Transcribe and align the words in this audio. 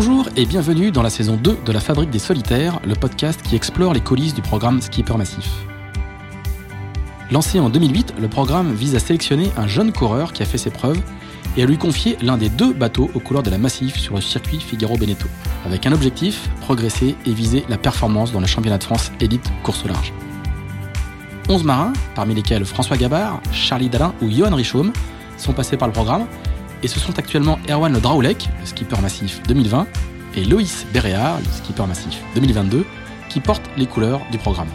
Bonjour 0.00 0.28
et 0.36 0.46
bienvenue 0.46 0.92
dans 0.92 1.02
la 1.02 1.10
saison 1.10 1.34
2 1.34 1.58
de 1.66 1.72
La 1.72 1.80
Fabrique 1.80 2.10
des 2.10 2.20
Solitaires, 2.20 2.78
le 2.86 2.94
podcast 2.94 3.42
qui 3.42 3.56
explore 3.56 3.92
les 3.92 4.00
coulisses 4.00 4.32
du 4.32 4.42
programme 4.42 4.80
Skipper 4.80 5.16
Massif. 5.16 5.50
Lancé 7.32 7.58
en 7.58 7.68
2008, 7.68 8.14
le 8.20 8.28
programme 8.28 8.72
vise 8.74 8.94
à 8.94 9.00
sélectionner 9.00 9.50
un 9.56 9.66
jeune 9.66 9.90
coureur 9.92 10.32
qui 10.32 10.44
a 10.44 10.46
fait 10.46 10.56
ses 10.56 10.70
preuves 10.70 11.00
et 11.56 11.64
à 11.64 11.66
lui 11.66 11.78
confier 11.78 12.16
l'un 12.22 12.36
des 12.36 12.48
deux 12.48 12.72
bateaux 12.72 13.10
aux 13.12 13.18
couleurs 13.18 13.42
de 13.42 13.50
la 13.50 13.58
Massif 13.58 13.98
sur 13.98 14.14
le 14.14 14.20
circuit 14.20 14.60
Figaro-Beneteau, 14.60 15.26
avec 15.66 15.84
un 15.84 15.90
objectif, 15.90 16.48
progresser 16.60 17.16
et 17.26 17.32
viser 17.32 17.64
la 17.68 17.76
performance 17.76 18.30
dans 18.30 18.40
le 18.40 18.46
championnat 18.46 18.78
de 18.78 18.84
France 18.84 19.10
élite 19.18 19.50
course 19.64 19.84
au 19.84 19.88
large. 19.88 20.12
11 21.48 21.64
marins, 21.64 21.92
parmi 22.14 22.36
lesquels 22.36 22.64
François 22.64 22.96
Gabard, 22.96 23.40
Charlie 23.50 23.88
Dalin 23.88 24.14
ou 24.22 24.30
Johan 24.30 24.54
Richaume, 24.54 24.92
sont 25.38 25.54
passés 25.54 25.76
par 25.76 25.88
le 25.88 25.92
programme 25.92 26.26
et 26.82 26.88
ce 26.88 27.00
sont 27.00 27.18
actuellement 27.18 27.58
Erwan 27.68 27.92
Le 27.92 28.00
Draoulec, 28.00 28.48
le 28.60 28.66
skipper 28.66 29.00
massif 29.00 29.42
2020, 29.48 29.86
et 30.36 30.44
Loïs 30.44 30.86
Béréard, 30.92 31.38
le 31.38 31.50
skipper 31.50 31.86
massif 31.86 32.22
2022, 32.34 32.84
qui 33.28 33.40
portent 33.40 33.68
les 33.76 33.86
couleurs 33.86 34.20
du 34.30 34.38
programme. 34.38 34.68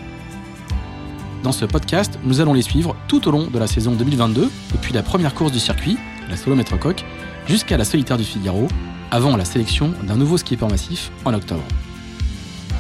Dans 1.44 1.52
ce 1.52 1.66
podcast, 1.66 2.20
nous 2.23 2.39
allons 2.39 2.53
les 2.53 2.61
suivre 2.61 2.95
tout 3.08 3.27
au 3.27 3.31
long 3.31 3.47
de 3.47 3.59
la 3.59 3.67
saison 3.67 3.91
2022, 3.91 4.49
depuis 4.71 4.94
la 4.94 5.03
première 5.03 5.34
course 5.34 5.52
du 5.52 5.59
circuit, 5.59 5.97
la 6.30 6.38
solo 6.38 6.55
coq, 6.80 7.03
jusqu'à 7.47 7.77
la 7.77 7.85
solitaire 7.85 8.17
du 8.17 8.23
Figaro, 8.23 8.67
avant 9.11 9.35
la 9.35 9.45
sélection 9.45 9.94
d'un 10.03 10.16
nouveau 10.16 10.38
skipper 10.38 10.67
massif 10.67 11.11
en 11.25 11.33
octobre. 11.33 11.63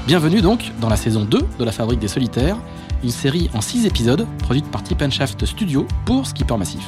Bienvenue 0.07 0.41
donc 0.41 0.71
dans 0.81 0.89
la 0.89 0.97
saison 0.97 1.23
2 1.23 1.39
de 1.59 1.63
la 1.63 1.71
Fabrique 1.71 1.99
des 1.99 2.07
Solitaires, 2.07 2.57
une 3.03 3.11
série 3.11 3.49
en 3.53 3.61
6 3.61 3.85
épisodes 3.85 4.25
produite 4.39 4.69
par 4.69 4.83
Tip 4.83 5.03
Shaft 5.09 5.45
Studio 5.45 5.87
pour 6.05 6.25
Skipper 6.25 6.57
Massif. 6.57 6.85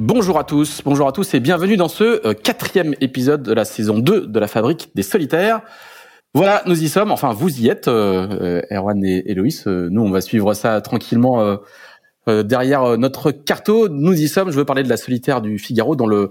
Bonjour 0.00 0.38
à 0.38 0.44
tous, 0.44 0.80
bonjour 0.84 1.08
à 1.08 1.12
tous 1.12 1.34
et 1.34 1.40
bienvenue 1.40 1.76
dans 1.76 1.88
ce 1.88 2.24
euh, 2.24 2.32
quatrième 2.32 2.94
épisode 3.00 3.42
de 3.42 3.52
la 3.52 3.64
saison 3.64 3.98
2 3.98 4.28
de 4.28 4.38
la 4.38 4.46
Fabrique 4.46 4.90
des 4.94 5.02
Solitaires. 5.02 5.60
Voilà, 6.34 6.62
nous 6.66 6.84
y 6.84 6.88
sommes, 6.88 7.10
enfin 7.10 7.32
vous 7.32 7.60
y 7.60 7.66
êtes, 7.66 7.88
euh, 7.88 8.28
euh 8.40 8.62
Erwan 8.70 9.04
et 9.04 9.28
Héloïse, 9.28 9.64
euh, 9.66 9.88
nous 9.90 10.02
on 10.02 10.10
va 10.12 10.20
suivre 10.20 10.54
ça 10.54 10.80
tranquillement 10.82 11.58
euh, 12.28 12.42
derrière 12.42 12.82
euh, 12.82 12.96
notre 12.96 13.30
carto. 13.30 13.88
Nous 13.88 14.14
y 14.14 14.28
sommes. 14.28 14.50
Je 14.50 14.56
veux 14.56 14.64
parler 14.64 14.82
de 14.82 14.88
la 14.88 14.96
solitaire 14.96 15.40
du 15.40 15.58
Figaro 15.58 15.96
dont 15.96 16.06
le 16.06 16.30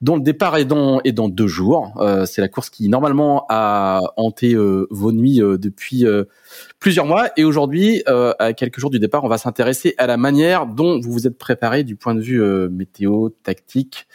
dont 0.00 0.16
le 0.16 0.22
départ 0.22 0.56
est 0.56 0.64
dans 0.64 1.00
est 1.02 1.12
dans 1.12 1.28
deux 1.28 1.46
jours. 1.46 1.92
Euh, 2.00 2.26
c'est 2.26 2.40
la 2.40 2.48
course 2.48 2.70
qui 2.70 2.88
normalement 2.88 3.46
a 3.48 4.00
hanté 4.16 4.54
vos 4.90 5.12
nuits 5.12 5.40
depuis 5.40 6.04
plusieurs 6.78 7.06
mois 7.06 7.30
et 7.36 7.44
aujourd'hui, 7.44 8.02
à 8.06 8.52
quelques 8.52 8.78
jours 8.78 8.90
du 8.90 8.98
départ, 8.98 9.24
on 9.24 9.28
va 9.28 9.38
s'intéresser 9.38 9.94
à 9.98 10.06
la 10.06 10.16
manière 10.16 10.66
dont 10.66 11.00
vous 11.00 11.12
vous 11.12 11.26
êtes 11.26 11.38
préparé 11.38 11.84
du 11.84 11.96
point 11.96 12.14
de 12.14 12.20
vue 12.20 12.42
météo, 12.70 13.30
tactique 13.42 14.06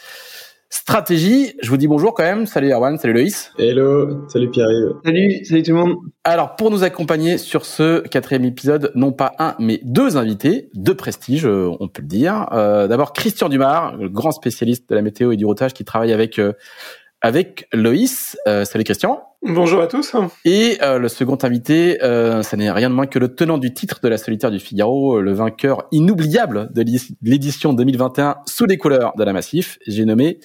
stratégie. 0.74 1.54
Je 1.62 1.70
vous 1.70 1.78
dis 1.78 1.88
bonjour 1.88 2.16
quand 2.16 2.24
même. 2.24 2.48
Salut 2.48 2.72
Erwan, 2.72 2.98
salut 2.98 3.14
Loïs. 3.14 3.52
Hello, 3.60 4.28
salut 4.28 4.50
Pierre-Yves. 4.50 4.96
Salut, 5.06 5.46
salut 5.46 5.62
tout 5.62 5.72
le 5.72 5.78
monde. 5.78 5.96
Alors 6.24 6.56
pour 6.56 6.72
nous 6.72 6.84
accompagner 6.84 7.38
sur 7.38 7.64
ce 7.64 8.00
quatrième 8.08 8.44
épisode, 8.44 8.92
non 8.96 9.12
pas 9.12 9.34
un 9.38 9.56
mais 9.60 9.80
deux 9.84 10.18
invités 10.18 10.72
de 10.74 10.92
prestige, 10.92 11.46
euh, 11.46 11.70
on 11.80 11.88
peut 11.88 12.02
le 12.02 12.08
dire. 12.08 12.48
Euh, 12.54 12.88
D'abord 12.88 13.14
Christian 13.14 13.50
Dumar, 13.50 13.98
le 13.98 14.10
grand 14.10 14.32
spécialiste 14.32 14.90
de 14.90 14.96
la 14.96 15.04
météo 15.04 15.32
et 15.32 15.38
du 15.38 15.46
routage 15.46 15.74
qui 15.74 15.86
travaille 15.86 16.12
avec 16.12 16.40
euh, 16.40 16.54
avec 17.24 17.68
Loïs. 17.74 18.38
Euh, 18.48 18.66
salut 18.66 18.84
Christian. 18.84 19.24
Bonjour 19.42 19.82
à 19.82 19.88
tous. 19.88 20.16
Et 20.46 20.78
euh, 20.82 21.00
le 21.00 21.08
second 21.08 21.38
invité, 21.42 22.02
euh, 22.04 22.44
ça 22.44 22.56
n'est 22.56 22.72
rien 22.72 22.90
de 22.90 22.96
moins 22.96 23.08
que 23.08 23.20
le 23.20 23.34
tenant 23.34 23.58
du 23.58 23.74
titre 23.74 24.00
de 24.02 24.08
la 24.08 24.18
solitaire 24.18 24.52
du 24.52 24.60
Figaro, 24.60 25.20
le 25.20 25.34
vainqueur 25.34 25.88
inoubliable 25.92 26.70
de 26.74 26.84
l'édition 27.22 27.74
2021 27.74 28.38
sous 28.46 28.66
les 28.66 28.78
couleurs 28.78 29.14
de 29.18 29.24
la 29.24 29.34
Massif. 29.34 29.80
J'ai 29.88 30.06
nommé 30.06 30.40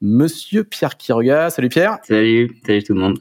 Monsieur 0.00 0.64
Pierre 0.64 0.96
Quiroga. 0.96 1.50
Salut 1.50 1.68
Pierre. 1.68 1.98
Salut, 2.04 2.50
salut 2.64 2.82
tout 2.82 2.94
le 2.94 3.00
monde. 3.00 3.18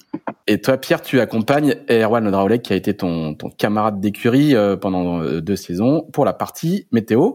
Et 0.50 0.62
toi 0.62 0.78
Pierre, 0.78 1.02
tu 1.02 1.20
accompagnes 1.20 1.76
Erwan 1.90 2.24
Le 2.24 2.58
qui 2.58 2.72
a 2.72 2.78
été 2.78 2.96
ton, 2.96 3.36
ton 3.36 3.50
camarade 3.50 4.00
d'écurie 4.00 4.56
euh, 4.56 4.78
pendant 4.78 5.22
euh, 5.22 5.42
deux 5.42 5.58
saisons 5.58 6.08
pour 6.14 6.24
la 6.24 6.32
partie 6.32 6.88
météo. 6.94 7.34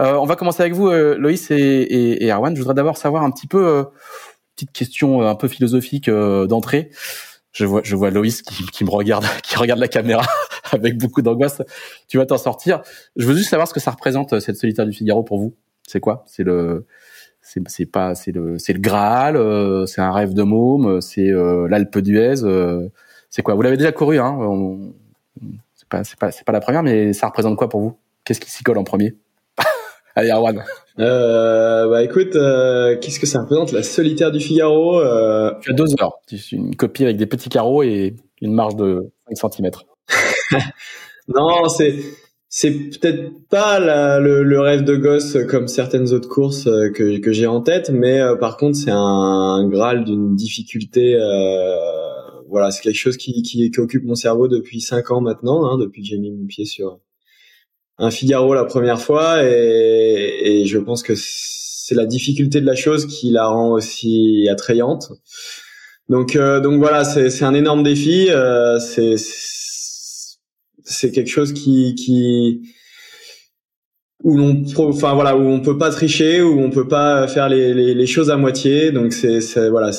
Euh, 0.00 0.14
on 0.14 0.24
va 0.24 0.36
commencer 0.36 0.62
avec 0.62 0.72
vous 0.72 0.90
Loïs 0.90 1.50
et, 1.50 1.54
et, 1.54 2.24
et 2.24 2.32
Erwan. 2.32 2.56
Je 2.56 2.60
voudrais 2.60 2.74
d'abord 2.74 2.96
savoir 2.96 3.24
un 3.24 3.30
petit 3.30 3.46
peu 3.46 3.84
petite 4.56 4.72
question 4.72 5.22
un 5.22 5.34
peu 5.34 5.48
philosophique 5.48 6.10
d'entrée 6.10 6.90
je 7.56 7.64
vois, 7.64 7.80
je 7.82 7.96
vois 7.96 8.10
Loïs 8.10 8.42
qui, 8.42 8.66
qui 8.66 8.84
me 8.84 8.90
regarde, 8.90 9.24
qui 9.42 9.56
regarde 9.56 9.80
la 9.80 9.88
caméra 9.88 10.26
avec 10.72 10.98
beaucoup 10.98 11.22
d'angoisse. 11.22 11.62
Tu 12.06 12.18
vas 12.18 12.26
t'en 12.26 12.36
sortir. 12.36 12.82
Je 13.16 13.26
veux 13.26 13.34
juste 13.34 13.48
savoir 13.48 13.66
ce 13.66 13.72
que 13.72 13.80
ça 13.80 13.90
représente 13.90 14.34
euh, 14.34 14.40
cette 14.40 14.56
solitaire 14.56 14.84
du 14.84 14.92
Figaro 14.92 15.22
pour 15.22 15.38
vous. 15.38 15.54
C'est 15.86 16.00
quoi? 16.00 16.24
C'est 16.26 16.42
le, 16.42 16.86
c'est, 17.40 17.86
pas, 17.86 18.14
c'est 18.14 18.32
le, 18.32 18.58
c'est 18.58 18.74
le 18.74 18.80
Graal. 18.80 19.36
Euh, 19.36 19.86
c'est 19.86 20.02
un 20.02 20.12
rêve 20.12 20.34
de 20.34 20.42
môme. 20.42 21.00
C'est 21.00 21.30
euh, 21.30 21.66
l'Alpe 21.68 21.98
d'Huez. 21.98 22.42
Euh, 22.42 22.88
c'est 23.30 23.42
quoi? 23.42 23.54
Vous 23.54 23.62
l'avez 23.62 23.78
déjà 23.78 23.92
couru, 23.92 24.18
hein 24.18 24.38
C'est 25.74 25.88
pas, 25.88 26.04
c'est 26.04 26.18
pas, 26.18 26.30
c'est 26.32 26.44
pas 26.44 26.52
la 26.52 26.60
première, 26.60 26.82
mais 26.82 27.14
ça 27.14 27.26
représente 27.26 27.56
quoi 27.56 27.70
pour 27.70 27.80
vous? 27.80 27.96
Qu'est-ce 28.24 28.40
qui 28.40 28.50
s'y 28.50 28.64
colle 28.64 28.78
en 28.78 28.84
premier? 28.84 29.16
Allez, 30.14 30.30
Arwan. 30.30 30.62
Euh, 30.98 31.88
bah 31.88 32.02
écoute, 32.02 32.36
euh, 32.36 32.96
qu'est-ce 32.98 33.20
que 33.20 33.26
ça 33.26 33.40
représente 33.40 33.72
la 33.72 33.82
solitaire 33.82 34.32
du 34.32 34.40
Figaro 34.40 35.00
euh... 35.00 35.52
Tu 35.60 35.70
as 35.70 35.74
deux 35.74 35.92
heures. 36.00 36.18
Une 36.52 36.74
copie 36.74 37.04
avec 37.04 37.16
des 37.16 37.26
petits 37.26 37.48
carreaux 37.48 37.82
et 37.82 38.14
une 38.40 38.52
marge 38.52 38.76
de 38.76 39.10
5 39.32 39.52
cm. 39.52 39.70
non, 41.28 41.68
c'est 41.68 41.96
c'est 42.48 42.70
peut-être 42.70 43.48
pas 43.50 43.78
la, 43.78 44.18
le, 44.18 44.42
le, 44.42 44.60
rêve 44.60 44.82
de 44.82 44.96
gosse 44.96 45.36
comme 45.48 45.68
certaines 45.68 46.12
autres 46.14 46.28
courses 46.28 46.66
euh, 46.66 46.90
que, 46.90 47.18
que 47.18 47.32
j'ai 47.32 47.46
en 47.46 47.60
tête, 47.60 47.90
mais 47.90 48.20
euh, 48.20 48.36
par 48.36 48.56
contre 48.56 48.76
c'est 48.76 48.92
un, 48.92 48.96
un 48.96 49.68
graal 49.68 50.04
d'une 50.04 50.34
difficulté. 50.34 51.16
Euh, 51.16 51.76
voilà, 52.48 52.70
c'est 52.70 52.82
quelque 52.82 52.96
chose 52.96 53.16
qui, 53.16 53.42
qui, 53.42 53.70
qui, 53.70 53.80
occupe 53.80 54.04
mon 54.04 54.14
cerveau 54.14 54.48
depuis 54.48 54.80
cinq 54.80 55.10
ans 55.10 55.20
maintenant, 55.20 55.66
hein, 55.66 55.76
depuis 55.76 56.00
que 56.00 56.08
j'ai 56.08 56.18
mis 56.18 56.30
mon 56.30 56.46
pied 56.46 56.64
sur 56.64 57.00
un 57.98 58.10
Figaro 58.10 58.54
la 58.54 58.64
première 58.64 59.00
fois 59.00 59.44
et, 59.44 60.62
et 60.62 60.66
je 60.66 60.78
pense 60.78 61.02
que 61.02 61.14
c'est 61.16 61.94
la 61.94 62.06
difficulté 62.06 62.60
de 62.60 62.66
la 62.66 62.74
chose 62.74 63.06
qui 63.06 63.30
la 63.30 63.46
rend 63.46 63.72
aussi 63.72 64.48
attrayante. 64.50 65.12
Donc 66.08 66.36
euh, 66.36 66.60
donc 66.60 66.78
voilà, 66.78 67.04
c'est 67.04 67.44
un 67.44 67.54
énorme 67.54 67.82
défi. 67.82 68.28
Euh, 68.30 68.78
c'est 68.78 69.16
c'est 70.84 71.10
quelque 71.10 71.30
chose 71.30 71.52
qui 71.52 71.94
qui 71.94 72.62
où 74.24 74.36
l'on 74.36 74.64
enfin 74.78 75.14
voilà 75.14 75.36
où 75.36 75.42
on 75.42 75.60
peut 75.60 75.78
pas 75.78 75.90
tricher 75.90 76.40
où 76.42 76.60
on 76.60 76.70
peut 76.70 76.88
pas 76.88 77.28
faire 77.28 77.48
les, 77.48 77.74
les, 77.74 77.94
les 77.94 78.06
choses 78.06 78.30
à 78.30 78.36
moitié 78.36 78.90
donc 78.90 79.12
c'est 79.12 79.68
voilà 79.68 79.90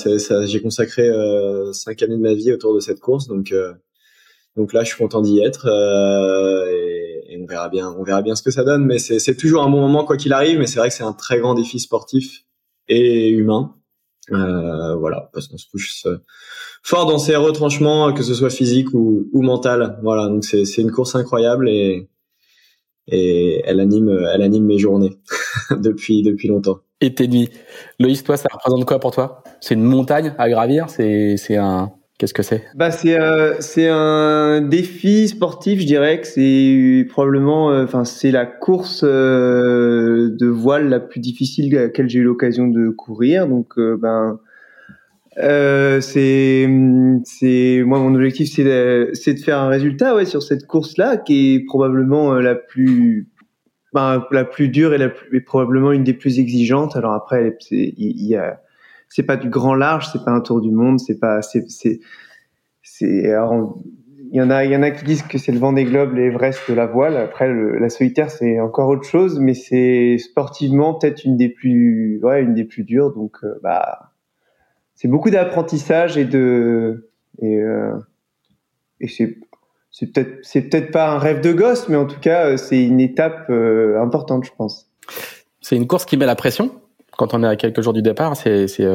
j'ai 0.45 0.61
consacré 0.61 1.07
euh, 1.07 1.71
cinq 1.73 2.01
années 2.01 2.15
de 2.15 2.21
ma 2.21 2.33
vie 2.33 2.51
autour 2.51 2.73
de 2.73 2.79
cette 2.79 2.99
course 2.99 3.27
donc 3.27 3.51
euh, 3.51 3.73
donc 4.55 4.73
là 4.73 4.83
je 4.83 4.89
suis 4.89 4.97
content 4.97 5.21
d'y 5.21 5.39
être 5.39 5.67
euh, 5.67 6.65
on 7.41 7.45
verra 7.45 7.69
bien, 7.69 7.93
on 7.97 8.03
verra 8.03 8.21
bien 8.21 8.35
ce 8.35 8.43
que 8.43 8.51
ça 8.51 8.63
donne. 8.63 8.85
Mais 8.85 8.99
c'est 8.99 9.35
toujours 9.35 9.63
un 9.63 9.69
bon 9.69 9.81
moment 9.81 10.05
quoi 10.05 10.17
qu'il 10.17 10.33
arrive. 10.33 10.59
Mais 10.59 10.67
c'est 10.67 10.79
vrai 10.79 10.89
que 10.89 10.95
c'est 10.95 11.03
un 11.03 11.13
très 11.13 11.39
grand 11.39 11.53
défi 11.53 11.79
sportif 11.79 12.43
et 12.87 13.29
humain. 13.29 13.75
Euh, 14.31 14.95
voilà, 14.95 15.29
parce 15.33 15.47
qu'on 15.47 15.57
se 15.57 15.69
couche 15.69 16.03
fort 16.83 17.05
dans 17.05 17.17
ses 17.17 17.37
retranchements, 17.37 18.11
que 18.13 18.23
ce 18.23 18.33
soit 18.33 18.49
physique 18.49 18.93
ou, 18.93 19.29
ou 19.31 19.41
mental. 19.41 19.99
Voilà, 20.03 20.27
donc 20.27 20.43
c'est 20.43 20.63
une 20.77 20.91
course 20.91 21.15
incroyable 21.15 21.69
et 21.69 22.09
et 23.09 23.61
elle 23.63 23.79
anime, 23.79 24.09
elle 24.33 24.41
anime 24.41 24.65
mes 24.65 24.77
journées 24.77 25.17
depuis 25.71 26.23
depuis 26.23 26.49
longtemps. 26.49 26.79
Et 26.99 27.13
tes. 27.13 27.29
Loïs, 27.99 28.23
toi, 28.23 28.37
ça 28.37 28.49
représente 28.51 28.85
quoi 28.85 28.99
pour 28.99 29.11
toi? 29.11 29.43
C'est 29.61 29.75
une 29.75 29.83
montagne 29.83 30.33
à 30.37 30.49
gravir? 30.49 30.89
C'est 30.89 31.37
c'est 31.37 31.55
un 31.55 31.91
Qu'est-ce 32.17 32.33
que 32.33 32.41
c'est? 32.41 32.63
Bah 32.73 32.89
c'est 32.89 33.19
euh, 33.19 33.53
c'est 33.59 33.87
un 33.87 34.61
défi 34.61 35.27
sportif, 35.27 35.81
je 35.81 35.85
dirais 35.85 36.19
que 36.19 36.25
c'est 36.25 37.05
probablement 37.09 37.71
euh, 37.71 37.83
enfin 37.83 38.05
c'est 38.05 38.31
la 38.31 38.47
course 38.47 39.03
euh, 39.03 40.31
de 40.31 40.47
voile 40.47 40.89
la 40.89 40.99
plus 40.99 41.19
difficile 41.19 41.77
à 41.77 41.83
laquelle 41.83 42.09
j'ai 42.09 42.17
eu 42.19 42.23
l'occasion 42.23 42.67
de 42.67 42.89
courir 42.89 43.47
donc 43.47 43.77
euh, 43.77 43.97
ben 43.97 44.39
c'est 46.01 46.67
c'est 47.23 47.83
moi 47.85 47.99
mon 47.99 48.15
objectif 48.15 48.51
c'est 48.51 49.09
c'est 49.13 49.35
de 49.35 49.39
faire 49.39 49.59
un 49.59 49.67
résultat 49.67 50.15
ouais 50.15 50.25
sur 50.25 50.41
cette 50.41 50.65
course 50.65 50.97
là 50.97 51.17
qui 51.17 51.53
est 51.53 51.65
probablement 51.65 52.33
la 52.33 52.55
plus 52.55 53.27
ben, 53.93 54.25
la 54.31 54.43
plus 54.43 54.69
dure 54.69 54.95
et 54.95 54.97
la 54.97 55.09
plus 55.09 55.37
et 55.37 55.41
probablement 55.41 55.91
une 55.91 56.03
des 56.03 56.13
plus 56.13 56.39
exigeantes. 56.39 56.95
Alors 56.95 57.13
après 57.13 57.55
il 57.69 58.25
y 58.25 58.35
a 58.35 58.59
c'est 59.09 59.23
pas 59.23 59.37
du 59.37 59.49
grand 59.49 59.75
large, 59.75 60.09
c'est 60.11 60.23
pas 60.23 60.31
un 60.31 60.41
tour 60.41 60.61
du 60.61 60.71
monde, 60.71 60.99
c'est 60.99 61.19
pas, 61.19 61.41
c'est, 61.41 61.65
c'est, 61.67 61.99
il 64.31 64.35
y 64.35 64.41
en 64.41 64.49
a, 64.49 64.65
il 64.65 64.71
y 64.71 64.75
en 64.75 64.83
a 64.83 64.91
qui 64.91 65.05
disent 65.05 65.23
que 65.23 65.37
c'est 65.37 65.51
le 65.51 65.59
vent 65.59 65.73
des 65.73 65.85
globes, 65.85 66.13
l'Everest 66.13 66.67
la 66.69 66.85
voile. 66.85 67.17
Après, 67.17 67.51
la 67.53 67.89
solitaire, 67.89 68.29
c'est 68.29 68.59
encore 68.59 68.89
autre 68.89 69.03
chose, 69.03 69.39
mais 69.39 69.53
c'est 69.53 70.17
sportivement 70.17 70.93
peut-être 70.93 71.23
une 71.23 71.37
des 71.37 71.49
plus, 71.49 72.19
ouais, 72.23 72.41
une 72.41 72.53
des 72.53 72.65
plus 72.65 72.83
dures. 72.83 73.13
Donc, 73.13 73.37
euh, 73.43 73.59
bah, 73.63 74.11
c'est 74.95 75.07
beaucoup 75.07 75.29
d'apprentissage 75.29 76.17
et 76.17 76.25
de, 76.25 77.09
et, 77.41 77.55
euh, 77.55 77.93
et 78.99 79.07
c'est, 79.07 79.37
c'est 79.91 80.11
peut-être 80.11 80.39
c'est 80.43 80.63
peut-être 80.63 80.91
pas 80.91 81.09
un 81.11 81.17
rêve 81.17 81.41
de 81.41 81.53
gosse, 81.53 81.87
mais 81.87 81.95
en 81.95 82.05
tout 82.05 82.19
cas 82.19 82.57
c'est 82.57 82.83
une 82.83 82.99
étape 82.99 83.49
importante, 83.49 84.43
je 84.45 84.51
pense. 84.55 84.91
C'est 85.61 85.75
une 85.75 85.87
course 85.87 86.05
qui 86.05 86.17
met 86.17 86.25
la 86.25 86.35
pression 86.35 86.71
quand 87.17 87.33
on 87.33 87.43
est 87.43 87.47
à 87.47 87.55
quelques 87.55 87.81
jours 87.81 87.93
du 87.93 88.01
départ. 88.01 88.35
C'est 88.35 88.67
c'est 88.67 88.85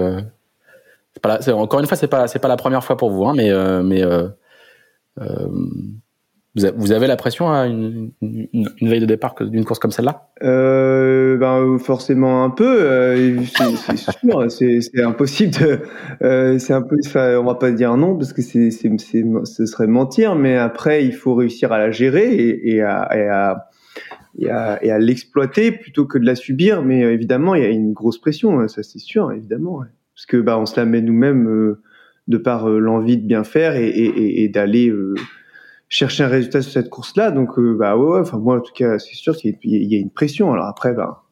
pas 1.20 1.38
encore 1.52 1.80
une 1.80 1.86
fois 1.86 1.96
c'est 1.96 2.08
pas 2.08 2.26
c'est 2.28 2.38
pas 2.38 2.48
la 2.48 2.56
première 2.56 2.84
fois 2.84 2.96
pour 2.96 3.10
vous, 3.10 3.24
hein, 3.26 3.34
mais 3.36 3.50
mais 3.82 4.02
vous 6.54 6.92
avez 6.92 7.06
la 7.06 7.16
pression 7.16 7.50
à 7.50 7.66
une, 7.66 8.10
une, 8.20 8.68
veille 8.82 9.00
de 9.00 9.06
départ 9.06 9.34
d'une 9.40 9.64
course 9.64 9.78
comme 9.78 9.90
celle-là? 9.90 10.28
Euh, 10.42 11.38
ben, 11.38 11.78
Forcément 11.78 12.44
un 12.44 12.50
peu. 12.50 12.82
Euh, 12.82 13.38
c'est 13.56 13.96
sûr, 13.96 14.50
c'est 14.50 15.02
impossible 15.02 15.52
de. 15.58 15.80
Euh, 16.22 16.58
c'est 16.58 16.74
un 16.74 16.82
peu. 16.82 16.96
On 17.38 17.44
va 17.44 17.54
pas 17.54 17.70
dire 17.70 17.96
non 17.96 18.16
parce 18.16 18.34
que 18.34 18.42
c'est 18.42 18.70
ce 18.70 19.66
serait 19.66 19.86
mentir, 19.86 20.34
mais 20.34 20.58
après 20.58 21.06
il 21.06 21.14
faut 21.14 21.34
réussir 21.34 21.72
à 21.72 21.78
la 21.78 21.90
gérer 21.90 22.34
et, 22.34 22.74
et 22.74 22.82
à, 22.82 23.08
et 23.16 23.28
à 23.28 23.70
et 24.38 24.50
à, 24.50 24.82
et 24.84 24.90
à 24.90 24.98
l'exploiter 24.98 25.72
plutôt 25.72 26.06
que 26.06 26.18
de 26.18 26.26
la 26.26 26.34
subir. 26.34 26.82
Mais 26.82 27.00
évidemment, 27.00 27.54
il 27.54 27.62
y 27.62 27.66
a 27.66 27.70
une 27.70 27.92
grosse 27.92 28.20
pression, 28.20 28.60
hein, 28.60 28.68
ça 28.68 28.82
c'est 28.82 28.98
sûr, 28.98 29.32
évidemment, 29.32 29.82
parce 30.14 30.26
que 30.26 30.36
bah 30.36 30.58
on 30.58 30.66
se 30.66 30.78
la 30.78 30.86
met 30.86 31.02
nous-mêmes 31.02 31.48
euh, 31.48 31.82
de 32.28 32.38
par 32.38 32.68
euh, 32.68 32.78
l'envie 32.78 33.18
de 33.18 33.26
bien 33.26 33.44
faire 33.44 33.76
et, 33.76 33.88
et, 33.88 34.44
et 34.44 34.48
d'aller 34.48 34.88
euh, 34.88 35.14
chercher 35.88 36.24
un 36.24 36.28
résultat 36.28 36.62
sur 36.62 36.72
cette 36.72 36.88
course-là. 36.90 37.30
Donc, 37.30 37.58
euh, 37.58 37.76
bah 37.78 37.96
ouais, 37.96 38.20
enfin 38.20 38.38
moi 38.38 38.56
en 38.56 38.60
tout 38.60 38.72
cas, 38.74 38.98
c'est 38.98 39.14
sûr 39.14 39.36
qu'il 39.36 39.56
y 39.62 39.96
a 39.96 39.98
une 39.98 40.10
pression. 40.10 40.52
Alors 40.52 40.66
après, 40.66 40.94
bah, 40.94 41.24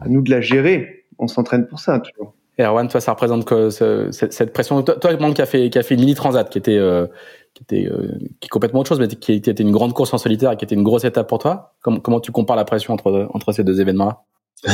à 0.00 0.08
nous 0.08 0.22
de 0.22 0.30
la 0.30 0.40
gérer. 0.40 1.06
On 1.18 1.28
s'entraîne 1.28 1.66
pour 1.66 1.78
ça, 1.78 2.00
toujours. 2.00 2.34
Erwan, 2.58 2.88
toi, 2.88 3.00
ça 3.00 3.12
représente 3.12 3.44
que 3.44 3.70
cette, 3.70 4.52
pression? 4.52 4.82
Toi, 4.82 4.96
toi 4.96 5.16
monde 5.16 5.34
qui 5.34 5.42
a 5.42 5.46
fait 5.46 5.70
qui 5.70 5.78
a 5.78 5.82
fait 5.82 5.94
une 5.94 6.00
mini 6.00 6.14
transat, 6.14 6.48
qui 6.50 6.58
était 6.58 6.76
euh, 6.76 7.06
qui 7.54 7.62
était 7.62 7.90
euh, 7.90 8.08
qui 8.40 8.46
est 8.46 8.48
complètement 8.48 8.80
autre 8.80 8.88
chose, 8.88 9.00
mais 9.00 9.08
qui 9.08 9.32
était 9.32 9.52
une 9.52 9.72
grande 9.72 9.94
course 9.94 10.12
en 10.12 10.18
solitaire, 10.18 10.56
qui 10.56 10.64
était 10.64 10.74
une 10.74 10.82
grosse 10.82 11.04
étape 11.04 11.28
pour 11.28 11.38
toi. 11.38 11.74
Comment, 11.80 12.00
comment 12.00 12.20
tu 12.20 12.30
compares 12.30 12.56
la 12.56 12.64
pression 12.64 12.92
entre 12.92 13.28
entre 13.32 13.52
ces 13.52 13.64
deux 13.64 13.80
événements-là? 13.80 14.22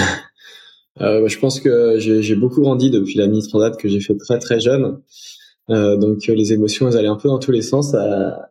Euh, 1.01 1.29
Je 1.29 1.39
pense 1.39 1.61
que 1.61 2.01
j'ai 2.01 2.35
beaucoup 2.35 2.61
grandi 2.61 2.91
depuis 2.91 3.17
la 3.19 3.29
mini 3.29 3.47
transat 3.47 3.77
que 3.77 3.89
j'ai 3.89 4.01
fait 4.01 4.17
très 4.17 4.41
très 4.41 4.59
jeune. 4.59 5.01
donc 5.69 6.27
les 6.27 6.53
émotions, 6.53 6.89
elles 6.89 6.97
allaient 6.97 7.07
un 7.07 7.15
peu 7.15 7.29
dans 7.29 7.39
tous 7.39 7.53
les 7.53 7.63
sens. 7.63 7.95
À, 7.95 8.51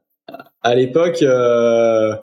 à 0.61 0.75
l'époque, 0.75 1.21
euh, 1.21 2.15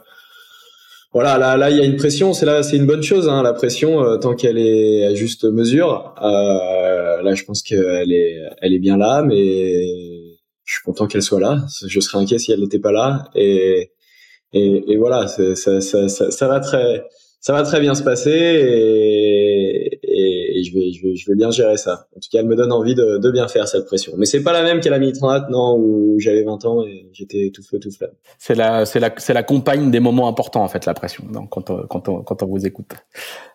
voilà, 1.15 1.39
là, 1.39 1.57
là, 1.57 1.71
il 1.71 1.77
y 1.77 1.81
a 1.81 1.85
une 1.85 1.95
pression. 1.95 2.33
C'est 2.33 2.45
là, 2.45 2.65
c'est 2.65 2.77
une 2.77 2.87
bonne 2.87 3.05
chose, 3.05 3.29
hein, 3.29 3.45
la 3.45 3.53
pression, 3.53 4.03
euh, 4.03 4.17
tant 4.17 4.35
qu'elle 4.35 4.59
est 4.59 5.07
à 5.07 5.15
juste 5.15 5.45
mesure. 5.45 6.13
Euh, 6.21 7.23
là, 7.23 7.35
je 7.35 7.45
pense 7.45 7.63
qu'elle 7.63 8.13
est, 8.13 8.41
elle 8.61 8.75
est 8.75 8.81
bien 8.81 8.97
là, 8.97 9.23
mais 9.23 10.35
je 10.65 10.75
suis 10.75 10.83
content 10.85 11.07
qu'elle 11.07 11.23
soit 11.23 11.39
là. 11.39 11.65
Je 11.87 12.01
serais 12.01 12.19
inquiet 12.19 12.39
si 12.39 12.51
elle 12.51 12.61
n'était 12.61 12.81
pas 12.81 12.91
là. 12.91 13.29
Et, 13.37 13.93
et, 14.53 14.97
voilà, 14.97 15.29
ça, 15.29 15.55
ça, 15.55 15.81
ça, 15.81 16.09
ça, 16.09 16.49
va 16.49 16.59
très, 16.59 17.05
ça 17.41 17.53
va 17.53 17.63
très 17.63 17.79
bien 17.81 17.95
se 17.95 18.03
passer. 18.03 19.84
Et, 20.09 20.65
je 20.65 20.75
vais, 20.75 20.93
je 20.93 21.07
vais, 21.07 21.17
je 21.17 21.31
vais 21.31 21.37
bien 21.37 21.51
gérer 21.51 21.77
ça. 21.77 22.07
En 22.17 22.21
tout 22.21 22.29
cas, 22.31 22.39
elle 22.41 22.47
me 22.47 22.57
donne 22.57 22.73
envie 22.73 22.95
de, 22.95 23.19
de 23.19 23.31
bien 23.31 23.49
faire 23.49 23.69
cette 23.69 23.87
pression. 23.87 24.13
Mais 24.17 24.27
c'est 24.27 24.43
pas 24.43 24.53
la 24.53 24.63
même 24.63 24.81
qu'à 24.81 24.91
la 24.91 24.99
mini 24.99 25.13
30 25.13 25.51
non, 25.51 25.77
où 25.79 26.17
j'avais 26.19 26.43
20 26.43 26.65
ans 26.65 26.83
et 26.85 27.09
j'étais 27.13 27.51
tout 27.55 27.63
feu 27.63 27.79
tout 27.79 27.91
flamme. 27.91 28.13
C'est 28.39 28.55
la, 28.55 28.87
c'est 28.87 29.01
la, 29.01 29.13
c'est 29.17 29.35
la 29.35 29.43
compagne 29.43 29.91
des 29.91 30.01
moments 30.01 30.29
importants 30.29 30.63
en 30.63 30.69
fait, 30.69 30.87
la 30.87 30.95
pression, 30.95 31.25
donc, 31.33 31.51
quand 31.51 31.71
on, 31.71 31.87
quand 31.87 32.09
on, 32.09 32.23
quand 32.23 32.43
on 32.43 32.47
vous 32.47 32.67
écoute. 32.67 32.93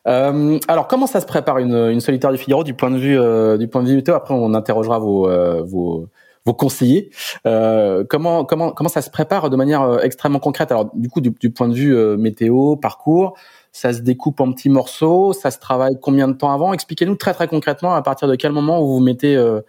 Euh, 0.07 0.57
alors, 0.67 0.87
comment 0.87 1.07
ça 1.07 1.21
se 1.21 1.25
prépare 1.25 1.57
une, 1.59 1.75
une 1.75 2.01
solitaire 2.01 2.31
du 2.31 2.37
Figaro 2.37 2.63
du 2.63 2.73
point 2.73 2.91
de 2.91 2.97
vue, 2.97 3.19
euh, 3.19 3.57
du 3.57 3.67
point 3.67 3.83
de 3.83 3.89
vue 3.89 3.95
météo? 3.95 4.15
Après, 4.15 4.33
on 4.33 4.53
interrogera 4.53 4.99
vos, 4.99 5.29
euh, 5.29 5.61
vos 5.63 6.09
vos 6.45 6.53
conseillers. 6.53 7.09
Euh, 7.45 8.03
comment 8.09 8.45
comment 8.45 8.71
comment 8.71 8.89
ça 8.89 9.01
se 9.01 9.09
prépare 9.09 9.49
de 9.49 9.55
manière 9.55 9.81
euh, 9.81 9.99
extrêmement 9.99 10.39
concrète? 10.39 10.71
Alors 10.71 10.89
du 10.93 11.09
coup 11.09 11.21
du, 11.21 11.31
du 11.31 11.51
point 11.51 11.67
de 11.67 11.73
vue 11.73 11.95
euh, 11.95 12.17
météo, 12.17 12.75
parcours, 12.75 13.35
ça 13.71 13.93
se 13.93 14.01
découpe 14.01 14.39
en 14.41 14.51
petits 14.51 14.69
morceaux, 14.69 15.33
ça 15.33 15.51
se 15.51 15.59
travaille 15.59 15.99
combien 16.01 16.27
de 16.27 16.33
temps 16.33 16.51
avant? 16.51 16.73
Expliquez-nous 16.73 17.15
très 17.15 17.33
très 17.33 17.47
concrètement 17.47 17.93
à 17.93 18.01
partir 18.01 18.27
de 18.27 18.35
quel 18.35 18.51
moment 18.51 18.79
vous 18.81 18.95
vous 18.95 18.99
mettez 18.99 19.35
euh, 19.35 19.61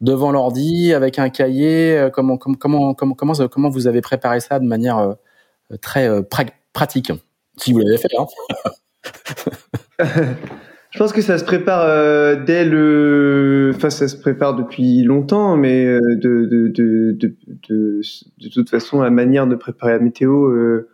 devant 0.00 0.32
l'ordi 0.32 0.92
avec 0.92 1.18
un 1.18 1.28
cahier, 1.28 1.96
euh, 1.96 2.10
comment, 2.10 2.36
comment, 2.36 2.94
comment, 2.94 3.14
comment, 3.14 3.70
vous 3.70 3.86
avez 3.86 4.00
préparé 4.00 4.40
ça 4.40 4.58
de 4.58 4.66
manière 4.66 4.98
euh, 4.98 5.14
très 5.80 6.08
pratique, 6.72 7.12
si 7.56 7.72
vous 7.72 7.80
l'avez 7.80 7.98
fait. 7.98 8.08
Hein 8.18 8.26
Je 10.90 10.98
pense 10.98 11.12
que 11.12 11.22
ça 11.22 11.38
se 11.38 11.44
prépare 11.44 11.86
dès 12.44 12.66
le, 12.66 13.72
enfin 13.74 13.88
ça 13.88 14.08
se 14.08 14.16
prépare 14.16 14.54
depuis 14.54 15.02
longtemps, 15.04 15.56
mais 15.56 15.86
de 15.86 16.44
de, 16.44 16.68
de, 16.68 17.16
de, 17.18 18.48
toute 18.52 18.68
façon 18.68 19.00
la 19.00 19.08
manière 19.08 19.46
de 19.46 19.54
préparer 19.54 19.92
la 19.92 20.00
météo 20.00 20.48
euh, 20.48 20.90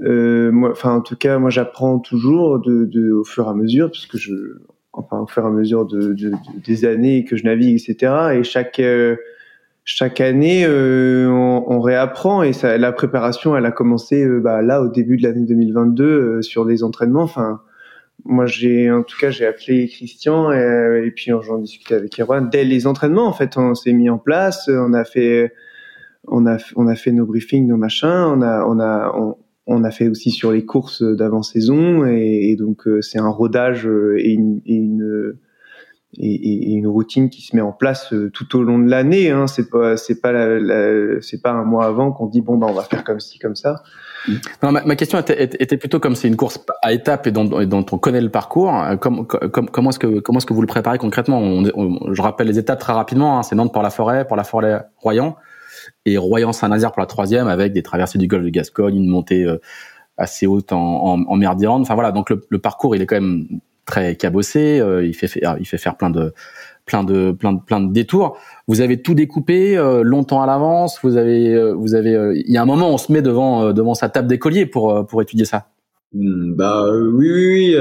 moi, 0.00 0.70
enfin, 0.70 0.94
en 0.96 1.00
tout 1.00 1.16
cas, 1.16 1.38
moi, 1.38 1.50
j'apprends 1.50 1.98
toujours 1.98 2.60
de, 2.60 2.84
de, 2.84 3.12
au 3.12 3.24
fur 3.24 3.46
et 3.46 3.50
à 3.50 3.54
mesure, 3.54 3.90
parce 3.90 4.08
je, 4.14 4.32
enfin, 4.92 5.20
au 5.20 5.26
fur 5.26 5.42
et 5.44 5.46
à 5.46 5.50
mesure 5.50 5.86
de, 5.86 6.12
de, 6.12 6.32
des 6.64 6.84
années 6.84 7.24
que 7.24 7.36
je 7.36 7.44
navigue, 7.44 7.80
etc. 7.80 8.38
Et 8.38 8.44
chaque 8.44 8.80
euh, 8.80 9.16
chaque 9.88 10.20
année, 10.20 10.64
euh, 10.66 11.28
on, 11.30 11.64
on, 11.68 11.80
réapprend 11.80 12.42
et 12.42 12.52
ça, 12.52 12.76
la 12.76 12.90
préparation, 12.90 13.56
elle 13.56 13.64
a 13.66 13.70
commencé 13.70 14.24
euh, 14.24 14.40
bah, 14.40 14.60
là 14.60 14.82
au 14.82 14.88
début 14.88 15.16
de 15.16 15.22
l'année 15.22 15.46
2022 15.46 16.04
euh, 16.04 16.42
sur 16.42 16.66
des 16.66 16.82
entraînements. 16.82 17.22
Enfin, 17.22 17.60
moi, 18.24 18.46
j'ai 18.46 18.90
en 18.90 19.04
tout 19.04 19.16
cas, 19.16 19.30
j'ai 19.30 19.46
appelé 19.46 19.86
Christian 19.86 20.52
et, 20.52 21.04
et 21.06 21.10
puis 21.12 21.30
j'en 21.40 21.58
discutais 21.58 21.94
avec 21.94 22.18
Erwan. 22.18 22.50
Dès 22.50 22.64
les 22.64 22.88
entraînements, 22.88 23.28
en 23.28 23.32
fait, 23.32 23.56
on 23.56 23.76
s'est 23.76 23.92
mis 23.92 24.10
en 24.10 24.18
place, 24.18 24.68
on 24.68 24.92
a 24.92 25.04
fait 25.04 25.52
on 26.26 26.46
a 26.46 26.56
on 26.74 26.88
a 26.88 26.96
fait 26.96 27.12
nos 27.12 27.24
briefings, 27.24 27.68
nos 27.68 27.76
machins, 27.76 28.08
on 28.08 28.42
a 28.42 28.64
on 28.66 28.80
a 28.80 29.12
on, 29.14 29.36
on 29.66 29.84
a 29.84 29.90
fait 29.90 30.08
aussi 30.08 30.30
sur 30.30 30.52
les 30.52 30.64
courses 30.64 31.02
d'avant-saison 31.02 32.06
et, 32.06 32.56
donc 32.56 32.86
euh, 32.86 33.02
c'est 33.02 33.18
un 33.18 33.28
rodage 33.28 33.86
euh, 33.86 34.16
et 34.18 34.32
une, 34.32 34.60
une 34.64 35.36
et, 36.18 36.72
une 36.72 36.86
routine 36.86 37.28
qui 37.28 37.42
se 37.42 37.54
met 37.54 37.62
en 37.62 37.72
place 37.72 38.12
euh, 38.12 38.30
tout 38.30 38.56
au 38.56 38.62
long 38.62 38.78
de 38.78 38.88
l'année. 38.88 39.30
Hein. 39.30 39.48
C'est 39.48 39.68
pas 39.68 39.96
c'est 39.96 40.20
pas 40.20 40.32
c'est 41.20 41.42
pas 41.42 41.50
un 41.50 41.64
mois 41.64 41.86
avant 41.86 42.12
qu'on 42.12 42.26
dit 42.26 42.40
bon 42.40 42.56
bah 42.56 42.68
on 42.70 42.74
va 42.74 42.82
faire 42.82 43.02
comme 43.02 43.20
ci 43.20 43.38
comme 43.38 43.56
ça. 43.56 43.82
Non, 44.62 44.72
ma, 44.72 44.96
question 44.96 45.20
était, 45.20 45.76
plutôt 45.76 46.00
comme 46.00 46.16
c'est 46.16 46.26
une 46.26 46.34
course 46.34 46.58
à 46.82 46.92
étapes 46.92 47.28
et 47.28 47.30
dont, 47.30 47.48
on 47.48 47.98
connaît 47.98 48.20
le 48.20 48.28
parcours. 48.28 48.72
Comme, 49.00 49.24
comme, 49.24 49.70
comment 49.70 49.90
est-ce 49.90 50.00
que 50.00 50.18
comment 50.18 50.38
est-ce 50.38 50.46
que 50.46 50.54
vous 50.54 50.62
le 50.62 50.66
préparez 50.66 50.98
concrètement? 50.98 51.38
On, 51.38 52.12
Je 52.12 52.22
rappelle 52.22 52.48
les 52.48 52.58
étapes 52.58 52.80
très 52.80 52.92
rapidement. 52.92 53.38
Hein. 53.38 53.42
C'est 53.44 53.54
Nantes 53.54 53.72
pour 53.72 53.82
la 53.82 53.90
forêt, 53.90 54.26
pour 54.26 54.36
la 54.36 54.42
forêt 54.42 54.84
Royan 54.96 55.36
et 56.04 56.18
Royan-Saint-Nazaire 56.18 56.92
pour 56.92 57.00
la 57.00 57.06
troisième 57.06 57.48
avec 57.48 57.72
des 57.72 57.82
traversées 57.82 58.18
du 58.18 58.26
golfe 58.26 58.44
de 58.44 58.50
Gascogne, 58.50 58.96
une 58.96 59.08
montée 59.08 59.44
euh, 59.44 59.58
assez 60.16 60.46
haute 60.46 60.72
en, 60.72 61.24
en, 61.26 61.36
mer 61.36 61.56
d'Irlande. 61.56 61.82
Enfin 61.82 61.94
voilà, 61.94 62.12
donc 62.12 62.30
le, 62.30 62.58
parcours 62.58 62.96
il 62.96 63.02
est 63.02 63.06
quand 63.06 63.20
même 63.20 63.46
très 63.84 64.16
cabossé. 64.16 64.80
Euh, 64.80 65.04
il 65.04 65.14
fait 65.14 65.28
faire, 65.28 65.96
plein 65.96 66.10
de 66.10 66.32
plein 66.86 67.80
détours. 67.80 68.38
Vous 68.66 68.80
avez 68.80 69.02
tout 69.02 69.14
découpé 69.14 69.76
euh, 69.76 70.02
longtemps 70.02 70.42
à 70.42 70.46
l'avance. 70.46 70.98
Vous 71.02 71.16
avez 71.16 71.52
il 72.46 72.52
y 72.52 72.56
a 72.56 72.62
un 72.62 72.66
moment 72.66 72.90
on 72.90 72.98
se 72.98 73.12
met 73.12 73.22
devant 73.22 73.94
sa 73.94 74.08
table 74.08 74.28
d'écolier 74.28 74.66
pour 74.66 75.22
étudier 75.22 75.44
ça. 75.44 75.68
Hmm, 76.12 76.54
bah 76.54 76.86
oui. 76.92 77.30
oui 77.30 77.76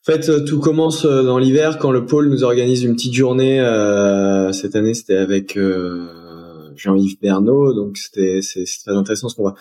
en 0.00 0.12
fait, 0.12 0.44
tout 0.46 0.60
commence 0.60 1.04
dans 1.04 1.38
l'hiver 1.38 1.76
quand 1.78 1.90
le 1.90 2.06
pôle 2.06 2.30
nous 2.30 2.42
organise 2.42 2.82
une 2.82 2.94
petite 2.94 3.12
journée. 3.12 3.58
cette 4.52 4.74
année, 4.74 4.94
c'était 4.94 5.18
avec 5.18 5.58
Jean-Yves 6.80 7.20
Bernot. 7.20 7.74
Donc 7.74 7.96
c'était 7.96 8.40
c'est 8.42 8.64
très 8.64 8.94
intéressant 8.94 9.28
ce 9.28 9.40
va 9.40 9.54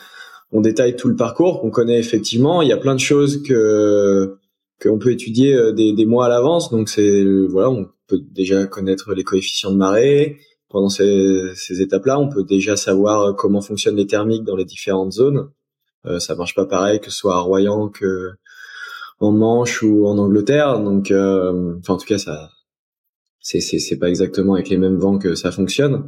on 0.51 0.61
détaille 0.61 0.95
tout 0.95 1.09
le 1.09 1.15
parcours 1.15 1.61
qu'on 1.61 1.69
connaît 1.69 1.99
effectivement. 1.99 2.61
Il 2.61 2.69
y 2.69 2.73
a 2.73 2.77
plein 2.77 2.95
de 2.95 2.99
choses 2.99 3.43
que 3.43 4.37
qu'on 4.81 4.97
peut 4.97 5.11
étudier 5.11 5.53
euh, 5.53 5.71
des, 5.73 5.93
des 5.93 6.05
mois 6.05 6.25
à 6.25 6.29
l'avance. 6.29 6.71
Donc 6.71 6.89
c'est 6.89 7.23
voilà, 7.49 7.69
on 7.69 7.87
peut 8.07 8.19
déjà 8.31 8.65
connaître 8.65 9.13
les 9.13 9.23
coefficients 9.23 9.71
de 9.71 9.77
marée. 9.77 10.39
Pendant 10.69 10.89
ces, 10.89 11.81
étapes-là, 11.81 12.19
on 12.19 12.29
peut 12.29 12.43
déjà 12.43 12.75
savoir 12.75 13.35
comment 13.35 13.59
fonctionnent 13.59 13.95
les 13.95 14.05
thermiques 14.05 14.43
dans 14.43 14.55
les 14.55 14.65
différentes 14.65 15.13
zones. 15.13 15.49
Euh, 16.05 16.19
ça 16.19 16.35
marche 16.35 16.53
pas 16.55 16.65
pareil 16.65 16.99
que 16.99 17.09
ce 17.09 17.17
soit 17.17 17.35
à 17.35 17.39
Royan 17.39 17.89
que 17.89 18.31
en 19.19 19.31
Manche 19.31 19.81
ou 19.81 20.07
en 20.07 20.17
Angleterre. 20.17 20.79
Donc, 20.79 21.11
euh, 21.11 21.75
enfin 21.79 21.95
en 21.95 21.97
tout 21.97 22.05
cas, 22.05 22.19
ça 22.19 22.51
c'est 23.41 23.61
c'est 23.61 23.97
pas 23.97 24.09
exactement 24.09 24.53
avec 24.53 24.69
les 24.69 24.77
mêmes 24.77 24.97
vents 24.97 25.17
que 25.17 25.35
ça 25.35 25.51
fonctionne. 25.51 26.07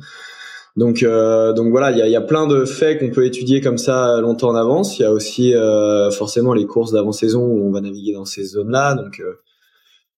Donc, 0.77 1.03
euh, 1.03 1.51
donc 1.53 1.69
voilà, 1.69 1.91
il 1.91 1.97
y 1.97 2.01
a, 2.01 2.07
y 2.07 2.15
a, 2.15 2.21
plein 2.21 2.47
de 2.47 2.63
faits 2.63 2.99
qu'on 2.99 3.09
peut 3.09 3.25
étudier 3.25 3.59
comme 3.59 3.77
ça 3.77 4.21
longtemps 4.21 4.49
en 4.49 4.55
avance. 4.55 4.97
Il 4.97 5.01
y 5.01 5.05
a 5.05 5.11
aussi 5.11 5.53
euh, 5.53 6.11
forcément 6.11 6.53
les 6.53 6.65
courses 6.65 6.93
d'avant-saison 6.93 7.45
où 7.45 7.67
on 7.67 7.71
va 7.71 7.81
naviguer 7.81 8.13
dans 8.13 8.25
ces 8.25 8.43
zones-là. 8.43 8.95
Donc, 8.95 9.19
euh, 9.19 9.41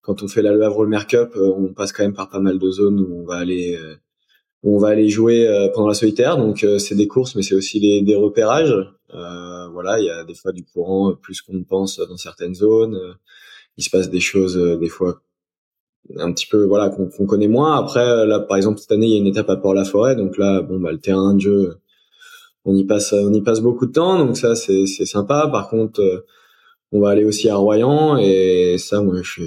quand 0.02 0.22
on 0.22 0.28
fait 0.28 0.42
la 0.44 0.52
Le 0.54 0.62
Havre 0.64 0.86
Mer 0.86 1.08
Cup, 1.08 1.32
euh, 1.36 1.52
on 1.58 1.74
passe 1.74 1.92
quand 1.92 2.04
même 2.04 2.14
par 2.14 2.30
pas 2.30 2.40
mal 2.40 2.60
de 2.60 2.70
zones 2.70 3.00
où 3.00 3.22
on 3.22 3.26
va 3.26 3.38
aller, 3.38 3.80
où 4.62 4.76
on 4.76 4.80
va 4.80 4.90
aller 4.90 5.10
jouer 5.10 5.48
pendant 5.74 5.88
la 5.88 5.94
solitaire. 5.96 6.38
Donc, 6.38 6.66
c'est 6.78 6.96
des 6.96 7.08
courses, 7.08 7.36
mais 7.36 7.42
c'est 7.42 7.56
aussi 7.56 7.80
des, 7.80 8.02
des 8.02 8.16
repérages. 8.16 8.76
voilà, 9.10 10.00
il 10.00 10.06
y 10.06 10.10
a 10.10 10.24
des 10.24 10.36
fois 10.36 10.52
du 10.52 10.64
courant 10.66 11.16
plus 11.16 11.42
qu'on 11.42 11.54
ne 11.54 11.64
pense 11.64 12.00
dans 12.00 12.18
certaines 12.18 12.54
zones. 12.54 13.00
il 13.78 13.84
se 13.84 13.90
passe 13.90 14.10
des 14.10 14.20
choses 14.20 14.58
des 14.58 14.90
fois 14.90 15.22
un 16.18 16.32
petit 16.34 16.48
peu 16.48 16.66
voilà 16.66 16.90
qu'on 16.90 17.26
connaît 17.26 17.48
moins. 17.48 17.78
Après 17.78 18.26
là 18.26 18.40
par 18.40 18.58
exemple 18.58 18.80
cette 18.80 18.92
année 18.92 19.08
il 19.08 19.12
y 19.14 19.16
a 19.16 19.20
une 19.20 19.28
étape 19.28 19.50
à 19.50 19.58
Port-la-Forêt 19.58 20.16
donc 20.16 20.38
là 20.38 20.62
bon 20.62 20.80
bah 20.80 20.92
le 20.92 21.00
terrain 21.00 21.34
de 21.34 21.40
jeu 21.42 21.78
on 22.66 22.76
y 22.76 22.86
passe, 22.86 23.14
on 23.14 23.34
y 23.34 23.42
passe 23.42 23.60
beaucoup 23.62 23.86
de 23.86 23.92
temps, 23.92 24.18
donc 24.18 24.38
ça 24.38 24.56
c'est 24.56 24.86
c'est 24.86 25.06
sympa. 25.06 25.50
Par 25.52 25.70
contre, 25.70 26.26
on 26.92 27.02
va 27.02 27.10
aller 27.10 27.26
aussi 27.26 27.50
à 27.50 27.56
Royan 27.56 28.18
et 28.18 28.78
ça, 28.78 29.02
moi, 29.02 29.16
je 29.24 29.44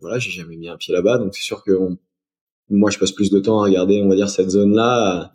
voilà, 0.00 0.18
j'ai 0.18 0.30
jamais 0.30 0.56
mis 0.56 0.68
un 0.68 0.76
pied 0.76 0.94
là-bas, 0.94 1.18
donc 1.18 1.34
c'est 1.34 1.42
sûr 1.42 1.64
que 1.64 1.72
moi, 2.70 2.90
je 2.90 2.98
passe 2.98 3.12
plus 3.12 3.30
de 3.30 3.40
temps 3.40 3.60
à 3.60 3.64
regarder, 3.64 4.02
on 4.02 4.08
va 4.08 4.16
dire, 4.16 4.28
cette 4.30 4.50
zone-là 4.50 5.34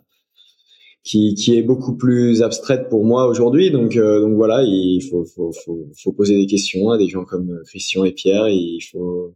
qui, 1.04 1.34
qui 1.34 1.56
est 1.56 1.62
beaucoup 1.62 1.96
plus 1.96 2.42
abstraite 2.42 2.88
pour 2.88 3.04
moi 3.04 3.26
aujourd'hui. 3.26 3.70
Donc, 3.70 3.96
euh, 3.96 4.20
donc 4.20 4.34
voilà, 4.36 4.62
il 4.64 5.00
faut, 5.10 5.24
faut, 5.24 5.52
faut, 5.64 5.86
faut, 6.02 6.12
poser 6.12 6.36
des 6.36 6.46
questions 6.46 6.90
à 6.90 6.98
des 6.98 7.08
gens 7.08 7.24
comme 7.24 7.60
Christian 7.66 8.04
et 8.04 8.12
Pierre. 8.12 8.48
Il 8.48 8.80
faut, 8.90 9.34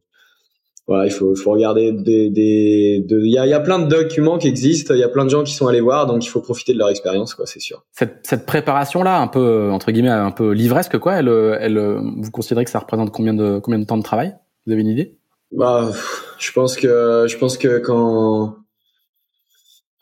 voilà, 0.91 1.07
il 1.07 1.13
faut, 1.13 1.35
faut 1.37 1.53
regarder 1.53 1.93
des, 1.93 2.29
des, 2.31 3.03
il 3.09 3.31
y 3.31 3.39
a, 3.39 3.47
y 3.47 3.55
a 3.55 3.61
plein 3.61 3.79
de 3.79 3.89
documents 3.89 4.39
qui 4.39 4.49
existent, 4.49 4.93
il 4.93 4.99
y 4.99 5.05
a 5.05 5.09
plein 5.09 5.25
de 5.25 5.31
gens 5.31 5.45
qui 5.45 5.55
sont 5.55 5.69
allés 5.69 5.81
voir, 5.81 6.07
donc 6.07 6.25
il 6.25 6.29
faut 6.29 6.41
profiter 6.41 6.73
de 6.73 6.79
leur 6.79 6.89
expérience, 6.89 7.35
quoi, 7.35 7.47
c'est 7.47 7.61
sûr. 7.61 7.85
Cette, 7.93 8.19
cette 8.25 8.45
préparation-là, 8.45 9.21
un 9.21 9.29
peu 9.29 9.71
entre 9.71 9.93
guillemets, 9.93 10.11
un 10.11 10.33
peu 10.33 10.51
livresque, 10.51 10.99
quoi, 10.99 11.15
elle, 11.15 11.29
elle, 11.61 11.79
vous 11.79 12.31
considérez 12.33 12.65
que 12.65 12.73
ça 12.73 12.81
représente 12.81 13.13
combien 13.13 13.35
de, 13.35 13.61
combien 13.61 13.79
de 13.79 13.85
temps 13.87 13.99
de 13.99 14.03
travail? 14.03 14.35
Vous 14.67 14.73
avez 14.73 14.83
une 14.83 14.89
idée? 14.89 15.17
Bah, 15.53 15.91
je 16.39 16.53
pense 16.53 16.77
que, 16.77 17.27
je 17.29 17.37
pense 17.39 17.57
que 17.57 17.79
quand 17.79 18.57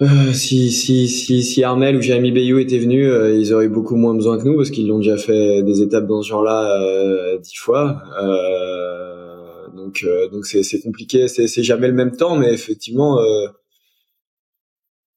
euh, 0.01 0.33
si, 0.33 0.71
si, 0.71 1.09
si, 1.09 1.43
si 1.43 1.65
Armel 1.65 1.97
ou 1.97 2.01
Jérémy 2.01 2.33
Bayou 2.33 2.59
étaient 2.59 2.79
venus, 2.79 3.09
euh, 3.09 3.37
ils 3.37 3.53
auraient 3.53 3.69
beaucoup 3.69 3.97
moins 3.97 4.15
besoin 4.15 4.39
que 4.39 4.45
nous 4.45 4.57
parce 4.57 4.71
qu'ils 4.71 4.89
l'ont 4.89 4.99
déjà 4.99 5.17
fait 5.17 5.63
des 5.63 5.83
étapes 5.83 6.07
dans 6.07 6.23
ce 6.23 6.29
genre-là 6.29 6.81
euh, 6.81 7.39
dix 7.39 7.57
fois. 7.57 8.03
Euh, 8.23 9.08
donc, 9.79 10.05
donc 10.33 10.47
c'est, 10.47 10.81
compliqué. 10.83 11.29
C'est, 11.29 11.63
jamais 11.63 11.89
le 11.89 11.95
même 11.95 12.17
temps, 12.17 12.37
mais 12.37 12.53
effectivement, 12.53 13.19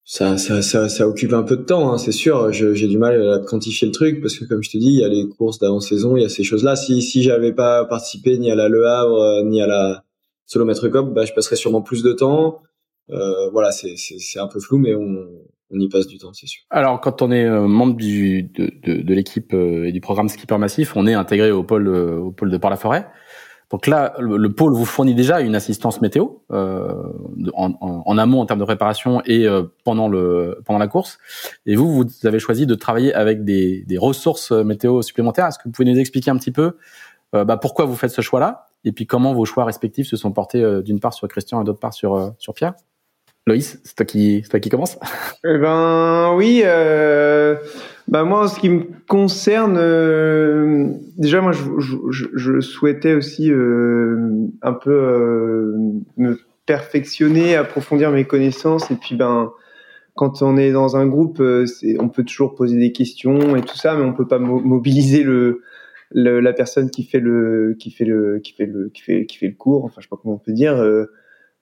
ça, 0.03 0.38
ça, 0.38 0.62
ça, 0.62 0.89
ça, 0.89 1.08
occupe 1.08 1.34
un 1.34 1.44
peu 1.44 1.58
de 1.58 1.63
temps, 1.63 1.91
hein, 1.91 1.98
c'est 1.98 2.12
sûr. 2.12 2.51
j'ai 2.51 2.88
du 2.88 2.98
mal 2.98 3.32
à 3.32 3.39
quantifier 3.39 3.88
le 3.88 3.94
truc 3.94 4.22
parce 4.22 4.38
que, 4.38 4.46
comme 4.46 4.63
je 4.63 4.70
te 4.70 4.77
dis, 4.77 4.88
il 4.88 5.00
y 5.00 5.03
a 5.03 5.08
les 5.08 5.27
courses 5.27 5.60
d'avant-saison, 5.60 6.18
il 6.18 6.24
y 6.24 6.25
a 6.25 6.30
ces 6.30 6.44
choses-là. 6.44 6.75
Si, 6.75 7.01
si 7.01 7.24
j'avais 7.24 7.53
pas 7.53 7.86
participé 7.86 8.38
ni 8.38 8.51
à 8.51 8.56
la 8.56 8.70
Le 8.70 8.86
Havre 8.88 9.44
ni 9.44 9.62
à 9.62 9.68
la 9.68 10.03
Solo 10.46 10.65
Maître 10.65 10.88
Cop, 10.89 11.13
bah, 11.13 11.24
je 11.25 11.34
passerais 11.34 11.56
sûrement 11.56 11.82
plus 11.82 12.03
de 12.03 12.12
temps. 12.12 12.62
Euh, 13.10 13.50
voilà, 13.51 13.72
c'est 13.72 14.39
un 14.39 14.48
peu 14.48 14.60
flou, 14.60 14.77
mais 14.77 14.94
on, 14.96 15.25
on 15.70 15.80
y 15.80 15.89
passe 15.89 16.08
du 16.08 16.18
temps, 16.18 16.34
c'est 16.34 16.48
sûr. 16.48 16.62
Alors, 16.70 17.00
quand 17.01 17.22
on 17.22 17.32
est 17.32 17.46
euh, 17.46 17.68
membre 17.68 17.96
de, 17.96 19.01
de, 19.01 19.13
l'équipe 19.13 19.53
euh, 19.53 19.86
et 19.86 19.91
du 19.91 20.01
programme 20.01 20.27
Skipper 20.27 20.58
Massif, 20.58 20.96
on 20.96 21.08
est 21.08 21.13
intégré 21.13 21.51
au 21.51 21.63
pôle, 21.63 21.88
au 21.88 22.32
pôle 22.32 22.51
de 22.51 22.58
Port-la-Forêt. 22.58 23.08
Donc 23.71 23.87
là, 23.87 24.13
le, 24.19 24.51
pôle 24.51 24.73
vous 24.73 24.85
fournit 24.85 25.15
déjà 25.15 25.41
une 25.41 25.55
assistance 25.55 26.01
météo 26.01 26.27
euh, 26.51 26.93
en, 27.53 27.71
en, 27.81 28.03
en, 28.05 28.17
amont 28.17 28.41
en 28.41 28.45
termes 28.45 28.59
de 28.59 28.65
préparation 28.65 29.21
et 29.25 29.47
pendant 29.83 30.07
le 30.07 30.59
pendant 30.65 30.79
la 30.79 30.87
course. 30.87 31.19
Et 31.65 31.75
vous, 31.75 31.91
vous 31.91 32.27
avez 32.27 32.39
choisi 32.39 32.65
de 32.65 32.75
travailler 32.75 33.13
avec 33.13 33.43
des, 33.43 33.83
des 33.87 33.97
ressources 33.97 34.51
météo 34.51 35.01
supplémentaires. 35.01 35.47
Est-ce 35.47 35.57
que 35.57 35.63
vous 35.65 35.71
pouvez 35.71 35.89
nous 35.89 35.99
expliquer 35.99 36.31
un 36.31 36.37
petit 36.37 36.51
peu 36.51 36.77
euh, 37.33 37.45
bah, 37.45 37.55
pourquoi 37.57 37.85
vous 37.85 37.95
faites 37.95 38.11
ce 38.11 38.21
choix-là 38.21 38.67
et 38.83 38.91
puis 38.91 39.07
comment 39.07 39.33
vos 39.33 39.45
choix 39.45 39.63
respectifs 39.63 40.07
se 40.07 40.17
sont 40.17 40.31
portés 40.31 40.81
d'une 40.83 40.99
part 40.99 41.13
sur 41.13 41.27
Christian 41.27 41.61
et 41.61 41.63
d'autre 41.63 41.79
part 41.79 41.93
sur 41.93 42.33
sur 42.39 42.53
Pierre? 42.53 42.73
Loïs, 43.47 43.79
c'est 43.83 43.95
toi 43.95 44.05
qui, 44.05 44.41
c'est 44.43 44.49
toi 44.49 44.59
qui 44.59 44.69
commence? 44.69 44.99
Eh 45.43 45.57
ben 45.57 46.33
oui, 46.35 46.61
euh, 46.63 47.55
bah 48.12 48.25
moi 48.25 48.44
en 48.44 48.48
ce 48.50 48.60
qui 48.60 48.70
me 48.70 48.84
concerne, 49.08 49.77
euh, 49.77 50.89
déjà 51.18 51.39
moi 51.39 51.53
je, 51.53 51.63
je, 52.10 52.25
je 52.34 52.60
souhaitais 52.60 53.13
aussi 53.13 53.50
euh, 53.51 54.48
un 54.62 54.74
peu 54.74 54.91
euh, 54.91 55.77
me 56.18 56.38
perfectionner, 56.65 57.56
approfondir 57.56 58.12
mes 58.12 58.25
connaissances 58.25 58.91
et 58.91 58.96
puis 58.96 59.15
ben 59.15 59.53
quand 60.15 60.41
on 60.41 60.58
est 60.58 60.74
dans 60.74 60.98
un 60.98 61.08
groupe, 61.08 61.39
euh, 61.39 61.65
on 62.00 62.10
peut 62.10 62.25
toujours 62.25 62.53
poser 62.53 62.77
des 62.77 62.91
questions 62.91 63.56
et 63.56 63.62
tout 63.62 63.77
ça, 63.77 63.96
mais 63.96 64.03
on 64.03 64.12
peut 64.13 64.27
pas 64.27 64.39
mobiliser 64.39 65.24
le, 65.24 65.62
le, 66.12 66.41
la 66.41 66.51
personne 66.51 66.89
qui 66.91 67.03
fait 67.03 67.22
le 67.22 67.77
qui 67.80 67.91
fait 67.91 68.03
le 68.03 68.39
qui 68.39 68.51
fait 68.51 68.65
le 68.65 68.89
qui 68.89 69.01
fait 69.03 69.25
qui 69.25 69.38
fait 69.38 69.48
le 69.48 69.56
cours. 69.56 69.86
Enfin 69.86 69.96
je 70.00 70.03
sais 70.03 70.10
pas 70.10 70.18
comment 70.22 70.36
on 70.36 70.38
peut 70.38 70.51
dire. 70.51 70.75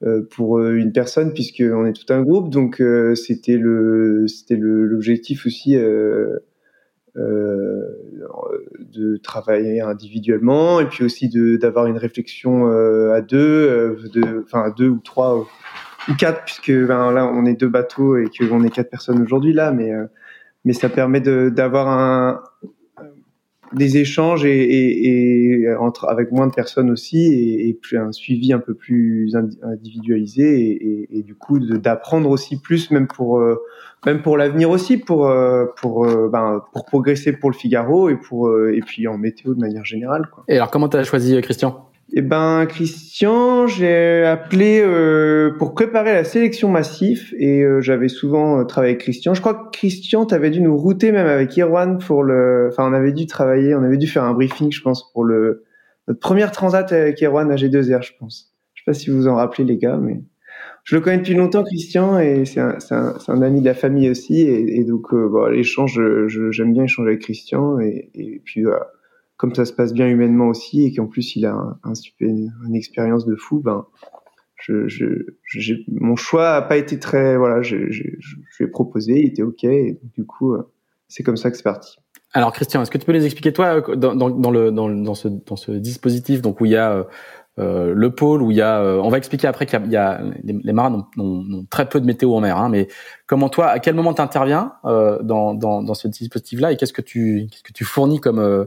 Euh, 0.01 0.21
pour 0.31 0.59
euh, 0.59 0.77
une 0.77 0.93
personne 0.93 1.33
puisque 1.33 1.61
on 1.61 1.85
est 1.85 1.91
tout 1.91 2.13
un 2.13 2.21
groupe. 2.21 2.49
Donc 2.49 2.79
euh, 2.79 3.15
c'était 3.15 3.57
le 3.57 4.27
c'était 4.29 4.55
l'objectif 4.55 5.45
aussi 5.45 5.75
de 7.15 9.17
travailler 9.17 9.81
individuellement 9.81 10.79
et 10.79 10.85
puis 10.85 11.03
aussi 11.03 11.27
d'avoir 11.57 11.87
une 11.87 11.97
réflexion 11.97 12.65
à 13.11 13.19
deux 13.19 13.97
de 14.13 14.41
enfin 14.45 14.61
à 14.61 14.71
deux 14.71 14.87
ou 14.87 14.99
trois 14.99 15.37
ou 15.37 15.45
quatre 16.17 16.45
puisque 16.45 16.71
ben, 16.71 17.11
là 17.11 17.27
on 17.27 17.45
est 17.45 17.55
deux 17.55 17.67
bateaux 17.67 18.15
et 18.15 18.29
qu'on 18.29 18.63
est 18.63 18.69
quatre 18.69 18.89
personnes 18.89 19.21
aujourd'hui 19.21 19.51
là 19.51 19.73
mais 19.73 19.91
mais 20.63 20.71
ça 20.71 20.87
permet 20.87 21.19
d'avoir 21.19 21.89
un 21.89 22.41
des 23.73 23.97
échanges 23.97 24.45
et, 24.45 24.63
et, 24.63 25.61
et, 25.61 25.75
entre 25.75 26.07
avec 26.07 26.31
moins 26.31 26.47
de 26.47 26.53
personnes 26.53 26.89
aussi 26.89 27.33
et, 27.33 27.69
et 27.69 27.73
plus 27.73 27.97
un 27.97 28.11
suivi 28.11 28.53
un 28.53 28.59
peu 28.59 28.73
plus 28.73 29.35
individualisé 29.63 31.07
et, 31.11 31.23
du 31.23 31.35
coup 31.35 31.59
d'apprendre 31.59 32.29
aussi 32.29 32.59
plus 32.59 32.91
même 32.91 33.07
pour 33.07 33.39
euh, 33.39 33.61
même 34.05 34.21
pour 34.21 34.37
l'avenir 34.37 34.69
aussi 34.69 34.97
pour 34.97 35.27
euh, 35.27 35.65
pour 35.77 36.05
euh, 36.05 36.29
ben, 36.31 36.63
pour 36.73 36.85
progresser 36.85 37.33
pour 37.33 37.51
le 37.51 37.55
Figaro 37.55 38.09
et 38.09 38.15
pour 38.15 38.51
et 38.69 38.79
puis 38.81 39.07
en 39.07 39.17
météo 39.17 39.53
de 39.53 39.59
manière 39.59 39.85
générale 39.85 40.29
quoi. 40.33 40.43
Et 40.47 40.55
alors 40.55 40.71
comment 40.71 40.89
tu 40.89 40.97
as 40.97 41.03
choisi 41.03 41.39
Christian? 41.41 41.88
Eh 42.19 42.21
ben 42.21 42.65
Christian, 42.65 43.65
j'ai 43.65 44.25
appelé 44.25 44.81
euh, 44.83 45.51
pour 45.57 45.73
préparer 45.73 46.11
la 46.11 46.25
sélection 46.25 46.67
massif 46.67 47.33
et 47.37 47.61
euh, 47.63 47.79
j'avais 47.79 48.09
souvent 48.09 48.59
euh, 48.59 48.63
travaillé 48.65 48.91
avec 48.95 49.03
Christian. 49.03 49.33
Je 49.33 49.39
crois 49.39 49.53
que 49.53 49.69
Christian, 49.71 50.25
t'avais 50.25 50.49
dû 50.49 50.59
nous 50.59 50.75
router 50.75 51.13
même 51.13 51.27
avec 51.27 51.55
Irwan 51.55 51.97
pour 51.97 52.23
le. 52.23 52.67
Enfin, 52.73 52.89
on 52.89 52.93
avait 52.93 53.13
dû 53.13 53.25
travailler, 53.25 53.73
on 53.73 53.83
avait 53.83 53.95
dû 53.95 54.05
faire 54.05 54.25
un 54.25 54.33
briefing, 54.33 54.69
je 54.69 54.81
pense, 54.81 55.13
pour 55.13 55.23
le 55.23 55.63
notre 56.09 56.19
première 56.19 56.51
transat 56.51 56.91
avec 56.91 57.21
Irwan 57.21 57.49
à 57.51 57.55
G2R, 57.55 58.03
je 58.03 58.11
pense. 58.19 58.53
Je 58.73 58.81
sais 58.81 58.85
pas 58.85 58.93
si 58.93 59.09
vous 59.09 59.15
vous 59.15 59.27
en 59.29 59.35
rappelez 59.35 59.63
les 59.63 59.77
gars, 59.77 59.95
mais 59.95 60.21
je 60.83 60.95
le 60.95 61.01
connais 61.01 61.19
depuis 61.19 61.35
longtemps, 61.35 61.63
Christian, 61.63 62.19
et 62.19 62.43
c'est 62.43 62.59
un, 62.59 63.41
ami 63.41 63.61
de 63.61 63.65
la 63.65 63.75
famille 63.75 64.09
aussi, 64.09 64.41
et, 64.41 64.79
et 64.79 64.83
donc 64.83 65.13
bon, 65.13 65.45
l'échange, 65.45 66.01
j'aime 66.49 66.73
bien 66.73 66.83
échanger 66.83 67.11
avec 67.11 67.21
Christian, 67.21 67.79
et, 67.79 68.09
et 68.13 68.41
puis 68.43 68.65
comme 69.39 69.55
ça 69.55 69.63
se 69.63 69.71
passe 69.71 69.93
bien 69.93 70.05
humainement 70.05 70.49
aussi 70.49 70.83
et 70.83 70.93
qu'en 70.93 71.07
plus 71.07 71.37
il 71.37 71.45
a 71.45 71.55
un, 71.83 71.95
super, 71.95 72.27
une 72.27 72.75
expérience 72.75 73.25
de 73.25 73.35
fou, 73.35 73.61
ben 73.63 73.85
je, 74.57 74.89
je, 74.89 75.73
mon 75.87 76.17
choix 76.17 76.55
a 76.55 76.61
pas 76.61 76.75
été 76.75 76.99
très 76.99 77.37
voilà, 77.37 77.61
je, 77.61 77.89
je, 77.89 78.03
je 78.19 78.35
lui 78.35 78.65
ai 78.65 78.67
proposé, 78.67 79.17
il 79.17 79.27
était 79.27 79.41
ok 79.41 79.63
et 79.63 79.97
du 80.13 80.25
coup 80.25 80.53
euh, 80.53 80.69
c'est 81.07 81.23
comme 81.23 81.37
ça 81.37 81.49
que 81.49 81.55
c'est 81.55 81.63
parti. 81.63 81.95
Alors 82.33 82.51
Christian, 82.51 82.81
est-ce 82.81 82.91
que 82.91 82.97
tu 82.97 83.05
peux 83.05 83.13
les 83.13 83.23
expliquer 83.23 83.53
toi 83.53 83.79
dans, 83.95 84.13
dans, 84.13 84.29
dans 84.29 84.51
le 84.51 84.71
dans, 84.71 85.15
ce 85.15 85.29
dans 85.29 85.55
ce 85.55 85.71
dispositif 85.71 86.41
donc 86.41 86.59
où 86.59 86.65
il 86.65 86.73
y 86.73 86.75
a 86.75 87.07
euh, 87.59 87.93
le 87.95 88.11
pôle 88.11 88.41
où 88.41 88.51
il 88.51 88.57
y 88.57 88.61
a, 88.61 88.81
euh, 88.81 88.97
on 88.97 89.09
va 89.09 89.17
expliquer 89.17 89.47
après 89.47 89.65
qu'il 89.65 89.89
y, 89.89 89.95
a, 89.95 90.21
les, 90.43 90.73
marins 90.73 91.07
ont, 91.17 91.65
très 91.69 91.87
peu 91.87 91.99
de 91.99 92.05
météo 92.05 92.33
en 92.33 92.41
mer, 92.41 92.57
hein, 92.57 92.69
mais 92.69 92.87
comment 93.25 93.49
toi, 93.49 93.67
à 93.67 93.79
quel 93.79 93.95
moment 93.95 94.13
tu 94.13 94.21
interviens 94.21 94.73
euh, 94.85 95.21
dans, 95.23 95.53
dans, 95.53 95.81
dans 95.81 95.93
ce 95.93 96.07
dispositif-là 96.07 96.73
et 96.73 96.77
qu'est-ce 96.77 96.93
que 96.93 97.01
tu 97.01 97.47
qu'est-ce 97.51 97.63
que 97.63 97.73
tu 97.73 97.83
fournis 97.83 98.21
comme 98.21 98.39
euh, 98.39 98.63
euh, 98.63 98.65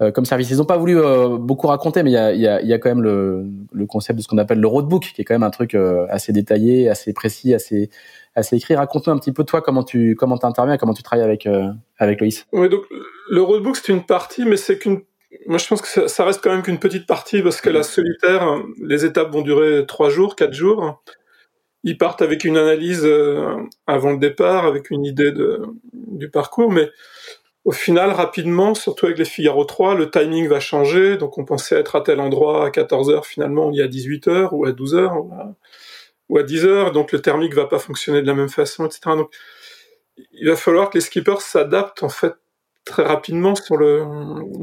comme 0.00 0.24
service. 0.24 0.50
Ils 0.50 0.56
n'ont 0.56 0.64
pas 0.64 0.76
voulu 0.76 0.98
euh, 0.98 1.36
beaucoup 1.38 1.68
raconter, 1.68 2.02
mais 2.02 2.10
il 2.10 2.40
y 2.40 2.72
a, 2.72 2.78
quand 2.78 2.88
même 2.88 3.02
le, 3.02 3.86
concept 3.86 4.18
de 4.18 4.22
ce 4.22 4.28
qu'on 4.28 4.38
appelle 4.38 4.60
le 4.60 4.66
roadbook, 4.66 5.12
qui 5.14 5.22
est 5.22 5.24
quand 5.24 5.34
même 5.34 5.42
un 5.42 5.50
truc 5.50 5.74
euh, 5.74 6.06
assez 6.10 6.32
détaillé, 6.32 6.88
assez 6.88 7.12
précis, 7.12 7.54
assez 7.54 7.90
assez 8.34 8.56
écrit. 8.56 8.74
Raconte-nous 8.74 9.12
un 9.12 9.18
petit 9.18 9.32
peu 9.32 9.44
toi 9.44 9.62
comment 9.62 9.84
tu 9.84 10.16
comment 10.16 10.42
interviens, 10.42 10.76
comment 10.76 10.94
tu 10.94 11.04
travailles 11.04 11.24
avec 11.24 11.48
avec 11.98 12.20
Loïs. 12.20 12.46
Oui, 12.52 12.68
donc 12.68 12.82
le 13.30 13.42
roadbook 13.42 13.76
c'est 13.76 13.92
une 13.92 14.04
partie, 14.04 14.44
mais 14.44 14.56
c'est 14.56 14.78
qu'une 14.78 15.02
moi, 15.46 15.58
je 15.58 15.66
pense 15.66 15.82
que 15.82 16.06
ça, 16.08 16.24
reste 16.24 16.42
quand 16.42 16.50
même 16.50 16.62
qu'une 16.62 16.78
petite 16.78 17.06
partie 17.06 17.42
parce 17.42 17.60
que 17.60 17.68
la 17.68 17.82
solitaire, 17.82 18.62
les 18.80 19.04
étapes 19.04 19.32
vont 19.32 19.42
durer 19.42 19.84
trois 19.84 20.08
jours, 20.08 20.36
quatre 20.36 20.54
jours. 20.54 21.02
Ils 21.82 21.98
partent 21.98 22.22
avec 22.22 22.44
une 22.44 22.56
analyse 22.56 23.06
avant 23.86 24.12
le 24.12 24.18
départ, 24.18 24.64
avec 24.64 24.90
une 24.90 25.04
idée 25.04 25.32
de, 25.32 25.60
du 25.92 26.30
parcours, 26.30 26.70
mais 26.70 26.88
au 27.64 27.72
final, 27.72 28.10
rapidement, 28.10 28.74
surtout 28.74 29.06
avec 29.06 29.18
les 29.18 29.24
Figaro 29.24 29.64
3, 29.64 29.94
le 29.94 30.10
timing 30.10 30.48
va 30.48 30.60
changer. 30.60 31.16
Donc, 31.16 31.38
on 31.38 31.44
pensait 31.44 31.76
être 31.76 31.96
à 31.96 32.02
tel 32.02 32.20
endroit 32.20 32.66
à 32.66 32.70
14 32.70 33.10
heures, 33.10 33.26
finalement, 33.26 33.68
on 33.68 33.72
y 33.72 33.80
est 33.80 33.84
à 33.84 33.88
18 33.88 34.28
heures 34.28 34.52
ou 34.52 34.66
à 34.66 34.72
12 34.72 34.94
heures 34.94 35.14
ou 36.28 36.38
à, 36.38 36.42
10 36.42 36.66
heures. 36.66 36.92
Donc, 36.92 37.12
le 37.12 37.20
thermique 37.20 37.54
va 37.54 37.64
pas 37.64 37.78
fonctionner 37.78 38.20
de 38.20 38.26
la 38.26 38.34
même 38.34 38.50
façon, 38.50 38.84
etc. 38.84 39.00
Donc, 39.16 39.30
il 40.32 40.46
va 40.48 40.56
falloir 40.56 40.90
que 40.90 40.98
les 40.98 41.00
skippers 41.00 41.40
s'adaptent, 41.40 42.02
en 42.02 42.10
fait, 42.10 42.34
très 42.84 43.02
rapidement 43.02 43.54
sur 43.54 43.78
le, 43.78 44.04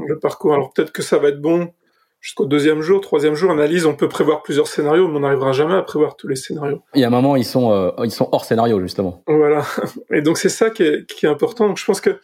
le 0.06 0.18
parcours. 0.20 0.54
Alors, 0.54 0.72
peut-être 0.72 0.92
que 0.92 1.02
ça 1.02 1.18
va 1.18 1.28
être 1.28 1.40
bon 1.40 1.72
jusqu'au 2.20 2.46
deuxième 2.46 2.82
jour, 2.82 3.00
troisième 3.00 3.34
jour, 3.34 3.50
analyse, 3.50 3.84
on 3.84 3.96
peut 3.96 4.08
prévoir 4.08 4.42
plusieurs 4.42 4.68
scénarios, 4.68 5.08
mais 5.08 5.16
on 5.16 5.20
n'arrivera 5.20 5.50
jamais 5.50 5.74
à 5.74 5.82
prévoir 5.82 6.14
tous 6.14 6.28
les 6.28 6.36
scénarios. 6.36 6.82
Il 6.94 7.00
y 7.00 7.04
a 7.04 7.08
un 7.08 7.10
moment, 7.10 7.34
ils 7.34 7.44
sont, 7.44 7.72
euh, 7.72 7.90
ils 8.04 8.12
sont 8.12 8.28
hors 8.30 8.44
scénario, 8.44 8.80
justement. 8.80 9.24
Voilà. 9.26 9.64
Et 10.12 10.22
donc, 10.22 10.38
c'est 10.38 10.48
ça 10.48 10.70
qui 10.70 10.84
est, 10.84 11.04
qui 11.06 11.26
est 11.26 11.28
important. 11.28 11.66
Donc, 11.66 11.78
je 11.78 11.84
pense 11.84 12.00
que 12.00 12.20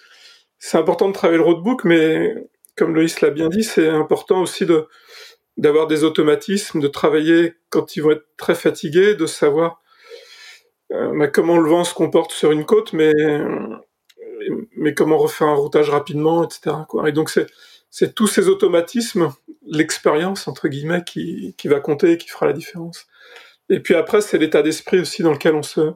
c'est 0.58 0.78
important 0.78 1.08
de 1.08 1.14
travailler 1.14 1.38
le 1.38 1.44
roadbook, 1.44 1.84
mais 1.84 2.34
comme 2.76 2.94
Loïs 2.94 3.20
l'a 3.20 3.30
bien 3.30 3.48
dit, 3.48 3.64
c'est 3.64 3.88
important 3.88 4.42
aussi 4.42 4.66
de 4.66 4.86
d'avoir 5.56 5.88
des 5.88 6.04
automatismes, 6.04 6.80
de 6.80 6.86
travailler 6.86 7.54
quand 7.68 7.96
ils 7.96 8.00
vont 8.00 8.12
être 8.12 8.26
très 8.36 8.54
fatigués, 8.54 9.16
de 9.16 9.26
savoir 9.26 9.82
euh, 10.92 11.12
bah, 11.18 11.26
comment 11.26 11.58
le 11.58 11.68
vent 11.68 11.82
se 11.82 11.94
comporte 11.94 12.30
sur 12.30 12.52
une 12.52 12.64
côte, 12.64 12.92
mais 12.92 13.12
mais 14.76 14.94
comment 14.94 15.18
refaire 15.18 15.48
un 15.48 15.54
routage 15.54 15.90
rapidement, 15.90 16.44
etc. 16.44 16.76
Et 17.06 17.12
donc 17.12 17.30
c'est 17.30 17.46
c'est 17.90 18.14
tous 18.14 18.26
ces 18.26 18.48
automatismes, 18.48 19.32
l'expérience 19.66 20.48
entre 20.48 20.68
guillemets 20.68 21.04
qui 21.04 21.54
qui 21.58 21.68
va 21.68 21.80
compter 21.80 22.12
et 22.12 22.18
qui 22.18 22.28
fera 22.28 22.46
la 22.46 22.52
différence. 22.52 23.06
Et 23.70 23.80
puis 23.80 23.94
après 23.94 24.20
c'est 24.20 24.38
l'état 24.38 24.62
d'esprit 24.62 25.00
aussi 25.00 25.22
dans 25.22 25.32
lequel 25.32 25.54
on 25.54 25.62
se 25.62 25.92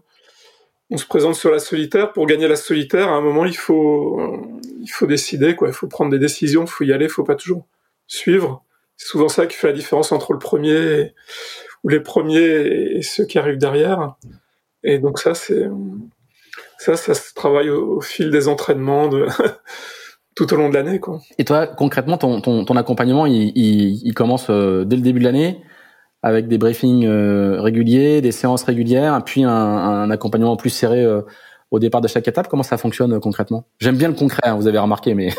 on 0.90 0.96
se 0.96 1.06
présente 1.06 1.34
sur 1.34 1.50
la 1.50 1.58
solitaire. 1.58 2.12
Pour 2.12 2.26
gagner 2.26 2.48
la 2.48 2.56
solitaire, 2.56 3.08
à 3.08 3.12
un 3.12 3.20
moment 3.20 3.44
il 3.44 3.56
faut 3.56 4.20
il 4.80 4.90
faut 4.90 5.06
décider 5.06 5.54
quoi, 5.54 5.68
il 5.68 5.74
faut 5.74 5.88
prendre 5.88 6.10
des 6.10 6.18
décisions, 6.18 6.64
il 6.64 6.70
faut 6.70 6.84
y 6.84 6.92
aller, 6.92 7.06
il 7.06 7.10
faut 7.10 7.24
pas 7.24 7.36
toujours 7.36 7.66
suivre. 8.06 8.64
C'est 8.96 9.08
souvent 9.08 9.28
ça 9.28 9.46
qui 9.46 9.56
fait 9.56 9.68
la 9.68 9.72
différence 9.72 10.12
entre 10.12 10.32
le 10.32 10.38
premier 10.38 11.14
ou 11.82 11.88
les 11.88 12.00
premiers 12.00 12.96
et 12.96 13.02
ceux 13.02 13.24
qui 13.24 13.38
arrivent 13.38 13.58
derrière. 13.58 14.16
Et 14.84 14.98
donc 14.98 15.18
ça, 15.18 15.34
c'est 15.34 15.68
ça, 16.78 16.96
ça 16.96 17.14
se 17.14 17.32
travaille 17.34 17.70
au, 17.70 18.00
fil 18.00 18.30
des 18.30 18.48
entraînements 18.48 19.08
de 19.08 19.26
tout 20.34 20.52
au 20.52 20.56
long 20.56 20.68
de 20.68 20.74
l'année, 20.74 20.98
quoi. 20.98 21.20
Et 21.38 21.44
toi, 21.44 21.66
concrètement, 21.66 22.18
ton, 22.18 22.40
ton, 22.40 22.64
ton 22.64 22.76
accompagnement, 22.76 23.26
il, 23.26 23.52
il, 23.54 24.00
il 24.04 24.14
commence 24.14 24.46
euh, 24.50 24.84
dès 24.84 24.96
le 24.96 25.02
début 25.02 25.20
de 25.20 25.24
l'année 25.24 25.62
avec 26.22 26.46
des 26.46 26.56
briefings 26.56 27.04
euh, 27.04 27.60
réguliers, 27.60 28.20
des 28.20 28.32
séances 28.32 28.62
régulières, 28.62 29.22
puis 29.24 29.42
un, 29.44 30.10
accompagnement 30.10 30.56
plus 30.56 30.70
serré 30.70 31.04
euh, 31.04 31.22
au 31.70 31.78
départ 31.78 32.00
de 32.00 32.08
chaque 32.08 32.28
étape. 32.28 32.48
Comment 32.48 32.62
ça 32.62 32.76
fonctionne 32.76 33.18
concrètement? 33.20 33.66
J'aime 33.80 33.96
bien 33.96 34.08
le 34.08 34.14
concret, 34.14 34.42
hein, 34.44 34.54
vous 34.54 34.68
avez 34.68 34.78
remarqué, 34.78 35.14
mais 35.14 35.30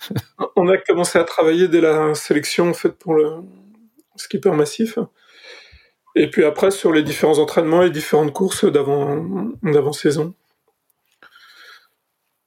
on 0.56 0.68
a 0.68 0.76
commencé 0.78 1.18
à 1.18 1.24
travailler 1.24 1.68
dès 1.68 1.80
la 1.80 2.14
sélection 2.14 2.74
faite 2.74 2.98
pour 2.98 3.14
le 3.14 3.36
skipper 4.16 4.50
massif. 4.50 4.98
Et 6.14 6.28
puis 6.28 6.44
après, 6.44 6.70
sur 6.70 6.92
les 6.92 7.02
différents 7.02 7.38
entraînements 7.38 7.82
et 7.82 7.90
différentes 7.90 8.32
courses 8.32 8.64
d'avant-saison. 8.64 10.34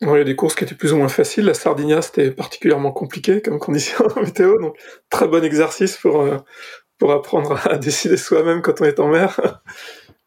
il 0.01 0.07
y 0.07 0.11
a 0.11 0.23
des 0.23 0.35
courses 0.35 0.53
qui 0.53 0.65
étaient 0.65 0.75
plus 0.75 0.93
ou 0.93 0.97
moins 0.97 1.07
faciles. 1.07 1.45
La 1.45 1.55
Sardinia, 1.55 2.01
c'était 2.01 2.29
particulièrement 2.29 2.91
compliqué 2.91 3.41
comme 3.41 3.57
condition 3.57 4.05
météo. 4.21 4.59
Donc, 4.59 4.75
très 5.09 5.27
bon 5.27 5.43
exercice 5.43 5.97
pour, 5.97 6.21
euh, 6.21 6.37
pour 6.97 7.11
apprendre 7.11 7.59
à 7.67 7.77
décider 7.77 8.17
soi-même 8.17 8.61
quand 8.61 8.81
on 8.81 8.85
est 8.85 8.99
en 8.99 9.07
mer. 9.07 9.39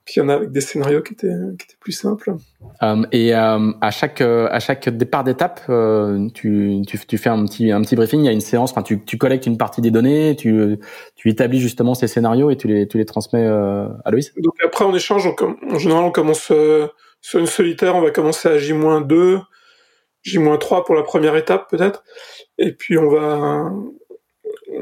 Puis 0.08 0.14
il 0.16 0.20
y 0.20 0.22
en 0.22 0.30
a 0.30 0.34
avec 0.36 0.52
des 0.52 0.62
scénarios 0.62 1.02
qui 1.02 1.12
étaient, 1.12 1.28
qui 1.58 1.66
étaient 1.66 1.76
plus 1.80 1.92
simples. 1.92 2.32
Euh, 2.82 3.02
et 3.12 3.34
euh, 3.34 3.72
à 3.82 3.90
chaque 3.90 4.22
euh, 4.22 4.48
à 4.50 4.58
chaque 4.58 4.88
départ 4.88 5.22
d'étape, 5.22 5.60
euh, 5.68 6.30
tu, 6.32 6.80
tu, 6.86 6.98
tu 6.98 7.18
fais 7.18 7.28
un 7.28 7.44
petit 7.44 7.70
un 7.70 7.82
petit 7.82 7.94
briefing. 7.94 8.20
Il 8.20 8.24
y 8.24 8.28
a 8.30 8.32
une 8.32 8.40
séance. 8.40 8.70
Enfin, 8.70 8.80
tu, 8.80 9.04
tu 9.04 9.18
collectes 9.18 9.44
une 9.44 9.58
partie 9.58 9.82
des 9.82 9.90
données, 9.90 10.34
tu 10.34 10.78
tu 11.14 11.28
établis 11.28 11.60
justement 11.60 11.92
ces 11.92 12.06
scénarios 12.06 12.50
et 12.50 12.56
tu 12.56 12.68
les 12.68 12.88
tu 12.88 12.96
les 12.96 13.04
transmets 13.04 13.46
à 13.46 14.10
Loïs. 14.10 14.32
Donc 14.38 14.54
après, 14.64 14.86
on 14.86 14.94
échange. 14.94 15.28
en 15.28 15.78
général, 15.78 16.04
on 16.04 16.10
commence 16.10 16.50
sur 17.20 17.40
une 17.40 17.46
solitaire. 17.46 17.94
On 17.94 18.00
va 18.00 18.10
commencer 18.10 18.48
à 18.48 18.56
J-2, 18.56 19.42
J-3 20.22 20.86
pour 20.86 20.94
la 20.94 21.02
première 21.02 21.36
étape 21.36 21.68
peut-être. 21.68 22.02
Et 22.56 22.72
puis 22.72 22.96
on 22.96 23.10
va 23.10 23.70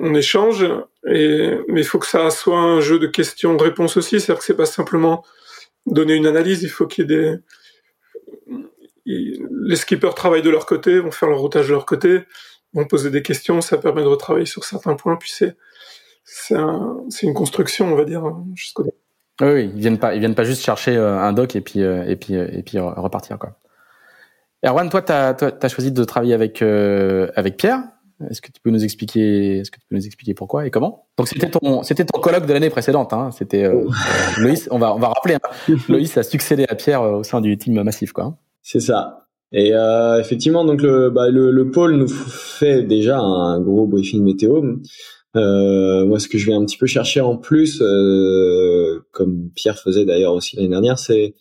on 0.00 0.14
échange, 0.14 0.66
et, 1.06 1.59
mais 1.68 1.80
il 1.80 1.87
faut 1.87 1.99
que 1.99 2.06
ça 2.06 2.30
soit 2.30 2.59
un 2.59 2.80
jeu 2.80 2.99
de 2.99 3.06
questions-réponses 3.06 3.97
aussi, 3.97 4.21
c'est-à-dire 4.21 4.40
que 4.40 4.45
c'est 4.45 4.56
pas 4.56 4.66
simplement 4.66 5.25
donner 5.87 6.14
une 6.14 6.26
analyse, 6.26 6.62
il 6.62 6.68
faut 6.68 6.87
qu'il 6.87 7.11
y 7.11 7.14
ait 7.14 7.16
des... 7.16 7.37
Les 9.06 9.76
skippers 9.76 10.14
travaillent 10.14 10.42
de 10.42 10.50
leur 10.50 10.66
côté, 10.66 10.99
vont 10.99 11.12
faire 11.12 11.28
leur 11.28 11.38
routage 11.38 11.68
de 11.68 11.73
leur 11.73 11.87
côté, 11.87 12.23
vont 12.73 12.87
poser 12.87 13.11
des 13.11 13.23
questions, 13.23 13.61
ça 13.61 13.78
permet 13.78 14.02
de 14.02 14.09
retravailler 14.09 14.47
sur 14.47 14.64
certains 14.64 14.95
points, 14.95 15.16
puis 15.16 15.30
c'est 15.33 15.56
c'est 16.26 16.56
un, 16.56 16.99
une 17.23 17.35
construction, 17.35 17.92
on 17.92 17.95
va 17.95 18.04
dire, 18.04 18.23
jusqu'au 18.54 18.83
Oui, 18.83 18.92
oui, 19.40 19.71
ils 19.75 19.80
viennent 19.80 19.99
pas, 19.99 20.14
ils 20.14 20.18
viennent 20.18 20.35
pas 20.35 20.45
juste 20.45 20.62
chercher 20.62 20.97
euh, 20.97 21.18
un 21.18 21.33
doc 21.33 21.54
et 21.54 21.61
puis 21.61 21.83
euh, 21.83 22.04
et 22.04 22.16
puis 22.16 22.35
euh, 22.35 22.49
et 22.50 22.62
puis 22.62 22.78
repartir 22.78 23.38
quoi. 23.38 23.56
Erwan, 24.65 24.91
toi, 24.91 25.02
tu 25.02 25.12
as, 25.12 25.69
choisi 25.69 25.93
de 25.93 26.04
travailler 26.04 26.34
avec 26.34 26.60
avec 26.62 27.56
Pierre. 27.56 27.82
Est-ce 28.31 28.41
que 28.41 28.50
tu 28.50 28.61
peux 28.63 28.71
nous 28.71 28.83
expliquer, 28.83 29.59
est-ce 29.59 29.71
que 29.71 29.79
tu 29.79 29.87
peux 29.89 29.97
nous 29.97 30.07
expliquer 30.07 30.33
pourquoi 30.33 30.67
et 30.67 30.71
comment? 30.71 31.07
Donc 31.19 31.29
c'était 31.29 31.50
ton, 31.50 31.83
c'était 31.83 32.05
ton 32.05 32.19
colloque 32.21 32.47
de 32.47 32.52
l'année 32.52 32.71
précédente. 32.71 33.13
Hein. 33.13 33.31
C'était 33.31 33.65
euh, 33.65 33.85
oh. 33.87 33.93
Loïs. 34.39 34.69
On 34.71 34.79
va, 34.79 34.95
on 34.95 34.99
va 34.99 35.09
rappeler. 35.09 35.35
Hein. 35.35 35.75
Loïs 35.89 36.17
a 36.17 36.23
succédé 36.23 36.65
à 36.69 36.75
Pierre 36.75 37.02
euh, 37.02 37.19
au 37.19 37.23
sein 37.23 37.41
du 37.41 37.57
team 37.59 37.83
massif, 37.83 38.13
quoi. 38.13 38.25
Hein. 38.25 38.37
C'est 38.63 38.81
ça. 38.81 39.26
Et 39.52 39.75
euh, 39.75 40.19
effectivement, 40.19 40.65
donc 40.65 40.83
le, 40.83 41.11
bah, 41.11 41.31
le, 41.31 41.50
le, 41.50 41.71
pôle 41.71 41.97
nous 41.97 42.09
fait 42.09 42.83
déjà 42.83 43.19
un 43.19 43.61
gros 43.61 43.87
briefing 43.87 44.25
météo. 44.25 44.63
Euh, 45.37 46.07
moi, 46.07 46.19
ce 46.19 46.29
que 46.29 46.39
je 46.39 46.47
vais 46.47 46.55
un 46.55 46.65
petit 46.65 46.79
peu 46.79 46.87
chercher 46.87 47.21
en 47.21 47.37
plus, 47.37 47.81
euh, 47.83 49.00
comme 49.13 49.50
Pierre 49.55 49.79
faisait 49.79 50.05
d'ailleurs 50.05 50.33
aussi 50.33 50.57
l'année 50.57 50.69
dernière, 50.69 50.99
c'est 50.99 51.35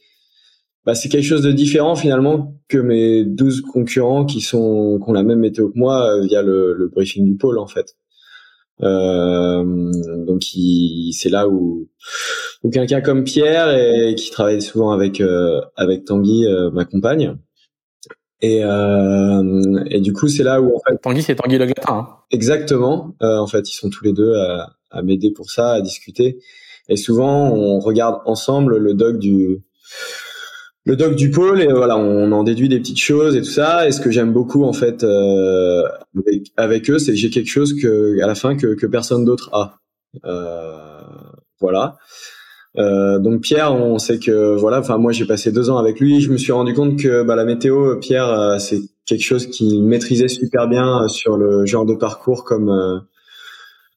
bah, 0.86 0.94
c'est 0.94 1.10
quelque 1.10 1.24
chose 1.24 1.42
de 1.42 1.52
différent 1.52 1.96
finalement 1.96 2.54
que 2.68 2.78
mes 2.78 3.26
12 3.26 3.62
concurrents 3.62 4.26
qui 4.26 4.42
sont 4.42 5.00
qui 5.04 5.10
ont 5.10 5.14
la 5.14 5.24
même 5.24 5.40
météo 5.40 5.70
que 5.70 5.78
moi 5.78 6.12
euh, 6.12 6.26
via 6.26 6.42
le, 6.42 6.74
le, 6.74 6.88
briefing 6.88 7.26
du 7.26 7.36
pôle 7.36 7.58
en 7.58 7.68
fait. 7.68 7.96
Euh, 8.84 9.64
donc 10.26 10.44
c'est 11.12 11.30
là 11.30 11.48
où, 11.48 11.88
où 12.64 12.70
quelqu'un 12.70 13.02
comme 13.02 13.24
Pierre 13.24 13.74
et 13.74 14.16
qui 14.16 14.30
travaille 14.30 14.62
souvent 14.62 14.92
avec 14.92 15.22
euh, 15.22 15.62
avec 15.76 16.06
Tanguy 16.06 16.46
euh, 16.46 16.70
m'accompagne. 16.72 17.38
Et, 18.42 18.64
euh, 18.64 19.84
et 19.90 20.02
du 20.02 20.14
coup 20.14 20.28
c'est 20.28 20.44
là 20.44 20.62
où 20.62 20.76
en 20.76 20.80
fait 20.88 20.98
Tanguy 21.02 21.24
c'est 21.24 21.36
Tanguy 21.36 21.58
Le 21.58 21.66
Glatin. 21.66 21.94
Hein. 21.94 22.08
Exactement. 22.32 23.16
en 23.22 23.48
fait 23.48 23.70
ils 23.70 23.76
sont 23.76 23.90
tous 23.90 24.04
les 24.04 24.14
deux 24.14 24.36
à, 24.36 24.76
à 24.92 25.02
m'aider 25.02 25.32
pour 25.32 25.50
ça, 25.50 25.72
à 25.72 25.82
discuter. 25.82 26.38
Et 26.90 26.98
souvent 26.98 27.50
on 27.50 27.80
regarde 27.80 28.22
ensemble 28.26 28.78
le 28.78 28.94
doc 28.94 29.18
du 29.18 29.64
le 30.86 30.96
doc 30.96 31.16
du 31.16 31.32
pôle 31.32 31.62
et 31.62 31.68
voilà 31.68 31.98
on 31.98 32.32
en 32.32 32.44
déduit 32.44 32.70
des 32.70 32.80
petites 32.80 33.00
choses 33.00 33.36
et 33.36 33.42
tout 33.42 33.50
ça. 33.50 33.88
Et 33.88 33.92
ce 33.92 34.00
que 34.00 34.12
j'aime 34.12 34.32
beaucoup 34.32 34.64
en 34.64 34.74
fait 34.74 35.04
euh, 35.04 35.84
avec, 36.56 36.90
eux 36.90 37.00
c'est 37.00 37.12
que 37.12 37.18
j'ai 37.18 37.30
quelque 37.30 37.50
chose 37.50 37.74
que 37.80 38.22
à 38.22 38.28
la 38.28 38.36
fin 38.36 38.56
que, 38.56 38.86
personne 38.86 39.26
d'autre 39.26 39.50
a. 39.54 39.80
Euh, 40.26 40.78
voilà. 41.60 41.98
Euh, 42.78 43.20
donc 43.20 43.42
Pierre 43.42 43.74
on 43.74 43.98
sait 44.00 44.20
que 44.20 44.56
voilà 44.56 44.80
enfin 44.80 44.98
moi 44.98 45.12
j'ai 45.12 45.26
passé 45.26 45.52
deux 45.52 45.70
ans 45.70 45.78
avec 45.78 46.00
lui. 46.00 46.22
Je 46.22 46.32
me 46.32 46.38
suis 46.38 46.52
rendu 46.52 46.74
compte 46.74 47.00
que 47.00 47.24
bah, 47.24 47.36
la 47.36 47.46
météo 47.46 47.98
Pierre 47.98 48.30
euh, 48.30 48.58
c'est 48.60 48.80
quelque 49.06 49.24
chose 49.24 49.48
qu'il 49.48 49.84
maîtrisait 49.84 50.28
super 50.28 50.68
bien 50.68 51.08
sur 51.08 51.38
le 51.38 51.66
genre 51.66 51.86
de 51.86 51.96
parcours 51.96 52.44
comme 52.44 53.02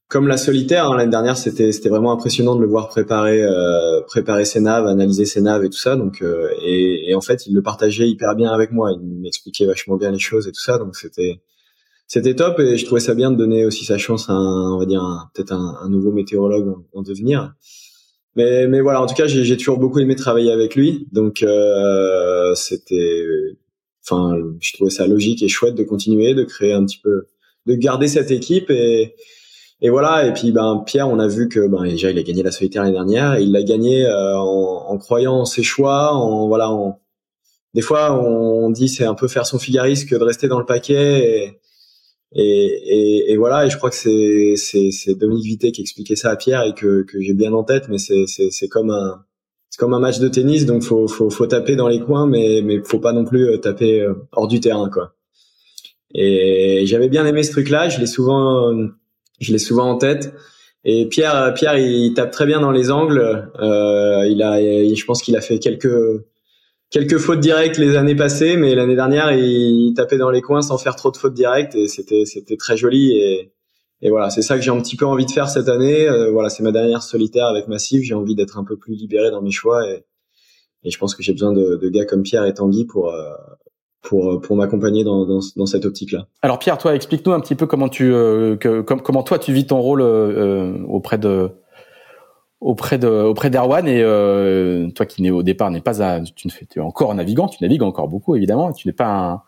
comme 0.09 0.27
la 0.27 0.39
solitaire 0.39 0.91
hein, 0.91 0.97
l'année 0.97 1.11
dernière 1.11 1.37
c'était 1.37 1.71
c'était 1.71 1.91
vraiment 1.91 2.13
impressionnant 2.13 2.57
de 2.57 2.63
le 2.63 2.67
voir 2.67 2.89
préparer 2.89 3.43
euh, 3.43 4.01
préparer 4.07 4.47
ses 4.47 4.61
naves 4.61 4.87
analyser 4.87 5.27
ses 5.27 5.43
naves 5.43 5.65
et 5.65 5.71
tout 5.71 5.79
ça. 5.79 5.97
Donc 5.97 6.23
euh, 6.23 6.49
et, 6.63 7.11
et, 7.11 7.15
en 7.15 7.21
fait 7.21 7.47
il 7.47 7.55
le 7.55 7.63
partageait 7.63 8.09
hyper 8.09 8.35
bien 8.35 8.51
avec 8.51 8.73
moi. 8.73 8.93
Il 8.93 9.21
m'expliquait 9.21 9.67
vachement 9.67 9.97
bien 9.97 10.11
les 10.11 10.19
choses 10.19 10.49
et 10.49 10.53
tout 10.53 10.61
ça. 10.63 10.79
Donc 10.79 10.97
c'était 10.97 11.41
c'était 12.07 12.35
top. 12.35 12.59
Et 12.61 12.79
je 12.79 12.87
trouvais 12.87 13.03
ça 13.03 13.15
bien 13.15 13.31
de 13.31 13.37
donner 13.37 13.67
aussi 13.67 13.85
sa 13.85 13.99
chance 13.99 14.31
à 14.31 14.33
un, 14.33 14.73
on 14.75 14.79
va 14.79 14.87
dire 14.87 15.29
peut-être 15.35 15.53
un, 15.53 15.79
un, 15.83 15.89
nouveau 15.91 16.11
météorologue 16.13 16.75
en, 16.95 17.03
devenir. 17.03 17.55
Mais 18.35 18.67
mais 18.67 18.81
voilà 18.81 19.03
en 19.03 19.07
tout 19.07 19.15
cas 19.15 19.27
j'ai 19.27 19.57
toujours 19.57 19.79
beaucoup 19.79 19.99
aimé 20.01 20.17
travailler 20.17 20.53
avec 20.53 20.75
lui. 20.75 21.07
Donc 21.13 21.43
euh, 21.43 22.55
c'était 22.55 23.27
enfin 24.05 24.39
je 24.61 24.73
trouvais 24.73 24.91
ça 24.91 25.07
logique 25.07 25.43
et 25.43 25.49
chouette 25.49 25.75
de 25.75 25.85
continuer 25.85 26.33
de 26.35 26.45
créer 26.45 26.73
un 26.73 26.85
petit 26.87 27.01
peu 27.03 27.27
de 27.67 27.75
garder 27.75 28.09
cette 28.09 28.31
équipe. 28.31 28.71
Et 28.71 29.15
et 29.81 29.91
voilà. 29.91 30.27
Et 30.27 30.33
puis, 30.33 30.51
ben 30.53 30.83
Pierre, 30.87 31.09
on 31.09 31.19
a 31.19 31.29
vu 31.29 31.49
que 31.49 31.67
ben 31.69 31.85
déjà 31.85 32.11
il 32.11 32.19
a 32.19 32.23
gagné 32.23 32.43
la 32.43 32.51
solitaire 32.51 32.83
l'année 32.83 32.95
dernière. 32.95 33.39
il 33.39 33.53
l'a 33.53 33.63
gagné 33.63 34.05
euh, 34.07 34.37
en, 34.37 34.87
en, 34.89 34.99
croyant 34.99 35.35
en 35.41 35.45
ses 35.45 35.63
choix. 35.63 36.15
En 36.15 36.49
voilà. 36.49 36.71
En... 36.71 37.01
Des 37.75 37.83
fois, 37.83 38.13
on 38.21 38.71
dit 38.71 38.89
c'est 38.89 39.05
un 39.05 39.15
peu 39.15 39.29
faire 39.29 39.47
son 39.47 39.59
figariste 39.59 40.09
que 40.09 40.17
de 40.17 40.25
rester 40.25 40.49
dans 40.49 40.59
le 40.59 40.65
paquet. 40.67 41.55
Et, 42.33 42.41
et, 42.43 43.33
et, 43.33 43.37
voilà. 43.37 43.67
Et 43.67 43.71
je 43.71 43.77
crois 43.77 43.91
que 43.91 43.97
c'est 43.97 44.55
c'est 44.57 45.15
Dominique 45.15 45.47
Vité 45.47 45.73
qui 45.73 45.83
expliquait 45.83 46.17
ça 46.17 46.31
à 46.31 46.37
Pierre 46.37 46.65
et 46.65 46.75
que 46.75 47.03
que 47.03 47.21
j'ai 47.21 47.35
bien 47.35 47.53
en 47.53 47.63
tête. 47.65 47.89
Mais 47.89 47.99
c'est 47.99 48.27
c'est 48.27 48.69
comme 48.69 48.91
un 48.91 49.25
c'est 49.71 49.79
comme 49.79 49.95
un 49.95 50.01
match 50.01 50.19
de 50.19 50.29
tennis. 50.29 50.67
Donc 50.67 50.83
faut 50.83 51.07
faut 51.07 51.31
faut 51.31 51.47
taper 51.47 51.77
dans 51.77 51.89
les 51.89 52.01
coins, 52.01 52.27
mais 52.27 52.63
mais 52.65 52.81
faut 52.85 52.99
pas 53.01 53.13
non 53.13 53.25
plus 53.25 53.49
euh, 53.49 53.59
taper 53.59 54.01
euh, 54.01 54.15
hors 54.33 54.49
du 54.49 54.61
terrain 54.61 54.91
quoi. 54.91 55.15
Et 56.15 56.85
j'avais 56.87 57.09
bien 57.09 57.27
aimé 57.27 57.43
ce 57.43 57.53
truc-là. 57.53 57.89
Je 57.91 58.01
l'ai 58.01 58.07
souvent 58.07 58.73
je 59.41 59.53
l'ai 59.53 59.59
souvent 59.59 59.91
en 59.91 59.97
tête. 59.97 60.35
Et 60.85 61.07
Pierre, 61.07 61.53
Pierre, 61.55 61.77
il 61.77 62.15
tape 62.15 62.31
très 62.31 62.47
bien 62.47 62.61
dans 62.61 62.71
les 62.71 62.91
angles. 62.91 63.51
Euh, 63.61 64.27
il 64.29 64.43
a, 64.43 64.61
je 64.61 65.05
pense 65.05 65.23
qu'il 65.23 65.37
a 65.37 65.41
fait 65.41 65.59
quelques 65.59 66.25
quelques 66.91 67.19
fautes 67.19 67.41
directes 67.41 67.77
les 67.77 67.97
années 67.97 68.15
passées, 68.15 68.57
mais 68.57 68.75
l'année 68.75 68.95
dernière, 68.95 69.33
il 69.33 69.93
tapait 69.95 70.17
dans 70.17 70.31
les 70.31 70.41
coins 70.41 70.63
sans 70.63 70.79
faire 70.79 70.97
trop 70.97 71.11
de 71.11 71.17
fautes 71.17 71.35
directes 71.35 71.75
et 71.75 71.89
c'était 71.89 72.25
c'était 72.25 72.57
très 72.57 72.77
joli. 72.77 73.13
Et, 73.13 73.53
et 74.01 74.11
voilà, 74.11 74.31
c'est 74.31 74.43
ça 74.43 74.57
que 74.57 74.63
j'ai 74.63 74.71
un 74.71 74.81
petit 74.81 74.97
peu 74.97 75.07
envie 75.07 75.27
de 75.27 75.31
faire 75.31 75.49
cette 75.49 75.69
année. 75.69 76.09
Euh, 76.09 76.31
voilà, 76.31 76.49
c'est 76.49 76.63
ma 76.63 76.73
dernière 76.73 77.03
solitaire 77.03 77.47
avec 77.47 77.69
Massif. 77.69 78.03
J'ai 78.03 78.15
envie 78.15 78.35
d'être 78.37 78.59
un 78.59 78.65
peu 78.65 78.77
plus 78.77 78.95
libéré 78.95 79.31
dans 79.31 79.43
mes 79.43 79.51
choix 79.51 79.89
et, 79.91 80.05
et 80.85 80.91
je 80.91 80.99
pense 80.99 81.15
que 81.15 81.23
j'ai 81.23 81.33
besoin 81.33 81.53
de, 81.53 81.77
de, 81.77 81.89
gars 81.89 82.05
comme 82.05 82.23
Pierre 82.23 82.45
et 82.45 82.55
Tanguy 82.55 82.85
pour 82.85 83.13
euh, 83.13 83.33
pour 84.09 84.41
pour 84.41 84.57
m'accompagner 84.57 85.05
dans, 85.05 85.27
dans, 85.27 85.41
dans 85.57 85.67
cette 85.67 85.85
optique 85.85 86.13
là. 86.13 86.27
Alors 86.41 86.59
Pierre, 86.59 86.79
toi, 86.79 86.95
explique-nous 86.95 87.33
un 87.33 87.41
petit 87.41 87.55
peu 87.55 87.67
comment 87.67 87.89
tu 87.89 88.11
euh, 88.13 88.57
que, 88.57 88.81
comment 88.81 89.23
toi 89.23 89.39
tu 89.39 89.53
vis 89.53 89.67
ton 89.67 89.81
rôle 89.81 90.01
euh, 90.01 90.79
auprès 90.89 91.19
de 91.19 91.51
auprès 92.61 92.99
de 92.99 93.09
auprès 93.09 93.51
d'Erwan 93.51 93.87
et 93.87 94.01
euh, 94.03 94.89
toi 94.91 95.05
qui 95.05 95.31
au 95.31 95.43
départ 95.43 95.71
n'est 95.71 95.83
pas 95.83 96.21
tu 96.35 96.47
ne 96.47 96.53
fais 96.53 96.65
tu 96.65 96.79
es 96.79 96.83
encore 96.83 97.15
navigant, 97.15 97.49
tu 97.49 97.63
navigues 97.63 97.83
encore 97.83 98.09
beaucoup 98.09 98.35
évidemment, 98.35 98.73
tu 98.73 98.89
n'es 98.89 98.95
pas 98.95 99.09
un, 99.09 99.43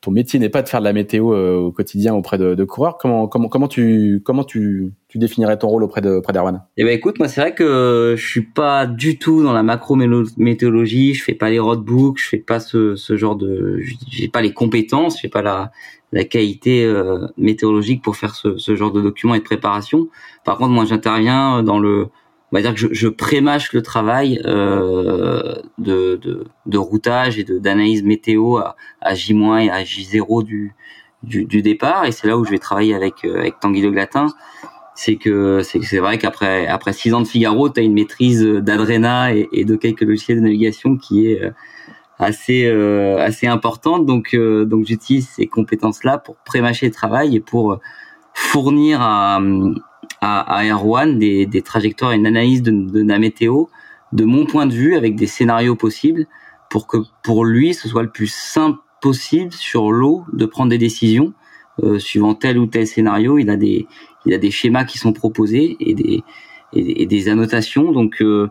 ton 0.00 0.10
métier 0.10 0.38
n'est 0.40 0.48
pas 0.48 0.62
de 0.62 0.68
faire 0.68 0.80
de 0.80 0.84
la 0.84 0.92
météo 0.92 1.32
euh, 1.32 1.56
au 1.56 1.72
quotidien 1.72 2.14
auprès 2.14 2.38
de, 2.38 2.54
de, 2.54 2.64
coureurs. 2.64 2.98
Comment 2.98 3.28
comment 3.28 3.48
comment 3.48 3.68
tu 3.68 4.20
comment 4.24 4.42
tu, 4.42 4.92
tu 5.08 5.18
définirais 5.18 5.58
ton 5.58 5.68
rôle 5.68 5.84
auprès 5.84 6.00
de 6.00 6.10
auprès 6.10 6.32
d'Erwan? 6.32 6.62
Eh 6.76 6.84
ben 6.84 6.92
écoute, 6.92 7.18
moi 7.18 7.28
c'est 7.28 7.40
vrai 7.40 7.54
que 7.54 8.14
je 8.16 8.26
suis 8.26 8.42
pas 8.42 8.86
du 8.86 9.18
tout 9.18 9.42
dans 9.42 9.52
la 9.52 9.62
macro 9.62 9.94
météorologie. 9.94 11.14
Je 11.14 11.22
fais 11.22 11.34
pas 11.34 11.50
les 11.50 11.60
roadbooks, 11.60 12.18
je 12.18 12.28
fais 12.28 12.38
pas 12.38 12.58
ce, 12.58 12.96
ce 12.96 13.16
genre 13.16 13.36
de, 13.36 13.80
j'ai 14.10 14.28
pas 14.28 14.42
les 14.42 14.52
compétences, 14.52 15.20
j'ai 15.20 15.28
pas 15.28 15.42
la 15.42 15.70
la 16.12 16.24
qualité 16.24 16.84
euh, 16.84 17.26
météorologique 17.36 18.02
pour 18.02 18.16
faire 18.16 18.34
ce, 18.34 18.56
ce 18.56 18.76
genre 18.76 18.92
de 18.92 19.02
documents 19.02 19.34
et 19.34 19.40
de 19.40 19.44
préparation. 19.44 20.08
Par 20.44 20.56
contre, 20.56 20.70
moi 20.70 20.84
j'interviens 20.84 21.62
dans 21.62 21.78
le 21.78 22.08
on 22.52 22.56
va 22.56 22.62
dire 22.62 22.74
que 22.74 22.80
je, 22.80 22.88
je 22.92 23.08
prémâche 23.08 23.72
le 23.72 23.82
travail 23.82 24.40
euh, 24.44 25.56
de, 25.78 26.16
de, 26.16 26.44
de, 26.66 26.78
routage 26.78 27.38
et 27.38 27.44
d'analyse 27.44 28.04
météo 28.04 28.58
à, 28.58 28.76
à 29.00 29.14
J- 29.14 29.32
et 29.32 29.70
à 29.70 29.82
J0 29.82 30.44
du, 30.44 30.74
du, 31.24 31.44
du 31.44 31.62
départ. 31.62 32.04
Et 32.04 32.12
c'est 32.12 32.28
là 32.28 32.38
où 32.38 32.44
je 32.44 32.50
vais 32.50 32.58
travailler 32.58 32.94
avec, 32.94 33.24
euh, 33.24 33.38
avec 33.40 33.58
Tanguy 33.58 33.82
de 33.82 33.90
Glatin. 33.90 34.28
C'est 34.94 35.16
que 35.16 35.60
c'est 35.62 35.98
vrai 35.98 36.16
qu'après 36.16 36.66
après 36.68 36.94
six 36.94 37.12
ans 37.12 37.20
de 37.20 37.26
Figaro, 37.26 37.68
tu 37.68 37.80
as 37.80 37.82
une 37.82 37.92
maîtrise 37.92 38.42
d'Adrena 38.42 39.34
et, 39.34 39.46
et, 39.52 39.66
de 39.66 39.76
quelques 39.76 40.00
logiciels 40.00 40.38
de 40.38 40.42
navigation 40.44 40.96
qui 40.96 41.26
est 41.30 41.42
euh, 41.42 41.50
assez 42.18 42.64
euh, 42.64 43.18
assez 43.18 43.46
importante. 43.46 44.06
Donc 44.06 44.30
euh, 44.32 44.64
donc 44.64 44.86
j'utilise 44.86 45.28
ces 45.28 45.48
compétences 45.48 46.02
là 46.02 46.16
pour 46.16 46.36
prémâcher 46.46 46.86
le 46.86 46.92
travail 46.92 47.36
et 47.36 47.40
pour 47.40 47.78
fournir 48.32 49.02
à 49.02 49.34
à, 49.36 49.40
à 50.26 50.64
Erwan 50.64 51.18
des, 51.18 51.46
des 51.46 51.62
trajectoires 51.62 52.12
et 52.12 52.16
une 52.16 52.26
analyse 52.26 52.62
de, 52.62 52.70
de, 52.70 53.02
la 53.02 53.18
météo 53.18 53.66
de 54.12 54.24
mon 54.24 54.46
point 54.46 54.66
de 54.66 54.72
vue 54.72 54.96
avec 54.96 55.16
des 55.16 55.26
scénarios 55.26 55.76
possibles 55.76 56.26
pour 56.70 56.86
que 56.86 56.98
pour 57.22 57.44
lui 57.44 57.74
ce 57.74 57.88
soit 57.88 58.02
le 58.02 58.10
plus 58.10 58.32
simple 58.32 58.78
possible 59.00 59.52
sur 59.52 59.92
l'eau 59.92 60.24
de 60.32 60.46
prendre 60.46 60.70
des 60.70 60.78
décisions 60.78 61.32
euh, 61.82 61.98
suivant 61.98 62.34
tel 62.34 62.58
ou 62.58 62.66
tel 62.66 62.86
scénario. 62.86 63.38
Il 63.38 63.50
a 63.50 63.56
des 63.56 63.86
il 64.24 64.34
a 64.34 64.38
des 64.38 64.50
schémas 64.50 64.84
qui 64.84 64.98
sont 64.98 65.12
proposés 65.12 65.76
et 65.80 65.94
des 65.94 66.22
et, 66.72 67.06
des 67.06 67.28
annotations 67.28 67.92
donc 67.92 68.20
euh, 68.20 68.50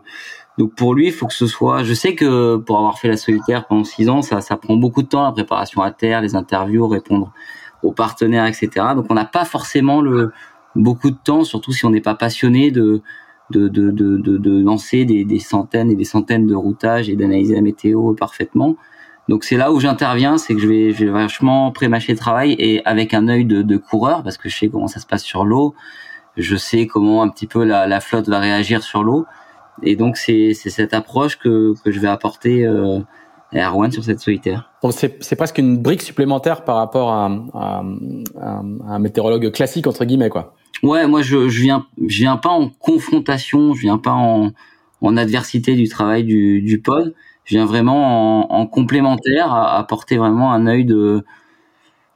donc 0.58 0.74
pour 0.74 0.94
lui, 0.94 1.08
il 1.08 1.12
faut 1.12 1.26
que 1.26 1.34
ce 1.34 1.46
soit. 1.46 1.84
Je 1.84 1.92
sais 1.92 2.14
que 2.14 2.56
pour 2.56 2.78
avoir 2.78 2.98
fait 2.98 3.08
la 3.08 3.18
solitaire 3.18 3.66
pendant 3.66 3.84
six 3.84 4.08
ans, 4.08 4.22
ça, 4.22 4.40
ça 4.40 4.56
prend 4.56 4.76
beaucoup 4.76 5.02
de 5.02 5.08
temps 5.08 5.22
la 5.22 5.32
préparation 5.32 5.82
à 5.82 5.90
terre, 5.90 6.22
les 6.22 6.34
interviews, 6.34 6.88
répondre 6.88 7.30
aux 7.82 7.92
partenaires, 7.92 8.46
etc. 8.46 8.70
Donc 8.94 9.06
on 9.10 9.14
n'a 9.14 9.26
pas 9.26 9.44
forcément 9.44 10.00
le, 10.00 10.32
beaucoup 10.76 11.10
de 11.10 11.16
temps, 11.16 11.44
surtout 11.44 11.72
si 11.72 11.84
on 11.84 11.90
n'est 11.90 12.00
pas 12.00 12.14
passionné 12.14 12.70
de 12.70 13.02
de, 13.50 13.68
de, 13.68 13.90
de, 13.90 14.18
de, 14.18 14.60
lancer 14.60 15.04
des, 15.04 15.24
des, 15.24 15.38
centaines 15.38 15.90
et 15.90 15.94
des 15.94 16.04
centaines 16.04 16.46
de 16.46 16.54
routages 16.54 17.08
et 17.08 17.14
d'analyser 17.14 17.54
la 17.54 17.60
météo 17.60 18.12
parfaitement. 18.14 18.76
Donc 19.28 19.44
c'est 19.44 19.56
là 19.56 19.72
où 19.72 19.80
j'interviens, 19.80 20.38
c'est 20.38 20.54
que 20.54 20.60
je 20.60 20.68
vais, 20.68 20.92
je 20.92 21.04
vais 21.04 21.10
vachement 21.10 21.72
prémâcher 21.72 22.12
le 22.12 22.18
travail 22.18 22.56
et 22.58 22.84
avec 22.84 23.14
un 23.14 23.28
œil 23.28 23.44
de, 23.44 23.62
de 23.62 23.76
coureur 23.76 24.22
parce 24.22 24.36
que 24.36 24.48
je 24.48 24.56
sais 24.56 24.68
comment 24.68 24.86
ça 24.86 25.00
se 25.00 25.06
passe 25.06 25.22
sur 25.22 25.44
l'eau, 25.44 25.74
je 26.36 26.56
sais 26.56 26.86
comment 26.86 27.22
un 27.22 27.28
petit 27.28 27.46
peu 27.46 27.64
la, 27.64 27.86
la 27.86 28.00
flotte 28.00 28.28
va 28.28 28.38
réagir 28.38 28.82
sur 28.82 29.02
l'eau 29.02 29.26
et 29.82 29.96
donc 29.96 30.16
c'est 30.16 30.54
cette 30.54 30.94
approche 30.94 31.38
que, 31.38 31.74
que 31.84 31.90
je 31.90 31.98
vais 31.98 32.08
apporter 32.08 32.64
euh, 32.64 33.00
à 33.52 33.68
Erwan 33.68 33.90
sur 33.90 34.04
cette 34.04 34.20
solitaire. 34.20 34.70
C'est 34.90 35.36
presque 35.36 35.58
une 35.58 35.78
brique 35.78 36.02
supplémentaire 36.02 36.64
par 36.64 36.76
rapport 36.76 37.10
à, 37.10 37.26
à, 37.54 37.82
à, 38.40 38.62
un 38.88 38.98
météorologue 39.00 39.50
classique 39.50 39.86
entre 39.86 40.04
guillemets 40.04 40.30
quoi. 40.30 40.54
Ouais, 40.82 41.06
moi 41.06 41.22
je, 41.22 41.48
je 41.48 41.62
viens 41.62 41.86
je 42.06 42.18
viens 42.18 42.36
pas 42.36 42.50
en 42.50 42.68
confrontation, 42.68 43.74
je 43.74 43.80
viens 43.82 43.98
pas 43.98 44.12
en, 44.12 44.52
en 45.00 45.16
adversité 45.16 45.74
du 45.74 45.88
travail 45.88 46.24
du, 46.24 46.60
du 46.62 46.80
pod, 46.80 47.14
je 47.44 47.56
viens 47.56 47.64
vraiment 47.64 48.50
en, 48.52 48.60
en 48.60 48.66
complémentaire 48.66 49.52
à 49.52 49.78
apporter 49.78 50.16
vraiment 50.18 50.52
un 50.52 50.66
œil 50.66 50.84
de 50.84 51.24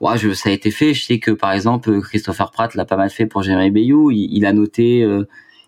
ouais, 0.01 0.19
je, 0.19 0.33
ça 0.33 0.51
a 0.51 0.53
été 0.53 0.71
fait, 0.71 0.95
je 0.95 1.05
sais 1.05 1.19
que 1.19 1.31
par 1.31 1.53
exemple 1.53 2.01
Christopher 2.03 2.51
Pratt 2.53 2.75
l'a 2.75 2.85
pas 2.85 2.97
mal 2.97 3.11
fait 3.11 3.27
pour 3.27 3.43
Jérémy 3.43 3.71
Bayou, 3.71 4.11
il, 4.11 4.29
il 4.33 4.45
a 4.47 4.53
noté 4.53 5.03
euh, 5.05 5.25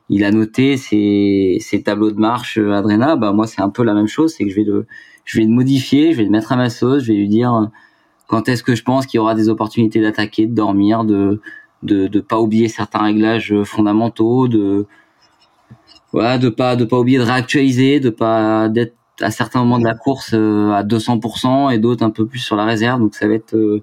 il 0.08 0.24
a 0.24 0.30
noté 0.30 0.76
ses, 0.76 1.58
ses 1.60 1.82
tableaux 1.82 2.10
de 2.12 2.20
marche 2.20 2.58
euh, 2.58 2.72
Adrena, 2.72 3.16
bah 3.16 3.32
moi 3.32 3.46
c'est 3.46 3.62
un 3.62 3.70
peu 3.70 3.84
la 3.84 3.94
même 3.94 4.08
chose, 4.08 4.34
c'est 4.34 4.44
que 4.44 4.50
je 4.50 4.56
vais 4.56 4.64
le 4.64 4.86
je 5.24 5.38
vais 5.38 5.44
le 5.46 5.52
modifier, 5.52 6.12
je 6.12 6.18
vais 6.18 6.24
le 6.24 6.30
mettre 6.30 6.52
à 6.52 6.56
ma 6.56 6.68
sauce, 6.70 7.04
je 7.04 7.12
vais 7.12 7.18
lui 7.18 7.28
dire 7.28 7.70
quand 8.28 8.48
est-ce 8.48 8.62
que 8.62 8.74
je 8.74 8.82
pense 8.82 9.06
qu'il 9.06 9.18
y 9.18 9.20
aura 9.20 9.34
des 9.34 9.48
opportunités 9.48 10.00
d'attaquer, 10.00 10.46
de 10.46 10.54
dormir, 10.54 11.04
de 11.04 11.40
de 11.82 12.06
de 12.08 12.20
pas 12.20 12.40
oublier 12.40 12.68
certains 12.68 13.02
réglages 13.02 13.54
fondamentaux, 13.64 14.48
de 14.48 14.86
voilà, 16.12 16.38
de 16.38 16.48
pas 16.48 16.76
de 16.76 16.84
pas 16.84 16.98
oublier 16.98 17.18
de 17.18 17.24
réactualiser, 17.24 18.00
de 18.00 18.10
pas 18.10 18.68
d'être 18.68 18.94
à 19.20 19.30
certains 19.30 19.60
moments 19.60 19.78
de 19.78 19.84
la 19.84 19.94
course 19.94 20.32
euh, 20.34 20.72
à 20.72 20.82
200% 20.82 21.72
et 21.72 21.78
d'autres 21.78 22.04
un 22.04 22.10
peu 22.10 22.26
plus 22.26 22.38
sur 22.38 22.56
la 22.56 22.64
réserve. 22.64 23.00
Donc 23.00 23.14
ça 23.14 23.26
va 23.28 23.34
être 23.34 23.54
euh, 23.54 23.82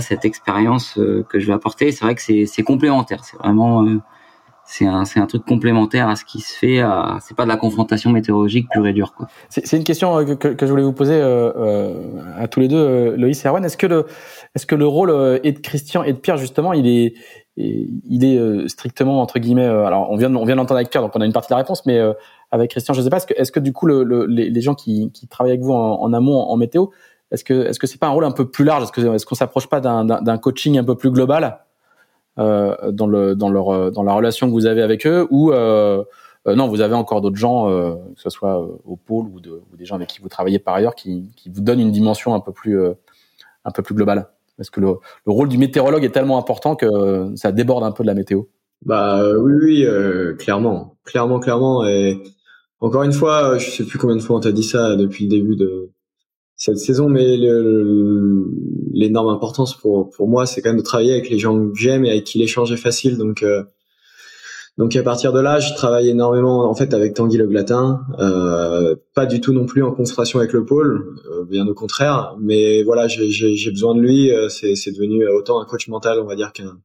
cette 0.00 0.24
expérience 0.24 0.98
euh, 0.98 1.24
que 1.28 1.38
je 1.38 1.46
vais 1.46 1.52
apporter. 1.52 1.92
C'est 1.92 2.04
vrai 2.04 2.14
que 2.14 2.22
c'est 2.22 2.62
complémentaire. 2.62 3.24
C'est 3.24 3.36
vraiment 3.38 3.84
c'est 4.70 4.86
un, 4.86 5.04
un 5.16 5.26
truc 5.26 5.46
complémentaire 5.46 6.08
à 6.08 6.16
ce 6.16 6.26
qui 6.26 6.40
se 6.40 6.54
fait. 6.54 6.82
C'est 7.22 7.34
pas 7.34 7.44
de 7.44 7.48
la 7.48 7.56
confrontation 7.56 8.10
météorologique 8.10 8.68
pure 8.70 8.86
et 8.86 8.92
dure. 8.92 9.14
C'est, 9.48 9.72
une 9.72 9.82
question 9.82 10.22
que, 10.26 10.34
que, 10.34 10.66
je 10.66 10.70
voulais 10.70 10.82
vous 10.82 10.92
poser 10.92 11.14
euh, 11.14 11.50
euh, 11.56 12.20
à 12.36 12.48
tous 12.48 12.60
les 12.60 12.68
deux, 12.68 12.76
euh, 12.76 13.16
Loïs 13.16 13.42
et 13.42 13.48
Erwan. 13.48 13.64
Est-ce 13.64 13.78
que 13.78 14.04
est-ce 14.54 14.66
que 14.66 14.74
le 14.74 14.86
rôle 14.86 15.40
et 15.42 15.52
de 15.52 15.58
Christian 15.58 16.02
et 16.02 16.12
de 16.12 16.18
Pierre 16.18 16.36
justement, 16.36 16.72
il 16.72 16.86
est, 16.86 17.14
est 17.56 18.68
strictement 18.68 19.20
entre 19.20 19.38
guillemets. 19.38 19.66
alors 19.66 20.10
on 20.10 20.16
vient, 20.16 20.34
on 20.34 20.44
vient 20.44 20.56
d'entendre 20.56 20.78
avec 20.78 20.90
Pierre, 20.90 21.02
donc 21.02 21.12
on 21.14 21.20
a 21.20 21.26
une 21.26 21.32
partie 21.32 21.48
de 21.48 21.54
la 21.54 21.58
réponse, 21.58 21.86
mais 21.86 22.00
avec 22.50 22.70
Christian, 22.70 22.94
je 22.94 23.02
sais 23.02 23.10
pas. 23.10 23.18
Est-ce 23.36 23.52
que, 23.52 23.60
du 23.60 23.72
coup, 23.72 23.86
le, 23.86 24.02
le, 24.02 24.26
les, 24.26 24.60
gens 24.60 24.74
qui, 24.74 25.10
travaillent 25.28 25.52
avec 25.52 25.62
vous 25.62 25.72
en, 25.72 26.12
amont 26.12 26.40
en, 26.40 26.56
météo, 26.56 26.86
est-ce 27.30 27.44
que, 27.44 27.66
est-ce 27.66 27.78
que 27.78 27.86
c'est 27.86 27.98
pas 27.98 28.06
un 28.06 28.10
rôle 28.10 28.24
un 28.24 28.30
peu 28.30 28.48
plus 28.48 28.64
large? 28.64 28.84
Est-ce 28.84 28.92
que, 28.92 29.14
est-ce 29.14 29.34
s'approche 29.34 29.68
pas 29.68 29.80
d'un, 29.80 30.38
coaching 30.38 30.78
un 30.78 30.84
peu 30.84 30.94
plus 30.94 31.10
global 31.10 31.60
euh, 32.38 32.92
dans 32.92 33.12
euh, 33.12 33.34
la 33.34 34.12
relation 34.12 34.46
que 34.46 34.52
vous 34.52 34.66
avez 34.66 34.82
avec 34.82 35.06
eux 35.06 35.26
ou 35.30 35.52
euh, 35.52 36.04
non, 36.46 36.68
vous 36.68 36.80
avez 36.80 36.94
encore 36.94 37.20
d'autres 37.20 37.36
gens, 37.36 37.66
que 37.66 38.20
ce 38.20 38.30
soit 38.30 38.66
au 38.86 38.96
pôle 38.96 39.26
ou, 39.26 39.40
de, 39.40 39.60
ou, 39.70 39.76
des 39.76 39.84
gens 39.84 39.96
avec 39.96 40.08
qui 40.08 40.22
vous 40.22 40.30
travaillez 40.30 40.58
par 40.58 40.74
ailleurs, 40.74 40.94
qui, 40.94 41.30
vous 41.46 41.60
donnent 41.60 41.80
une 41.80 41.92
dimension 41.92 42.34
un 42.34 42.40
peu 42.40 42.52
plus 42.52 42.94
globale? 43.94 44.28
Parce 44.58 44.68
que 44.70 44.80
le, 44.80 44.88
le, 45.24 45.32
rôle 45.32 45.48
du 45.48 45.56
météorologue 45.56 46.04
est 46.04 46.10
tellement 46.10 46.38
important 46.38 46.76
que 46.76 47.32
ça 47.36 47.52
déborde 47.52 47.84
un 47.84 47.92
peu 47.92 48.02
de 48.02 48.08
la 48.08 48.14
météo. 48.14 48.42
Bah 48.84 49.22
oui, 49.38 49.52
oui, 49.62 49.84
euh, 49.86 50.34
clairement, 50.34 50.96
clairement, 51.04 51.40
clairement. 51.40 51.86
Et 51.86 52.22
encore 52.80 53.02
une 53.04 53.12
fois, 53.12 53.58
je 53.58 53.70
sais 53.70 53.84
plus 53.84 53.98
combien 53.98 54.16
de 54.16 54.20
fois 54.20 54.36
on 54.36 54.40
t'a 54.40 54.52
dit 54.52 54.62
ça 54.62 54.96
depuis 54.96 55.24
le 55.24 55.30
début 55.30 55.56
de 55.56 55.90
cette 56.56 56.78
saison, 56.78 57.08
mais 57.08 57.36
l'énorme 58.92 59.28
importance 59.28 59.74
pour 59.74 60.10
pour 60.10 60.28
moi, 60.28 60.46
c'est 60.46 60.60
quand 60.60 60.70
même 60.70 60.78
de 60.78 60.82
travailler 60.82 61.12
avec 61.12 61.30
les 61.30 61.38
gens 61.38 61.56
que 61.56 61.78
j'aime 61.78 62.04
et 62.04 62.10
avec 62.10 62.24
qui 62.24 62.38
l'échange 62.38 62.72
est 62.72 62.76
facile. 62.76 63.16
Donc 63.16 63.42
euh, 63.42 63.64
donc 64.78 64.94
à 64.94 65.02
partir 65.02 65.32
de 65.32 65.40
là, 65.40 65.58
je 65.58 65.74
travaille 65.74 66.08
énormément 66.08 66.70
en 66.70 66.74
fait 66.74 66.94
avec 66.94 67.14
Tanguy 67.14 67.36
Le 67.36 67.48
Glatin, 67.48 68.06
euh, 68.20 68.94
pas 69.12 69.26
du 69.26 69.40
tout 69.40 69.52
non 69.52 69.66
plus 69.66 69.82
en 69.82 69.90
confrontation 69.90 70.38
avec 70.38 70.52
le 70.52 70.64
pôle, 70.64 71.16
euh, 71.32 71.44
bien 71.44 71.66
au 71.66 71.74
contraire. 71.74 72.36
Mais 72.40 72.84
voilà, 72.84 73.08
j'ai 73.08 73.70
besoin 73.72 73.96
de 73.96 74.00
lui. 74.00 74.32
Euh, 74.32 74.48
c'est 74.48 74.92
devenu 74.92 75.26
autant 75.28 75.60
un 75.60 75.64
coach 75.64 75.88
mental, 75.88 76.20
on 76.20 76.26
va 76.26 76.36
dire 76.36 76.52
qu'un 76.52 76.78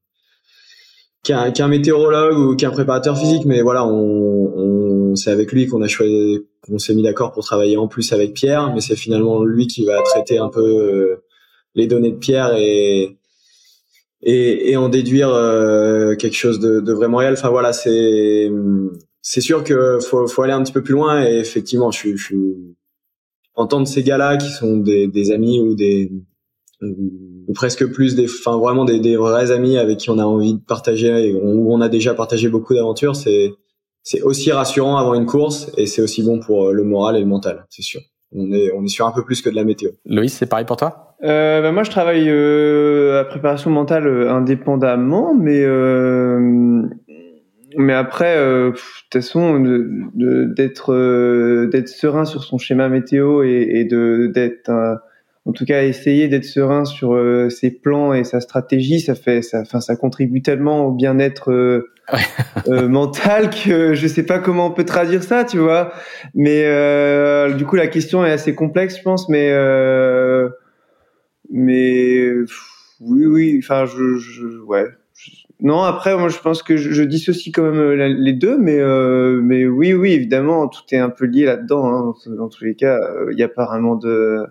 qu'un 1.52 1.68
météorologue 1.68 2.38
ou 2.38 2.56
qu'un 2.56 2.72
préparateur 2.72 3.16
physique. 3.16 3.46
Mais 3.46 3.62
voilà, 3.62 3.86
on, 3.86 5.12
on 5.12 5.16
c'est 5.16 5.30
avec 5.30 5.52
lui 5.52 5.68
qu'on 5.68 5.84
a 5.84 5.88
choisi 5.88 6.48
on 6.72 6.80
s'est 6.80 6.96
mis 6.96 7.04
d'accord 7.04 7.32
pour 7.32 7.44
travailler 7.44 7.78
en 7.78 7.88
plus 7.88 8.12
avec 8.12 8.34
Pierre, 8.34 8.74
mais 8.74 8.82
c'est 8.82 8.96
finalement 8.96 9.44
lui 9.44 9.68
qui 9.68 9.86
va 9.86 10.02
traiter 10.02 10.40
un 10.40 10.50
peu 10.50 11.20
les 11.76 11.88
données 11.88 12.12
de 12.12 12.18
Pierre 12.18 12.56
et 12.56 13.18
et, 14.26 14.72
et 14.72 14.78
en 14.78 14.90
déduire 14.90 15.30
euh, 15.30 16.16
quelque 16.16 16.36
chose 16.36 16.60
de, 16.60 16.80
de, 16.80 16.94
vraiment 16.94 17.18
réel. 17.18 17.34
Enfin 17.34 17.50
voilà, 17.50 17.74
c'est 17.74 18.52
c'est 19.22 19.42
sûr 19.42 19.64
que 19.64 20.00
faut, 20.00 20.28
faut 20.28 20.42
aller 20.42 20.54
un 20.54 20.64
petit 20.64 20.74
peu 20.74 20.82
plus 20.82 20.94
loin 20.94 21.26
et 21.26 21.38
effectivement, 21.38 21.92
je, 21.92 22.16
je 22.16 22.36
entendre 23.56 23.88
ces 23.88 24.04
gars-là 24.04 24.38
qui 24.38 24.50
sont 24.50 24.78
des, 24.78 25.08
des 25.08 25.32
amis 25.32 25.60
ou 25.60 25.76
des 25.76 26.12
ou 26.82 27.54
presque 27.54 27.86
plus 27.92 28.16
des, 28.16 28.26
enfin 28.26 28.58
vraiment 28.58 28.84
des, 28.84 29.00
des 29.00 29.16
vrais 29.16 29.52
amis 29.52 29.78
avec 29.78 30.00
qui 30.00 30.10
on 30.10 30.18
a 30.18 30.26
envie 30.26 30.56
de 30.56 30.60
partager 30.60 31.30
et 31.30 31.34
où 31.34 31.74
on 31.74 31.80
a 31.80 31.88
déjà 31.88 32.14
partagé 32.14 32.50
beaucoup 32.50 32.74
d'aventures, 32.74 33.16
c'est 33.16 33.54
c'est 34.06 34.22
aussi 34.22 34.52
rassurant 34.52 34.98
avant 34.98 35.14
une 35.14 35.26
course 35.26 35.72
et 35.78 35.86
c'est 35.86 36.02
aussi 36.02 36.24
bon 36.24 36.40
pour 36.40 36.74
le 36.74 36.84
moral 36.84 37.16
et 37.16 37.22
le 37.22 37.26
mental, 37.26 37.66
c'est 37.70 37.84
sûr. 37.84 38.02
On 38.36 38.52
est, 38.52 38.72
on 38.74 38.84
est 38.84 38.90
sur 38.90 39.06
un 39.06 39.12
peu 39.12 39.24
plus 39.24 39.42
que 39.42 39.50
de 39.50 39.56
la 39.56 39.64
météo. 39.64 39.92
Loïs, 40.06 40.34
c'est 40.34 40.48
pareil 40.48 40.66
pour 40.66 40.76
toi? 40.76 41.13
Euh, 41.24 41.62
bah 41.62 41.72
Moi, 41.72 41.84
je 41.84 41.92
travaille 41.92 42.30
euh, 42.30 43.22
à 43.22 43.26
préparation 43.26 43.70
mentale 43.70 44.08
euh, 44.08 44.32
indépendamment, 44.32 45.34
mais 45.34 45.64
euh, 45.64 46.82
mais 47.78 47.94
après, 47.94 48.38
euh, 48.38 48.72
de 48.72 48.76
toute 48.76 49.14
façon, 49.14 49.60
d'être 49.60 50.94
de, 50.94 51.70
d'être 51.72 51.88
serein 51.90 52.26
sur 52.26 52.44
son 52.44 52.58
schéma 52.58 52.90
météo 52.90 53.44
et, 53.44 53.68
et 53.72 53.86
de 53.86 54.32
d'être 54.34 54.72
en 55.46 55.52
tout 55.52 55.66
cas 55.66 55.84
essayer 55.84 56.28
d'être 56.28 56.46
serein 56.46 56.86
sur 56.86 57.20
ses 57.50 57.72
plans 57.72 58.14
et 58.14 58.24
sa 58.24 58.40
stratégie, 58.40 59.00
ça 59.00 59.16
fait 59.16 59.42
ça, 59.42 59.62
enfin 59.62 59.82
ça 59.82 59.96
contribue 59.96 60.42
tellement 60.42 60.86
au 60.86 60.92
bien-être 60.92 61.52
euh, 62.68 62.88
mental 62.88 63.50
que 63.50 63.94
je 63.94 64.08
sais 64.08 64.24
pas 64.24 64.40
comment 64.40 64.68
on 64.68 64.72
peut 64.72 64.86
traduire 64.86 65.24
ça, 65.24 65.44
tu 65.44 65.58
vois. 65.58 65.94
Mais 66.36 66.64
euh, 66.66 67.54
du 67.54 67.66
coup, 67.66 67.76
la 67.76 67.88
question 67.88 68.26
est 68.26 68.32
assez 68.32 68.56
complexe, 68.56 68.98
je 68.98 69.04
pense. 69.04 69.30
Mais 69.30 69.50
euh, 69.52 70.50
mais 71.50 72.32
oui, 73.00 73.26
oui. 73.26 73.60
Enfin, 73.62 73.86
je, 73.86 74.18
je 74.18 74.60
ouais. 74.62 74.88
Non, 75.60 75.82
après, 75.84 76.18
moi, 76.18 76.28
je 76.30 76.40
pense 76.40 76.62
que 76.62 76.76
je, 76.76 76.92
je 76.92 77.04
dissocie 77.04 77.54
quand 77.54 77.64
même 77.64 77.80
euh, 77.80 78.08
les 78.08 78.34
deux, 78.34 78.58
mais 78.58 78.80
euh, 78.80 79.40
mais 79.42 79.66
oui, 79.66 79.94
oui, 79.94 80.12
évidemment, 80.12 80.68
tout 80.68 80.84
est 80.92 80.98
un 80.98 81.10
peu 81.10 81.26
lié 81.26 81.46
là-dedans. 81.46 81.86
Hein. 81.88 82.14
Dans 82.36 82.50
tous 82.50 82.66
les 82.66 82.76
cas, 82.76 83.00
euh, 83.00 83.32
il 83.32 83.38
n'y 83.38 83.44
a 83.44 83.50
pas 83.50 83.66
vraiment 83.66 83.96
de, 83.96 84.46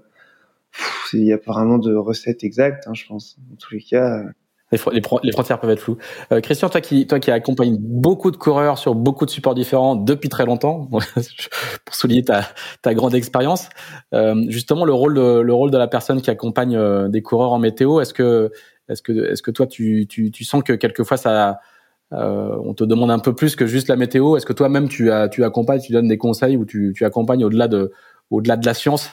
il 1.12 1.24
y 1.24 1.32
a 1.32 1.38
pas 1.38 1.52
vraiment 1.52 1.78
de 1.78 1.94
recette 1.94 2.44
exacte, 2.44 2.84
hein, 2.86 2.94
je 2.94 3.06
pense. 3.06 3.38
Dans 3.50 3.56
tous 3.56 3.74
les 3.74 3.82
cas. 3.82 4.24
Les, 4.72 4.78
les, 5.22 5.32
frontières 5.32 5.60
peuvent 5.60 5.70
être 5.70 5.80
floues. 5.80 5.98
Euh, 6.32 6.40
Christian, 6.40 6.70
toi 6.70 6.80
qui, 6.80 7.06
toi 7.06 7.20
qui 7.20 7.30
accompagnes 7.30 7.76
beaucoup 7.78 8.30
de 8.30 8.38
coureurs 8.38 8.78
sur 8.78 8.94
beaucoup 8.94 9.26
de 9.26 9.30
supports 9.30 9.54
différents 9.54 9.96
depuis 9.96 10.30
très 10.30 10.46
longtemps, 10.46 10.88
pour 11.84 11.94
souligner 11.94 12.24
ta, 12.24 12.42
ta 12.80 12.94
grande 12.94 13.14
expérience, 13.14 13.68
euh, 14.14 14.34
justement 14.48 14.86
le 14.86 14.94
rôle 14.94 15.14
de, 15.14 15.40
le 15.40 15.52
rôle 15.52 15.70
de 15.70 15.76
la 15.76 15.88
personne 15.88 16.22
qui 16.22 16.30
accompagne 16.30 16.74
euh, 16.74 17.08
des 17.08 17.20
coureurs 17.20 17.52
en 17.52 17.58
météo, 17.58 18.00
est-ce 18.00 18.14
que, 18.14 18.50
est-ce 18.88 19.02
que, 19.02 19.12
est-ce 19.30 19.42
que 19.42 19.50
toi 19.50 19.66
tu, 19.66 20.06
tu, 20.08 20.30
tu 20.30 20.44
sens 20.44 20.62
que 20.62 20.72
quelquefois 20.72 21.18
ça, 21.18 21.60
euh, 22.14 22.56
on 22.64 22.72
te 22.72 22.84
demande 22.84 23.10
un 23.10 23.18
peu 23.18 23.34
plus 23.34 23.56
que 23.56 23.66
juste 23.66 23.88
la 23.88 23.96
météo? 23.96 24.38
Est-ce 24.38 24.46
que 24.46 24.54
toi-même 24.54 24.88
tu, 24.88 25.10
tu 25.30 25.44
accompagnes, 25.44 25.80
tu 25.80 25.92
donnes 25.92 26.08
des 26.08 26.18
conseils 26.18 26.56
ou 26.56 26.64
tu, 26.64 26.94
tu 26.96 27.04
accompagnes 27.04 27.44
au-delà 27.44 27.68
de, 27.68 27.92
au-delà 28.30 28.56
de 28.56 28.64
la 28.64 28.72
science? 28.72 29.10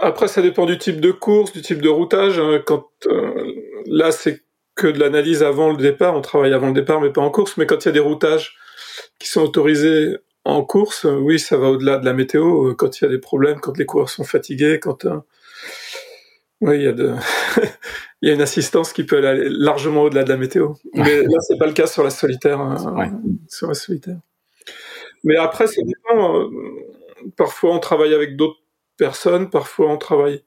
Après, 0.00 0.26
ça 0.26 0.42
dépend 0.42 0.66
du 0.66 0.78
type 0.78 1.00
de 1.00 1.12
course, 1.12 1.52
du 1.52 1.62
type 1.62 1.80
de 1.80 1.88
routage. 1.88 2.38
Hein. 2.40 2.60
Quand 2.66 2.84
là, 3.86 4.10
c'est 4.12 4.42
que 4.78 4.86
de 4.86 4.98
l'analyse 4.98 5.42
avant 5.42 5.70
le 5.70 5.76
départ. 5.76 6.14
On 6.14 6.22
travaille 6.22 6.54
avant 6.54 6.68
le 6.68 6.72
départ, 6.72 7.00
mais 7.02 7.10
pas 7.10 7.20
en 7.20 7.30
course. 7.30 7.58
Mais 7.58 7.66
quand 7.66 7.84
il 7.84 7.86
y 7.86 7.90
a 7.90 7.92
des 7.92 7.98
routages 7.98 8.56
qui 9.18 9.28
sont 9.28 9.42
autorisés 9.42 10.16
en 10.44 10.64
course, 10.64 11.04
oui, 11.04 11.38
ça 11.38 11.58
va 11.58 11.68
au-delà 11.68 11.98
de 11.98 12.04
la 12.06 12.14
météo. 12.14 12.74
Quand 12.74 12.98
il 12.98 13.04
y 13.04 13.06
a 13.06 13.10
des 13.10 13.18
problèmes, 13.18 13.60
quand 13.60 13.76
les 13.76 13.84
coureurs 13.84 14.08
sont 14.08 14.24
fatigués, 14.24 14.78
quand 14.80 15.04
euh, 15.04 15.18
oui, 16.60 16.76
il 16.76 16.82
y 16.84 16.86
a 16.86 16.92
de 16.92 17.12
il 18.22 18.28
y 18.28 18.32
a 18.32 18.34
une 18.34 18.40
assistance 18.40 18.92
qui 18.92 19.04
peut 19.04 19.24
aller 19.26 19.48
largement 19.50 20.04
au-delà 20.04 20.24
de 20.24 20.28
la 20.28 20.36
météo. 20.36 20.74
Mais 20.94 21.22
là, 21.22 21.38
c'est 21.40 21.58
pas 21.58 21.66
le 21.66 21.72
cas 21.72 21.86
sur 21.86 22.04
la 22.04 22.10
solitaire. 22.10 22.60
Sur 23.48 23.68
la 23.68 23.74
solitaire. 23.74 24.18
Mais 25.24 25.36
après, 25.36 25.66
ça 25.66 25.82
dépend. 25.84 26.40
Euh, 26.40 26.48
parfois, 27.36 27.74
on 27.74 27.80
travaille 27.80 28.14
avec 28.14 28.36
d'autres 28.36 28.60
personnes. 28.96 29.50
Parfois, 29.50 29.90
on 29.90 29.98
travaille 29.98 30.44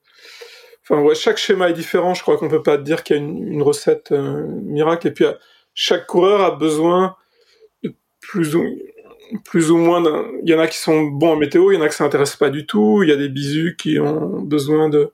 Chaque 1.13 1.38
schéma 1.38 1.69
est 1.69 1.73
différent. 1.73 2.13
Je 2.13 2.21
crois 2.21 2.38
qu'on 2.38 2.49
peut 2.49 2.63
pas 2.63 2.77
dire 2.77 3.04
qu'il 3.04 3.15
y 3.15 3.19
a 3.19 3.21
une, 3.21 3.62
recette 3.62 4.12
euh, 4.12 4.45
miracle. 4.63 5.08
Et 5.08 5.12
puis, 5.12 5.25
euh, 5.25 5.34
chaque 5.73 6.06
coureur 6.06 6.41
a 6.41 6.51
besoin 6.51 7.15
de 7.84 7.93
plus 8.19 8.56
ou, 8.56 9.77
moins. 9.77 10.04
Il 10.43 10.49
y 10.49 10.54
en 10.54 10.60
a 10.60 10.67
qui 10.67 10.77
sont 10.77 11.04
bons 11.04 11.32
en 11.32 11.36
météo, 11.38 11.71
il 11.71 11.75
y 11.75 11.77
en 11.77 11.82
a 11.82 11.88
qui 11.88 11.95
s'intéressent 11.95 12.38
pas 12.38 12.49
du 12.49 12.65
tout. 12.65 13.04
Il 13.04 13.10
y 13.10 13.13
a 13.13 13.15
des 13.15 13.30
bisous 13.30 13.75
qui 13.77 13.99
ont 13.99 14.41
besoin 14.41 14.89
de... 14.89 15.12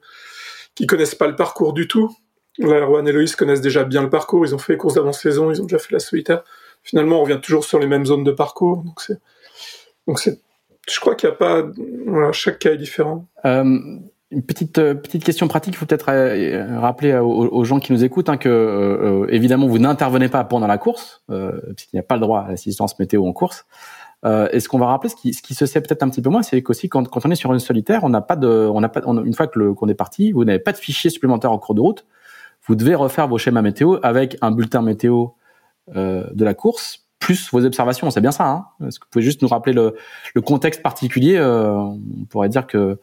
qui 0.73 0.87
connaissent 0.87 1.15
pas 1.15 1.27
le 1.27 1.35
parcours 1.35 1.73
du 1.73 1.87
tout. 1.87 2.15
Là, 2.57 2.79
Erwan 2.79 3.07
et 3.07 3.11
Loïs 3.11 3.35
connaissent 3.35 3.61
déjà 3.61 3.83
bien 3.83 4.01
le 4.01 4.09
parcours. 4.09 4.45
Ils 4.45 4.55
ont 4.55 4.57
fait 4.57 4.73
les 4.73 4.77
courses 4.77 4.95
d'avant-saison, 4.95 5.51
ils 5.51 5.61
ont 5.61 5.65
déjà 5.65 5.77
fait 5.77 5.93
la 5.93 5.99
solitaire. 5.99 6.43
Finalement, 6.81 7.19
on 7.19 7.23
revient 7.23 7.39
toujours 7.41 7.65
sur 7.65 7.77
les 7.77 7.87
mêmes 7.87 8.05
zones 8.05 8.23
de 8.23 8.31
parcours. 8.31 8.83
Donc. 8.83 10.27
Je 10.89 11.01
crois 11.01 11.15
qu'il 11.15 11.29
n'y 11.29 11.35
a 11.35 11.37
pas... 11.37 11.67
Voilà, 12.05 12.31
chaque 12.31 12.59
cas 12.59 12.71
est 12.71 12.77
différent. 12.77 13.27
Euh 13.45 13.99
une 14.31 14.43
petite 14.43 14.77
euh, 14.77 14.93
petite 14.93 15.23
question 15.23 15.47
pratique, 15.47 15.73
il 15.73 15.77
faut 15.77 15.85
peut-être 15.85 16.09
euh, 16.09 16.79
rappeler 16.79 17.17
aux, 17.17 17.63
gens 17.63 17.79
qui 17.79 17.93
nous 17.93 18.03
écoutent 18.03 18.29
hein, 18.29 18.37
que 18.37 18.49
euh, 18.49 19.25
évidemment 19.29 19.67
vous 19.67 19.79
n'intervenez 19.79 20.27
pas 20.27 20.43
pendant 20.43 20.67
la 20.67 20.77
course, 20.77 21.23
euh, 21.29 21.59
puisqu'il 21.75 21.95
n'y 21.95 22.01
a 22.01 22.03
pas 22.03 22.15
le 22.15 22.21
droit 22.21 22.41
à 22.41 22.51
l'assistance 22.51 22.99
météo 22.99 23.25
en 23.25 23.33
course. 23.33 23.65
Euh, 24.25 24.49
et 24.51 24.59
ce 24.59 24.67
qu'on 24.67 24.79
va 24.79 24.87
rappeler, 24.87 25.09
ce 25.09 25.15
qui, 25.15 25.33
ce 25.33 25.41
qui 25.41 25.53
se 25.53 25.65
sait 25.65 25.79
peut-être 25.79 26.03
un 26.03 26.09
petit 26.09 26.21
peu 26.21 26.29
moins, 26.29 26.41
c'est 26.41 26.61
qu'aussi 26.61 26.89
quand, 26.89 27.07
quand 27.07 27.25
on 27.25 27.31
est 27.31 27.35
sur 27.35 27.53
une 27.53 27.59
solitaire, 27.59 28.03
on 28.03 28.09
n'a 28.09 28.21
pas 28.21 28.35
de, 28.35 28.47
on 28.47 28.81
n'a 28.81 28.89
pas, 28.89 29.01
une 29.05 29.33
fois 29.33 29.47
que 29.47 29.71
qu'on 29.71 29.87
est 29.87 29.93
parti, 29.93 30.31
vous 30.31 30.43
n'avez 30.43 30.59
pas 30.59 30.73
de 30.73 30.77
fichier 30.77 31.09
supplémentaire 31.09 31.51
en 31.51 31.59
cours 31.59 31.75
de 31.75 31.81
route. 31.81 32.05
Vous 32.65 32.75
devez 32.75 32.95
refaire 32.95 33.27
vos 33.27 33.37
schémas 33.37 33.61
météo 33.61 33.97
avec 34.03 34.37
un 34.41 34.51
bulletin 34.51 34.81
météo 34.81 35.27
de 35.95 36.43
la 36.43 36.53
course 36.53 37.05
plus 37.19 37.49
vos 37.51 37.63
observations. 37.63 38.11
C'est 38.11 38.19
bien 38.19 38.31
ça. 38.31 38.45
Hein 38.45 38.65
Est-ce 38.85 38.99
que 38.99 39.05
vous 39.05 39.09
pouvez 39.09 39.23
juste 39.23 39.41
nous 39.41 39.47
rappeler 39.47 39.71
le, 39.71 39.95
le 40.35 40.41
contexte 40.41 40.83
particulier 40.83 41.39
On 41.39 42.25
pourrait 42.29 42.49
dire 42.49 42.67
que 42.67 42.99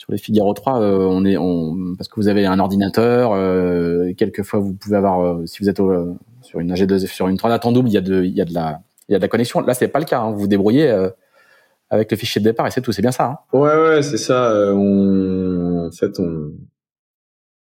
sur 0.00 0.12
les 0.12 0.16
Figaro 0.16 0.54
3, 0.54 0.80
euh, 0.80 0.96
on 1.10 1.26
est, 1.26 1.36
on, 1.36 1.94
parce 1.94 2.08
que 2.08 2.14
vous 2.16 2.28
avez 2.28 2.46
un 2.46 2.58
ordinateur, 2.58 3.32
euh, 3.34 4.14
quelquefois 4.16 4.58
vous 4.58 4.72
pouvez 4.72 4.96
avoir, 4.96 5.20
euh, 5.20 5.44
si 5.44 5.62
vous 5.62 5.68
êtes 5.68 5.76
sur 5.76 6.58
une 6.58 6.72
AG2, 6.72 7.06
sur 7.06 7.28
une 7.28 7.36
3 7.36 7.66
en 7.66 7.72
double, 7.72 7.90
il 7.90 7.92
y 7.92 7.98
a 7.98 8.00
de, 8.00 8.24
il 8.24 8.34
y 8.34 8.40
a 8.40 8.46
de 8.46 8.54
la, 8.54 8.80
il 9.10 9.12
y 9.12 9.14
a 9.14 9.18
de 9.18 9.22
la 9.22 9.28
connexion. 9.28 9.60
Là, 9.60 9.74
c'est 9.74 9.88
pas 9.88 9.98
le 9.98 10.06
cas. 10.06 10.20
Hein. 10.20 10.30
Vous 10.30 10.38
vous 10.38 10.46
débrouillez 10.46 10.90
avec 11.90 12.10
le 12.10 12.16
fichier 12.16 12.40
de 12.40 12.46
départ 12.46 12.66
et 12.66 12.70
c'est 12.70 12.80
tout. 12.80 12.92
C'est 12.92 13.02
bien 13.02 13.12
ça. 13.12 13.26
Hein 13.26 13.58
ouais, 13.58 13.74
ouais, 13.74 14.02
c'est 14.02 14.16
ça. 14.16 14.72
on, 14.72 15.88
en 15.88 15.90
fait, 15.90 16.18
on, 16.18 16.50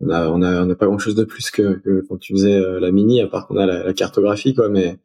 on 0.00 0.10
a, 0.10 0.26
on 0.26 0.42
a, 0.42 0.64
on 0.64 0.70
a 0.70 0.74
pas 0.74 0.86
grand 0.86 0.98
chose 0.98 1.14
de 1.14 1.22
plus 1.22 1.52
que, 1.52 1.74
que 1.84 2.04
quand 2.08 2.16
tu 2.16 2.32
faisais 2.32 2.60
la 2.80 2.90
mini, 2.90 3.22
à 3.22 3.28
part 3.28 3.46
qu'on 3.46 3.58
a 3.58 3.66
la, 3.66 3.92
cartographie, 3.92 4.54
quoi. 4.54 4.68
Mais, 4.68 4.98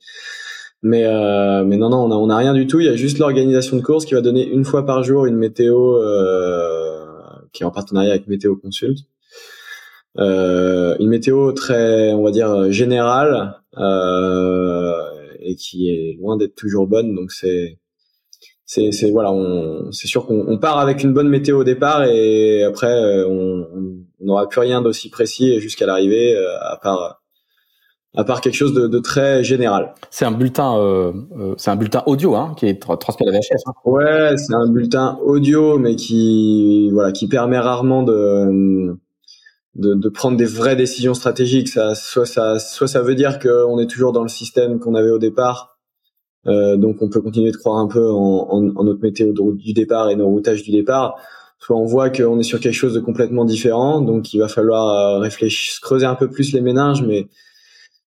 mais, 0.82 1.06
euh, 1.06 1.64
mais 1.64 1.78
non, 1.78 1.90
non, 1.90 2.06
on 2.06 2.12
a, 2.12 2.16
on 2.16 2.30
a 2.32 2.38
rien 2.38 2.56
du 2.56 2.66
tout. 2.66 2.80
Il 2.80 2.88
y 2.88 2.90
a 2.90 2.96
juste 2.96 3.20
l'organisation 3.20 3.78
de 3.78 3.84
course 3.84 4.06
qui 4.06 4.16
va 4.16 4.22
donner 4.22 4.48
une 4.48 4.66
fois 4.66 4.84
par 4.84 5.04
jour 5.04 5.28
une 5.28 5.38
météo. 5.38 5.98
Euh, 5.98 6.99
qui 7.54 7.64
est 7.64 7.66
en 7.66 7.72
partenariat 7.72 8.12
avec 8.12 8.28
Météo 8.28 8.56
Consult. 8.56 9.00
Euh, 10.18 10.96
une 11.00 11.10
météo 11.10 11.52
très, 11.52 12.12
on 12.14 12.24
va 12.24 12.32
dire, 12.32 12.72
générale 12.72 13.62
euh, 13.78 14.94
et 15.40 15.56
qui 15.56 15.90
est 15.90 16.18
loin 16.20 16.38
d'être 16.38 16.56
toujours 16.56 16.88
bonne. 16.88 17.16
Donc 17.16 17.32
c'est 17.32 17.78
c'est 18.66 19.10
voilà, 19.12 19.34
c'est 19.92 20.08
sûr 20.08 20.28
qu'on 20.28 20.58
part 20.60 20.78
avec 20.78 21.04
une 21.04 21.14
bonne 21.14 21.30
météo 21.30 21.62
au 21.62 21.64
départ 21.64 22.04
et 22.04 22.64
après 22.64 22.94
euh, 22.94 23.28
on 23.28 23.66
n'aura 24.22 24.48
plus 24.48 24.60
rien 24.60 24.82
d'aussi 24.82 25.10
précis 25.10 25.60
jusqu'à 25.60 25.88
l'arrivée 25.88 26.38
à 26.62 26.78
part 26.80 27.19
à 28.16 28.24
part 28.24 28.42
quelque 28.42 28.56
chose 28.56 28.74
de, 28.74 28.88
de 28.88 29.00
très 29.00 29.44
général. 29.44 29.94
C'est 30.10 30.26
un 30.26 30.32
bulletin, 30.32 30.78
euh, 30.78 31.14
euh, 31.38 31.54
c'est 31.58 31.72
un 31.72 31.76
bulletin 31.76 32.04
audio 32.06 32.36
hein, 32.36 32.54
qui 32.58 32.66
est 32.66 32.80
transmis 32.80 33.28
à 33.28 33.32
la 33.32 33.38
VHF. 33.38 33.62
Hein. 33.66 33.72
Ouais, 33.86 34.38
c'est 34.38 34.54
un 34.54 34.68
bulletin 34.68 35.20
audio, 35.24 35.78
mais 35.78 35.96
qui 35.96 36.90
voilà, 36.92 37.12
qui 37.12 37.28
permet 37.28 37.60
rarement 37.60 38.04
de, 38.04 38.98
de, 39.76 39.94
de 39.94 40.10
prendre 40.10 40.38
des 40.38 40.46
vraies 40.46 40.76
décisions 40.76 41.14
stratégiques. 41.14 41.70
Ça, 41.70 41.94
soit 41.94 42.26
ça, 42.26 42.58
soit 42.58 42.88
ça 42.88 43.02
veut 43.02 43.16
dire 43.16 43.38
qu'on 43.40 43.80
est 43.80 43.88
toujours 43.88 44.12
dans 44.12 44.24
le 44.24 44.30
système 44.30 44.80
qu'on 44.80 44.96
avait 44.96 45.12
au 45.12 45.20
départ, 45.20 45.78
euh, 46.48 46.78
donc 46.78 47.02
on 47.02 47.10
peut 47.10 47.22
continuer 47.22 47.52
de 47.52 47.58
croire 47.58 47.78
un 47.78 47.88
peu 47.88 48.10
en, 48.10 48.48
en, 48.50 48.76
en 48.76 48.84
notre 48.84 49.02
météo 49.02 49.34
du 49.54 49.74
départ 49.74 50.10
et 50.10 50.16
nos 50.16 50.28
routages 50.28 50.64
du 50.64 50.72
départ. 50.72 51.16
Soit 51.60 51.76
on 51.76 51.86
voit 51.86 52.10
qu'on 52.10 52.40
est 52.40 52.44
sur 52.44 52.62
quelque 52.62 52.74
chose 52.74 52.94
de 52.94 53.02
complètement 53.02 53.44
différent, 53.44 54.00
donc 54.00 54.34
il 54.34 54.40
va 54.40 54.48
falloir 54.48 55.18
euh, 55.18 55.20
réfléchir, 55.20 55.80
creuser 55.82 56.06
un 56.06 56.16
peu 56.16 56.30
plus 56.30 56.54
les 56.54 56.62
méninges, 56.62 57.04
mais 57.06 57.28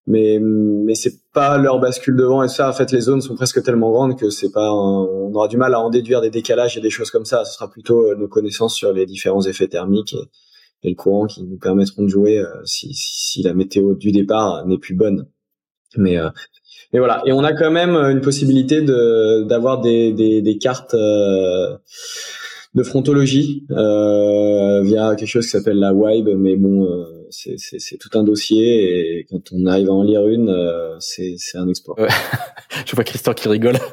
mais 0.07 0.38
mais 0.41 0.95
c'est 0.95 1.21
pas 1.33 1.59
leur 1.59 1.79
bascule 1.79 2.17
devant 2.17 2.43
et 2.43 2.49
ça 2.49 2.69
en 2.69 2.73
fait 2.73 2.91
les 2.91 3.01
zones 3.01 3.21
sont 3.21 3.37
presque 3.37 3.62
tellement 3.62 3.93
grandes 3.93 4.19
que 4.19 4.31
c'est 4.31 4.51
pas 4.51 4.73
on 4.73 5.33
aura 5.33 5.47
du 5.49 5.57
mal 5.57 5.75
à 5.75 5.81
en 5.81 5.91
déduire 5.91 6.21
des 6.21 6.31
décalages 6.31 6.77
et 6.77 6.81
des 6.81 6.91
choses 6.91 7.11
comme 7.11 7.25
ça. 7.25 7.45
Ce 7.45 7.55
sera 7.55 7.71
plutôt 7.71 8.07
euh, 8.07 8.17
nos 8.17 8.29
connaissances 8.29 8.75
sur 8.75 8.93
les 8.93 9.07
différents 9.07 9.43
effets 9.43 9.69
thermiques 9.69 10.17
et, 10.83 10.91
le 10.91 10.97
courant 10.97 11.27
qui 11.27 11.45
nous 11.45 11.57
permettront 11.57 12.03
de 12.03 12.09
jouer 12.09 12.38
euh, 12.38 12.49
si, 12.65 12.93
si, 12.95 13.43
la 13.43 13.55
météo 13.55 13.95
du 13.95 14.11
départ 14.11 14.67
n'est 14.67 14.79
plus 14.79 14.95
bonne. 14.95 15.29
Mais 15.97 16.19
euh, 16.19 16.31
mais 16.93 16.99
voilà. 16.99 17.23
Et 17.25 17.33
on 17.33 17.45
a 17.45 17.53
quand 17.53 17.71
même 17.71 17.95
une 17.95 18.21
possibilité 18.21 18.83
de 18.83 19.45
d'avoir 19.45 19.81
des, 19.81 20.12
des, 20.12 20.43
des 20.43 20.59
cartes 20.59 20.95
de 20.95 22.83
frontologie 22.83 23.67
via 23.69 25.15
quelque 25.17 25.27
chose 25.27 25.45
qui 25.45 25.51
s'appelle 25.51 25.79
la 25.79 25.95
WIBE 25.95 26.31
mais 26.37 26.57
bon 26.57 26.87
c'est 27.33 27.97
tout 27.99 28.11
un 28.14 28.23
dossier 28.23 29.18
et 29.18 29.27
quand 29.31 29.40
on 29.53 29.66
arrive 29.66 29.88
à 29.88 29.92
en 29.92 30.03
lire 30.03 30.27
une, 30.29 30.49
euh, 30.49 30.97
c'est 31.01 31.37
un 31.55 31.68
exploit. 31.68 31.97
Je 32.87 32.95
vois 32.95 33.05
Christian 33.05 33.35
qui 33.35 33.49
rigole. 33.49 33.77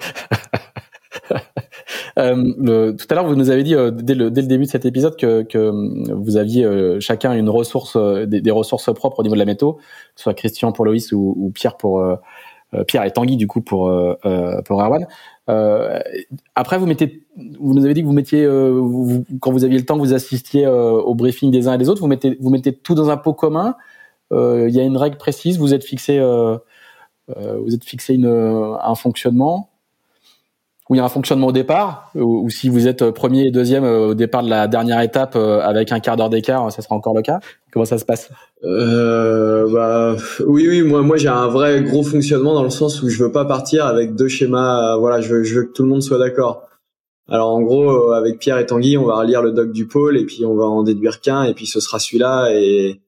Euh, 2.17 2.91
tout 2.91 3.05
à 3.09 3.15
l'heure, 3.15 3.27
vous 3.27 3.35
nous 3.37 3.49
avez 3.49 3.63
dit 3.63 3.75
euh, 3.75 3.91
dès, 3.91 4.13
le, 4.13 4.29
dès, 4.29 4.41
le, 4.41 4.47
début 4.47 4.65
de 4.65 4.69
cet 4.69 4.85
épisode 4.85 5.15
que, 5.15 5.43
que 5.43 5.71
vous 6.13 6.35
aviez 6.35 6.67
chacun 6.99 7.31
une 7.31 7.49
ressource, 7.49 7.95
des, 7.95 8.51
ressources 8.51 8.93
propres 8.93 9.19
au 9.19 9.23
niveau 9.23 9.35
de 9.35 9.39
la 9.39 9.45
métaux, 9.45 9.75
que 9.75 9.83
ce 10.17 10.23
soit 10.23 10.33
Christian 10.33 10.73
pour 10.73 10.83
Loïs 10.83 11.13
ou, 11.13 11.33
ou 11.37 11.49
Pierre 11.51 11.77
pour 11.77 12.03
Pierre 12.87 13.03
et 13.03 13.11
Tanguy 13.11 13.35
du 13.37 13.47
coup 13.47 13.61
pour 13.61 13.91
pour 14.65 14.81
Erwan. 14.81 15.07
Euh, 15.49 15.99
après, 16.55 16.77
vous 16.77 16.85
mettez, 16.85 17.23
vous 17.59 17.73
nous 17.73 17.83
avez 17.83 17.93
dit 17.93 18.01
que 18.01 18.05
vous 18.05 18.13
mettiez, 18.13 18.43
euh, 18.43 19.21
quand 19.41 19.51
vous 19.51 19.63
aviez 19.63 19.79
le 19.79 19.85
temps, 19.85 19.97
vous 19.97 20.13
assistiez 20.13 20.65
euh, 20.65 20.91
au 20.91 21.15
briefing 21.15 21.51
des 21.51 21.67
uns 21.67 21.73
et 21.73 21.77
des 21.77 21.89
autres. 21.89 22.01
Vous 22.01 22.07
mettez, 22.07 22.37
vous 22.39 22.49
mettez 22.49 22.73
tout 22.73 22.93
dans 22.95 23.09
un 23.09 23.17
pot 23.17 23.33
commun. 23.33 23.75
Il 24.31 24.69
y 24.69 24.79
a 24.79 24.83
une 24.83 24.97
règle 24.97 25.17
précise. 25.17 25.57
Vous 25.57 25.73
êtes 25.73 25.83
fixé, 25.83 26.19
vous 26.19 27.73
êtes 27.73 27.83
fixé 27.83 28.13
une, 28.13 28.27
un 28.27 28.95
fonctionnement 28.95 29.69
où 30.89 30.95
il 30.95 30.97
y 30.97 31.01
a 31.01 31.05
un 31.05 31.09
fonctionnement 31.09 31.47
au 31.47 31.51
départ, 31.51 32.11
ou, 32.15 32.49
si 32.49 32.67
vous 32.67 32.87
êtes 32.87 33.11
premier 33.11 33.45
et 33.45 33.51
deuxième 33.51 33.83
euh, 33.83 34.07
au 34.07 34.13
départ 34.15 34.41
de 34.41 34.49
la 34.49 34.67
dernière 34.67 34.99
étape 35.01 35.35
euh, 35.35 35.61
avec 35.61 35.91
un 35.91 35.99
quart 35.99 36.17
d'heure 36.17 36.31
d'écart, 36.31 36.71
ça 36.71 36.81
sera 36.81 36.95
encore 36.95 37.13
le 37.13 37.21
cas 37.21 37.39
Comment 37.71 37.85
ça 37.85 37.97
se 37.97 38.05
passe? 38.05 38.29
Euh, 38.63 39.71
bah, 39.71 40.15
Oui, 40.45 40.67
oui, 40.67 40.81
moi, 40.81 41.01
moi 41.01 41.17
j'ai 41.17 41.27
un 41.27 41.47
vrai 41.47 41.83
gros 41.83 42.03
fonctionnement 42.03 42.55
dans 42.55 42.63
le 42.63 42.69
sens 42.69 43.01
où 43.03 43.09
je 43.09 43.23
veux 43.23 43.31
pas 43.31 43.45
partir 43.45 43.85
avec 43.85 44.15
deux 44.15 44.27
schémas. 44.27 44.97
Voilà, 44.97 45.21
je 45.21 45.33
veux, 45.33 45.43
je 45.43 45.59
veux 45.59 45.65
que 45.65 45.71
tout 45.71 45.83
le 45.83 45.89
monde 45.89 46.01
soit 46.01 46.17
d'accord. 46.17 46.67
Alors 47.27 47.49
en 47.49 47.61
gros, 47.61 48.11
avec 48.11 48.39
Pierre 48.39 48.57
et 48.57 48.65
Tanguy, 48.65 48.97
on 48.97 49.05
va 49.05 49.17
relire 49.17 49.43
le 49.43 49.51
doc 49.51 49.71
du 49.71 49.85
pôle 49.85 50.17
et 50.17 50.25
puis 50.25 50.45
on 50.45 50.55
va 50.55 50.65
en 50.65 50.81
déduire 50.81 51.21
qu'un 51.21 51.43
et 51.43 51.53
puis 51.53 51.67
ce 51.67 51.79
sera 51.79 51.99
celui-là 51.99 52.49
et 52.53 53.01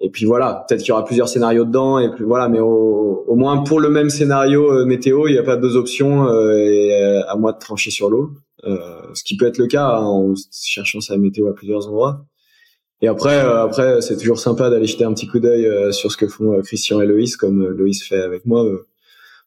et 0.00 0.10
puis 0.10 0.26
voilà, 0.26 0.64
peut-être 0.68 0.80
qu'il 0.80 0.90
y 0.90 0.92
aura 0.92 1.04
plusieurs 1.04 1.28
scénarios 1.28 1.64
dedans 1.64 1.98
et 1.98 2.10
puis 2.10 2.22
voilà, 2.22 2.48
mais 2.48 2.60
au, 2.60 3.34
moins 3.34 3.64
pour 3.64 3.80
le 3.80 3.88
même 3.88 4.10
scénario 4.10 4.84
météo, 4.84 5.26
il 5.26 5.32
n'y 5.32 5.38
a 5.38 5.42
pas 5.42 5.56
deux 5.56 5.76
options 5.76 6.28
et 6.56 7.22
à 7.26 7.34
moi 7.36 7.52
de 7.52 7.58
trancher 7.58 7.90
sur 7.90 8.10
l'eau, 8.10 8.30
ce 8.62 9.24
qui 9.24 9.36
peut 9.36 9.46
être 9.46 9.58
le 9.58 9.66
cas 9.66 9.86
hein, 9.86 10.04
en 10.04 10.34
cherchant 10.52 11.00
sa 11.00 11.16
météo 11.16 11.48
à 11.48 11.54
plusieurs 11.54 11.88
endroits. 11.88 12.24
Et 13.00 13.08
après, 13.08 13.44
euh, 13.44 13.62
après, 13.62 14.00
c'est 14.00 14.16
toujours 14.16 14.40
sympa 14.40 14.70
d'aller 14.70 14.86
jeter 14.86 15.04
un 15.04 15.12
petit 15.12 15.28
coup 15.28 15.38
d'œil 15.38 15.66
euh, 15.66 15.92
sur 15.92 16.10
ce 16.10 16.16
que 16.16 16.26
font 16.26 16.54
euh, 16.54 16.62
Christian 16.62 17.00
et 17.00 17.06
Loïs, 17.06 17.36
comme 17.36 17.64
Loïs 17.68 18.02
fait 18.02 18.20
avec 18.20 18.44
moi, 18.44 18.64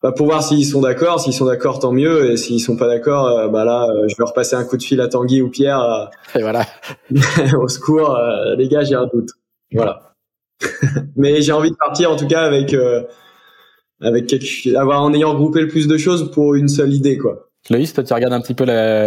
bah, 0.01 0.13
pour 0.13 0.27
voir 0.27 0.41
s'ils 0.41 0.65
sont 0.65 0.81
d'accord. 0.81 1.19
S'ils 1.19 1.33
sont 1.33 1.45
d'accord, 1.45 1.79
tant 1.79 1.91
mieux. 1.91 2.31
Et 2.31 2.37
s'ils 2.37 2.61
sont 2.61 2.77
pas 2.77 2.87
d'accord, 2.87 3.49
bah 3.51 3.65
là, 3.65 3.87
je 4.07 4.15
vais 4.17 4.23
repasser 4.23 4.55
un 4.55 4.63
coup 4.63 4.77
de 4.77 4.83
fil 4.83 4.99
à 5.01 5.07
Tanguy 5.07 5.41
ou 5.41 5.49
Pierre. 5.49 6.09
Et 6.33 6.41
voilà. 6.41 6.65
au 7.61 7.67
secours, 7.67 8.17
les 8.57 8.67
gars, 8.67 8.83
j'ai 8.83 8.95
un 8.95 9.07
doute. 9.13 9.29
Voilà. 9.73 10.15
Mais 11.15 11.41
j'ai 11.41 11.51
envie 11.51 11.71
de 11.71 11.75
partir 11.75 12.11
en 12.11 12.15
tout 12.15 12.27
cas 12.27 12.41
avec 12.41 12.75
avec 14.01 14.25
quelque, 14.25 14.75
avoir 14.75 15.03
en 15.03 15.13
ayant 15.13 15.33
regroupé 15.33 15.61
le 15.61 15.67
plus 15.67 15.87
de 15.87 15.97
choses 15.97 16.31
pour 16.31 16.55
une 16.55 16.67
seule 16.67 16.93
idée, 16.93 17.19
quoi. 17.19 17.49
Loïs, 17.69 17.93
toi, 17.93 18.03
tu 18.03 18.11
regardes 18.11 18.33
un 18.33 18.41
petit 18.41 18.55
peu 18.55 18.65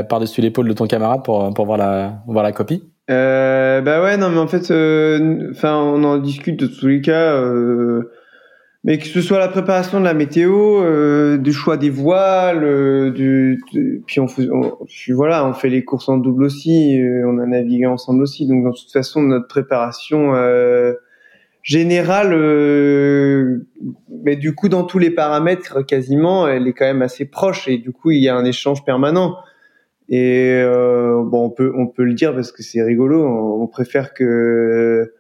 par-dessus 0.09 0.42
l'épaule 0.42 0.68
de 0.68 0.74
ton 0.74 0.87
camarade 0.87 1.24
pour 1.24 1.52
pour 1.54 1.66
voir 1.66 1.78
la 1.78 2.18
voir 2.28 2.44
la 2.44 2.52
copie? 2.52 2.85
Euh, 3.10 3.82
bah 3.82 4.02
ouais, 4.02 4.16
non, 4.16 4.30
mais 4.30 4.38
en 4.38 4.46
fait, 4.46 4.70
euh, 4.70 5.50
enfin, 5.50 5.76
on 5.76 6.02
en 6.04 6.18
discute 6.18 6.58
de 6.58 6.66
tous 6.66 6.86
les 6.86 7.00
cas. 7.00 7.34
Euh, 7.34 8.10
mais 8.82 8.98
que 8.98 9.06
ce 9.06 9.22
soit 9.22 9.38
la 9.38 9.48
préparation 9.48 9.98
de 9.98 10.04
la 10.04 10.12
météo, 10.12 10.82
euh, 10.82 11.38
du 11.38 11.52
choix 11.52 11.78
des 11.78 11.88
voiles, 11.88 12.64
euh, 12.64 13.10
du, 13.10 13.62
puis 14.06 14.20
on, 14.20 14.28
fait, 14.28 14.46
voilà, 15.14 15.46
on 15.46 15.54
fait 15.54 15.70
les 15.70 15.84
courses 15.84 16.08
en 16.10 16.18
double 16.18 16.44
aussi, 16.44 17.00
on 17.24 17.38
a 17.38 17.46
navigué 17.46 17.86
ensemble 17.86 18.22
aussi. 18.22 18.46
Donc, 18.46 18.64
de 18.64 18.70
toute 18.70 18.92
façon, 18.92 19.22
notre 19.22 19.48
préparation 19.48 20.34
générale, 21.62 22.36
mais 24.22 24.36
du 24.36 24.54
coup, 24.54 24.68
dans 24.68 24.84
tous 24.84 24.98
les 24.98 25.10
paramètres, 25.10 25.80
quasiment, 25.86 26.46
elle 26.46 26.68
est 26.68 26.74
quand 26.74 26.84
même 26.84 27.02
assez 27.02 27.24
proche. 27.24 27.68
Et 27.68 27.78
du 27.78 27.90
coup, 27.90 28.10
il 28.10 28.22
y 28.22 28.28
a 28.28 28.36
un 28.36 28.44
échange 28.44 28.84
permanent. 28.84 29.36
Et 30.08 30.60
euh, 30.62 31.22
bon, 31.24 31.46
on 31.46 31.50
peut 31.50 31.72
on 31.76 31.86
peut 31.86 32.04
le 32.04 32.14
dire 32.14 32.34
parce 32.34 32.52
que 32.52 32.62
c'est 32.62 32.82
rigolo. 32.82 33.24
On, 33.24 33.66
préfère 33.66 34.12
que 34.12 35.14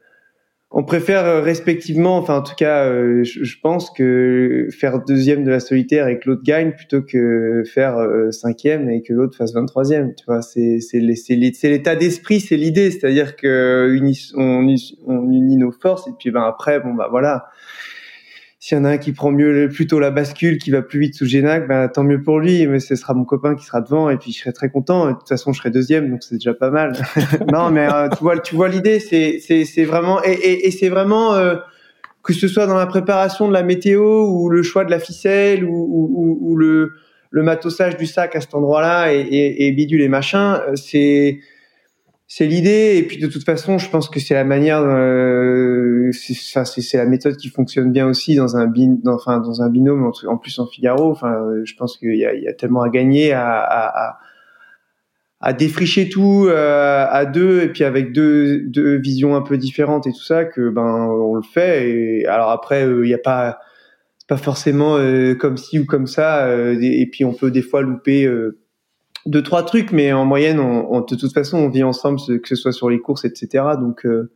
on 0.70 0.84
préfère 0.84 1.42
respectivement, 1.42 2.18
enfin 2.18 2.38
en 2.38 2.42
tout 2.42 2.54
cas, 2.54 2.84
euh, 2.86 3.24
je, 3.24 3.54
pense 3.62 3.90
que 3.90 4.68
faire 4.70 5.02
deuxième 5.02 5.44
de 5.44 5.50
la 5.50 5.60
solitaire 5.60 6.08
et 6.08 6.18
que 6.18 6.28
l'autre 6.28 6.42
gagne 6.44 6.72
plutôt 6.72 7.00
que 7.00 7.62
faire 7.64 7.96
euh, 7.96 8.30
cinquième 8.30 8.90
et 8.90 9.00
que 9.00 9.14
l'autre 9.14 9.36
fasse 9.38 9.54
23e. 9.54 10.14
Tu 10.14 10.24
vois, 10.26 10.42
c'est 10.42 10.80
c'est 10.80 10.98
l'état 11.68 11.96
d'esprit, 11.96 12.40
c'est 12.40 12.56
l'idée, 12.56 12.90
c'est-à-dire 12.90 13.36
que 13.36 13.98
on, 14.36 14.66
on 15.06 15.30
unit 15.30 15.56
nos 15.56 15.72
forces 15.72 16.08
et 16.08 16.12
puis 16.18 16.30
ben 16.30 16.42
après, 16.42 16.80
bon 16.80 16.92
bah 16.92 17.08
voilà 17.10 17.46
s'il 18.64 18.78
y 18.78 18.80
en 18.80 18.86
a 18.86 18.92
un 18.92 18.96
qui 18.96 19.12
prend 19.12 19.30
mieux 19.30 19.68
plutôt 19.68 20.00
la 20.00 20.10
bascule, 20.10 20.56
qui 20.56 20.70
va 20.70 20.80
plus 20.80 20.98
vite 20.98 21.14
sous 21.14 21.26
Génac, 21.26 21.68
bah, 21.68 21.86
tant 21.88 22.02
mieux 22.02 22.22
pour 22.22 22.40
lui. 22.40 22.66
Mais 22.66 22.80
ce 22.80 22.96
sera 22.96 23.12
mon 23.12 23.26
copain 23.26 23.56
qui 23.56 23.66
sera 23.66 23.82
devant 23.82 24.08
et 24.08 24.16
puis 24.16 24.32
je 24.32 24.38
serai 24.38 24.54
très 24.54 24.70
content. 24.70 25.08
de 25.08 25.12
toute 25.12 25.28
façon, 25.28 25.52
je 25.52 25.58
serai 25.58 25.70
deuxième, 25.70 26.08
donc 26.08 26.22
c'est 26.22 26.36
déjà 26.36 26.54
pas 26.54 26.70
mal. 26.70 26.94
non, 27.52 27.70
mais 27.70 27.86
euh, 27.92 28.08
tu 28.08 28.24
vois, 28.24 28.38
tu 28.38 28.54
vois 28.54 28.70
l'idée, 28.70 29.00
c'est 29.00 29.38
c'est 29.38 29.84
vraiment 29.84 30.24
et, 30.24 30.32
et, 30.32 30.66
et 30.66 30.70
c'est 30.70 30.88
vraiment 30.88 31.34
euh, 31.34 31.56
que 32.22 32.32
ce 32.32 32.48
soit 32.48 32.66
dans 32.66 32.78
la 32.78 32.86
préparation 32.86 33.48
de 33.48 33.52
la 33.52 33.62
météo 33.62 34.30
ou 34.30 34.48
le 34.48 34.62
choix 34.62 34.86
de 34.86 34.90
la 34.90 34.98
ficelle 34.98 35.66
ou, 35.66 35.74
ou, 35.74 36.38
ou 36.40 36.56
le 36.56 36.92
le 37.28 37.42
matossage 37.42 37.98
du 37.98 38.06
sac 38.06 38.34
à 38.34 38.40
cet 38.40 38.54
endroit-là 38.54 39.12
et, 39.12 39.20
et, 39.20 39.66
et 39.66 39.72
bidule 39.72 40.00
et 40.00 40.08
machin, 40.08 40.62
euh, 40.68 40.76
c'est 40.76 41.38
c'est 42.26 42.46
l'idée 42.46 42.96
et 42.96 43.02
puis 43.06 43.18
de 43.18 43.26
toute 43.26 43.44
façon 43.44 43.78
je 43.78 43.88
pense 43.90 44.08
que 44.08 44.18
c'est 44.18 44.34
la 44.34 44.44
manière 44.44 44.80
euh, 44.80 46.10
c'est 46.12 46.96
la 46.96 47.06
méthode 47.06 47.36
qui 47.36 47.48
fonctionne 47.48 47.92
bien 47.92 48.06
aussi 48.06 48.34
dans 48.34 48.56
un 48.56 48.66
bin, 48.66 48.96
enfin 49.06 49.40
dans 49.40 49.60
un 49.62 49.68
binôme 49.68 50.10
en, 50.26 50.38
plus 50.38 50.58
en 50.58 50.66
Figaro. 50.66 51.10
Enfin 51.10 51.36
je 51.64 51.74
pense 51.74 51.98
qu'il 51.98 52.16
y 52.16 52.24
a, 52.24 52.34
y 52.34 52.48
a 52.48 52.54
tellement 52.54 52.82
à 52.82 52.88
gagner 52.88 53.32
à, 53.32 53.58
à, 53.58 54.18
à, 55.40 55.52
défricher 55.52 56.08
tout 56.08 56.46
euh, 56.48 57.06
à 57.08 57.26
deux 57.26 57.62
et 57.62 57.68
puis 57.68 57.84
avec 57.84 58.12
deux, 58.12 58.60
deux 58.68 58.96
visions 58.96 59.36
un 59.36 59.42
peu 59.42 59.58
différentes 59.58 60.06
et 60.06 60.12
tout 60.12 60.24
ça 60.24 60.44
que 60.46 60.70
ben 60.70 61.06
on 61.10 61.34
le 61.34 61.42
fait. 61.42 61.90
Et 61.90 62.26
alors 62.26 62.50
après 62.50 62.86
euh, 62.86 63.04
il 63.04 63.08
n'y 63.08 63.14
a 63.14 63.18
pas 63.18 63.58
pas 64.28 64.38
forcément 64.38 64.96
euh, 64.96 65.34
comme 65.34 65.58
ci 65.58 65.78
ou 65.78 65.84
comme 65.84 66.06
ça 66.06 66.48
et 66.56 67.06
puis 67.12 67.26
on 67.26 67.34
peut 67.34 67.50
des 67.50 67.60
fois 67.60 67.82
louper 67.82 68.26
deux 69.26 69.42
trois 69.42 69.62
trucs, 69.62 69.92
mais 69.92 70.12
en 70.12 70.24
moyenne, 70.24 70.60
on, 70.60 71.00
de 71.00 71.16
toute 71.16 71.32
façon, 71.32 71.58
on 71.58 71.68
vit 71.68 71.82
ensemble, 71.82 72.18
que 72.18 72.48
ce 72.48 72.56
soit 72.56 72.72
sur 72.72 72.90
les 72.90 72.98
courses, 72.98 73.24
etc. 73.24 73.64
Donc, 73.80 74.04
euh, 74.04 74.30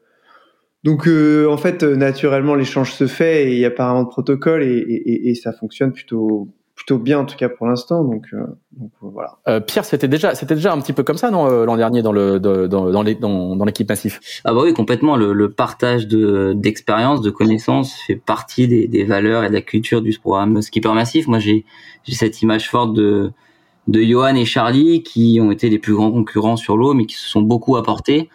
donc 0.84 1.06
euh, 1.06 1.46
en 1.50 1.56
fait, 1.56 1.82
naturellement, 1.82 2.54
l'échange 2.54 2.92
se 2.92 3.06
fait 3.06 3.48
et 3.48 3.52
il 3.54 3.58
n'y 3.58 3.64
a 3.64 3.70
pas 3.70 3.86
vraiment 3.86 4.04
de 4.04 4.08
protocole 4.08 4.62
et, 4.62 4.76
et, 4.76 5.30
et, 5.30 5.34
ça 5.34 5.52
fonctionne 5.52 5.92
plutôt 5.92 6.48
plutôt 6.74 6.98
bien 6.98 7.18
en 7.18 7.24
tout 7.24 7.36
cas 7.36 7.48
pour 7.48 7.66
l'instant. 7.66 8.04
Donc, 8.04 8.26
euh, 8.32 8.46
donc 8.70 8.92
voilà. 9.00 9.60
Pierre, 9.62 9.84
c'était 9.84 10.06
déjà 10.06 10.36
c'était 10.36 10.54
déjà 10.54 10.72
un 10.72 10.80
petit 10.80 10.92
peu 10.92 11.02
comme 11.02 11.16
ça 11.16 11.32
non 11.32 11.48
l'an 11.64 11.76
dernier 11.76 12.02
dans 12.02 12.12
le 12.12 12.38
dans 12.38 12.68
dans, 12.68 13.02
dans, 13.02 13.56
dans 13.56 13.64
l'équipe 13.64 13.88
massif? 13.88 14.20
Ah 14.44 14.54
bah 14.54 14.60
oui, 14.62 14.72
complètement. 14.72 15.16
Le, 15.16 15.32
le 15.32 15.50
partage 15.50 16.06
de 16.06 16.52
d'expérience, 16.54 17.20
de 17.20 17.30
connaissances 17.30 17.94
fait 18.06 18.14
partie 18.14 18.68
des, 18.68 18.86
des 18.86 19.02
valeurs 19.02 19.42
et 19.42 19.48
de 19.48 19.54
la 19.54 19.60
culture 19.60 20.00
du 20.00 20.16
programme 20.16 20.62
skipper 20.62 20.94
massif. 20.94 21.26
Moi, 21.26 21.40
j'ai 21.40 21.64
j'ai 22.04 22.14
cette 22.14 22.40
image 22.42 22.70
forte 22.70 22.94
de 22.94 23.32
de 23.88 24.02
Johan 24.02 24.34
et 24.34 24.44
Charlie 24.44 25.02
qui 25.02 25.40
ont 25.40 25.50
été 25.50 25.70
les 25.70 25.78
plus 25.78 25.94
grands 25.94 26.12
concurrents 26.12 26.56
sur 26.56 26.76
l'eau, 26.76 26.94
mais 26.94 27.06
qui 27.06 27.16
se 27.16 27.26
sont 27.26 27.42
beaucoup 27.42 27.76
apportés 27.76 28.28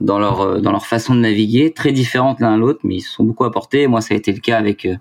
dans 0.00 0.18
leur 0.18 0.40
euh, 0.40 0.60
dans 0.60 0.70
leur 0.70 0.86
façon 0.86 1.14
de 1.14 1.20
naviguer, 1.20 1.72
très 1.72 1.92
différentes 1.92 2.40
l'un 2.40 2.56
l'autre, 2.56 2.80
mais 2.84 2.96
ils 2.96 3.00
se 3.00 3.12
sont 3.12 3.24
beaucoup 3.24 3.44
apportés. 3.44 3.86
Moi, 3.88 4.00
ça 4.00 4.14
a 4.14 4.16
été 4.16 4.32
le 4.32 4.40
cas 4.40 4.56
avec 4.56 4.86
euh, 4.86 4.96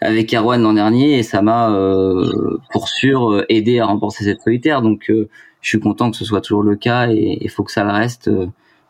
avec 0.00 0.32
Erwan 0.32 0.62
l'an 0.62 0.72
dernier 0.72 1.18
et 1.18 1.22
ça 1.22 1.42
m'a 1.42 1.70
euh, 1.72 2.58
pour 2.72 2.88
sûr 2.88 3.44
aidé 3.48 3.80
à 3.80 3.86
remporter 3.86 4.24
cette 4.24 4.40
solitaire. 4.40 4.80
Donc, 4.80 5.06
je 5.08 5.68
suis 5.68 5.80
content 5.80 6.10
que 6.10 6.16
ce 6.16 6.24
soit 6.24 6.40
toujours 6.40 6.62
le 6.62 6.76
cas 6.76 7.10
et 7.10 7.38
il 7.40 7.50
faut 7.50 7.64
que 7.64 7.72
ça 7.72 7.84
le 7.84 7.90
reste 7.90 8.30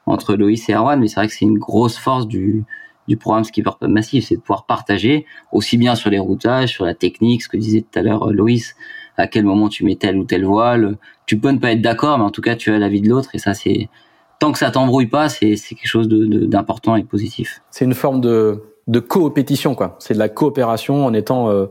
entre 0.05 0.35
Loïs 0.35 0.68
et 0.68 0.74
Erwan. 0.74 1.01
Mais 1.01 1.09
c'est 1.09 1.16
vrai 1.16 1.29
que 1.29 1.33
c'est 1.33 1.46
une 1.46 1.59
grosse 1.59 1.96
force 1.96 2.27
du 2.29 2.64
du 3.09 3.16
programme 3.16 3.44
Skipper 3.44 3.70
Massif, 3.81 4.27
c'est 4.27 4.37
de 4.37 4.40
pouvoir 4.40 4.66
partager 4.66 5.24
aussi 5.51 5.79
bien 5.79 5.94
sur 5.94 6.11
les 6.11 6.18
routages, 6.18 6.72
sur 6.74 6.85
la 6.85 6.92
technique, 6.94 7.42
ce 7.42 7.48
que 7.48 7.57
disait 7.57 7.81
tout 7.81 7.98
à 7.98 8.03
l'heure 8.03 8.31
Loïs, 8.31 8.77
à 9.18 9.26
quel 9.26 9.44
moment 9.44 9.68
tu 9.68 9.85
mets 9.85 9.96
telle 9.96 10.16
ou 10.16 10.24
telle 10.24 10.44
voile. 10.44 10.96
Tu 11.26 11.38
peux 11.38 11.50
ne 11.50 11.59
pas 11.59 11.72
être 11.72 11.83
d'accord, 11.83 12.18
mais 12.18 12.24
en 12.24 12.31
tout 12.31 12.40
cas, 12.40 12.57
tu 12.57 12.72
as 12.72 12.78
l'avis 12.78 13.00
de 13.00 13.09
l'autre 13.09 13.31
et 13.35 13.38
ça, 13.38 13.54
c'est 13.54 13.88
tant 14.38 14.52
que 14.52 14.59
ça 14.59 14.70
t'embrouille 14.70 15.07
pas, 15.07 15.28
c'est 15.28 15.57
quelque 15.57 15.87
chose 15.87 16.09
d'important 16.09 16.96
et 16.96 17.04
positif. 17.04 17.62
C'est 17.70 17.85
une 17.85 17.94
forme 17.94 18.20
de, 18.20 18.62
de 18.87 19.00
coopétition, 19.00 19.74
quoi. 19.74 19.96
C'est 19.98 20.14
de 20.14 20.18
la 20.18 20.28
coopération 20.28 21.04
en 21.04 21.12
étant 21.12 21.50
euh, 21.50 21.66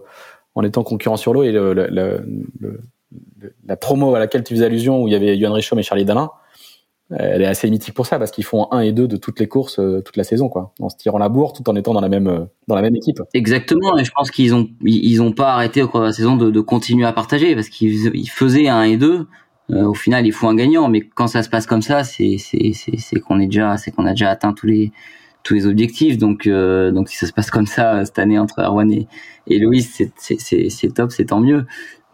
en 0.56 0.64
étant 0.64 0.84
concurrent 0.84 1.18
sur 1.18 1.34
l'eau 1.34 1.44
et 1.44 1.52
le, 1.52 1.74
le, 1.74 1.88
le, 1.90 2.82
la 3.66 3.78
promo 3.78 4.16
à 4.16 4.20
laquelle 4.20 4.44
tu 4.44 4.54
faisais 4.54 4.66
allusion 4.66 5.02
où 5.02 5.08
il 5.08 5.12
y 5.12 5.16
avait 5.16 5.38
Yohan 5.38 5.54
Richaume 5.54 5.80
et 5.80 5.84
Charlie 5.84 6.06
Dalin 6.06 6.32
elle 7.10 7.42
est 7.42 7.46
assez 7.46 7.70
mythique 7.70 7.94
pour 7.94 8.06
ça 8.06 8.20
parce 8.20 8.32
qu'ils 8.32 8.44
font 8.44 8.68
un 8.72 8.82
et 8.82 8.92
deux 8.92 9.08
de 9.08 9.16
toutes 9.16 9.40
les 9.40 9.48
courses 9.48 9.80
euh, 9.80 10.02
toute 10.02 10.18
la 10.18 10.26
saison 10.26 10.50
quoi. 10.50 10.74
En 10.80 10.90
se 10.90 10.98
tirant 10.98 11.18
la 11.18 11.30
bourre 11.30 11.54
tout 11.54 11.68
en 11.70 11.76
étant 11.76 11.94
dans 11.94 12.02
la 12.02 12.10
même 12.10 12.28
euh, 12.28 12.46
dans 12.68 12.76
la 12.76 12.82
même 12.82 12.96
équipe. 12.96 13.22
Exactement 13.34 13.98
et 13.98 14.04
je 14.04 14.12
pense 14.12 14.30
qu'ils 14.30 14.54
ont 14.54 14.68
ils 14.84 15.22
ont 15.22 15.32
pas 15.32 15.54
arrêté 15.54 15.82
au 15.82 15.88
cours 15.88 16.02
de 16.02 16.06
la 16.08 16.12
saison 16.12 16.36
de, 16.36 16.52
de 16.52 16.60
continuer 16.60 17.06
à 17.06 17.14
partager 17.14 17.56
parce 17.56 17.70
qu'ils 17.70 18.30
faisaient 18.30 18.68
un 18.68 18.84
et 18.84 18.98
deux 18.98 19.28
euh, 19.72 19.86
au 19.86 19.94
final 19.94 20.26
il 20.26 20.34
faut 20.34 20.48
un 20.48 20.56
gagnant. 20.56 20.90
Mais 20.90 21.02
quand 21.02 21.28
ça 21.28 21.44
se 21.44 21.50
passe 21.50 21.66
comme 21.66 21.82
ça 21.82 22.04
c'est 22.04 22.36
c'est 22.38 22.74
c'est 22.74 23.20
qu'on 23.22 23.40
est 23.40 23.48
déjà 23.48 23.78
c'est 23.78 23.92
qu'on 23.92 24.06
a 24.06 24.12
déjà 24.12 24.30
atteint 24.30 24.52
tous 24.52 24.68
les 24.68 24.92
tous 25.44 25.54
les 25.54 25.66
objectifs. 25.66 26.18
Donc 26.18 26.46
donc 26.46 27.08
si 27.08 27.16
ça 27.16 27.26
se 27.26 27.32
passe 27.32 27.50
comme 27.52 27.68
ça 27.68 28.04
cette 28.04 28.20
année 28.20 28.38
entre 28.38 28.60
Erwan 28.60 28.92
et, 28.92 29.08
et 29.48 29.80
c'est 29.80 30.12
c'est 30.18 30.94
top 30.94 31.14
c'est 31.14 31.26
tant 31.26 31.40
mieux 31.40 31.66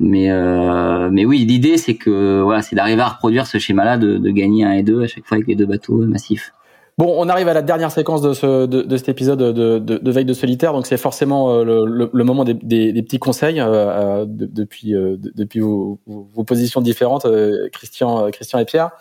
mais 0.03 0.29
euh, 0.29 1.09
mais 1.11 1.25
oui, 1.25 1.45
l'idée 1.45 1.77
c'est 1.77 1.95
que 1.95 2.41
voilà, 2.41 2.61
c'est 2.61 2.75
d'arriver 2.75 3.01
à 3.01 3.07
reproduire 3.07 3.47
ce 3.47 3.57
schéma-là 3.57 3.97
de, 3.97 4.17
de, 4.17 4.31
gagner 4.31 4.65
un 4.65 4.73
et 4.73 4.83
deux 4.83 5.01
à 5.01 5.07
chaque 5.07 5.25
fois 5.25 5.37
avec 5.37 5.47
les 5.47 5.55
deux 5.55 5.65
bateaux 5.65 5.95
massifs. 6.05 6.51
Bon, 6.97 7.15
on 7.17 7.27
arrive 7.29 7.47
à 7.47 7.53
la 7.53 7.61
dernière 7.61 7.89
séquence 7.89 8.21
de, 8.21 8.33
ce, 8.33 8.65
de, 8.67 8.81
de 8.81 8.97
cet 8.97 9.09
épisode 9.09 9.39
de, 9.39 9.79
de, 9.79 10.11
veille 10.11 10.25
de 10.25 10.33
solitaire, 10.33 10.73
donc 10.73 10.85
c'est 10.85 10.97
forcément 10.97 11.51
euh, 11.51 11.63
le, 11.63 12.09
le, 12.11 12.23
moment 12.23 12.43
des, 12.43 12.53
des, 12.53 13.01
petits 13.01 13.17
conseils 13.17 13.59
euh, 13.59 13.65
euh 13.71 14.25
depuis 14.27 14.93
depuis 14.93 15.61
vos, 15.61 15.99
vos, 16.05 16.43
positions 16.43 16.81
différentes, 16.81 17.25
Christian, 17.71 18.29
Christian 18.31 18.59
et 18.59 18.65
Pierre. 18.65 18.91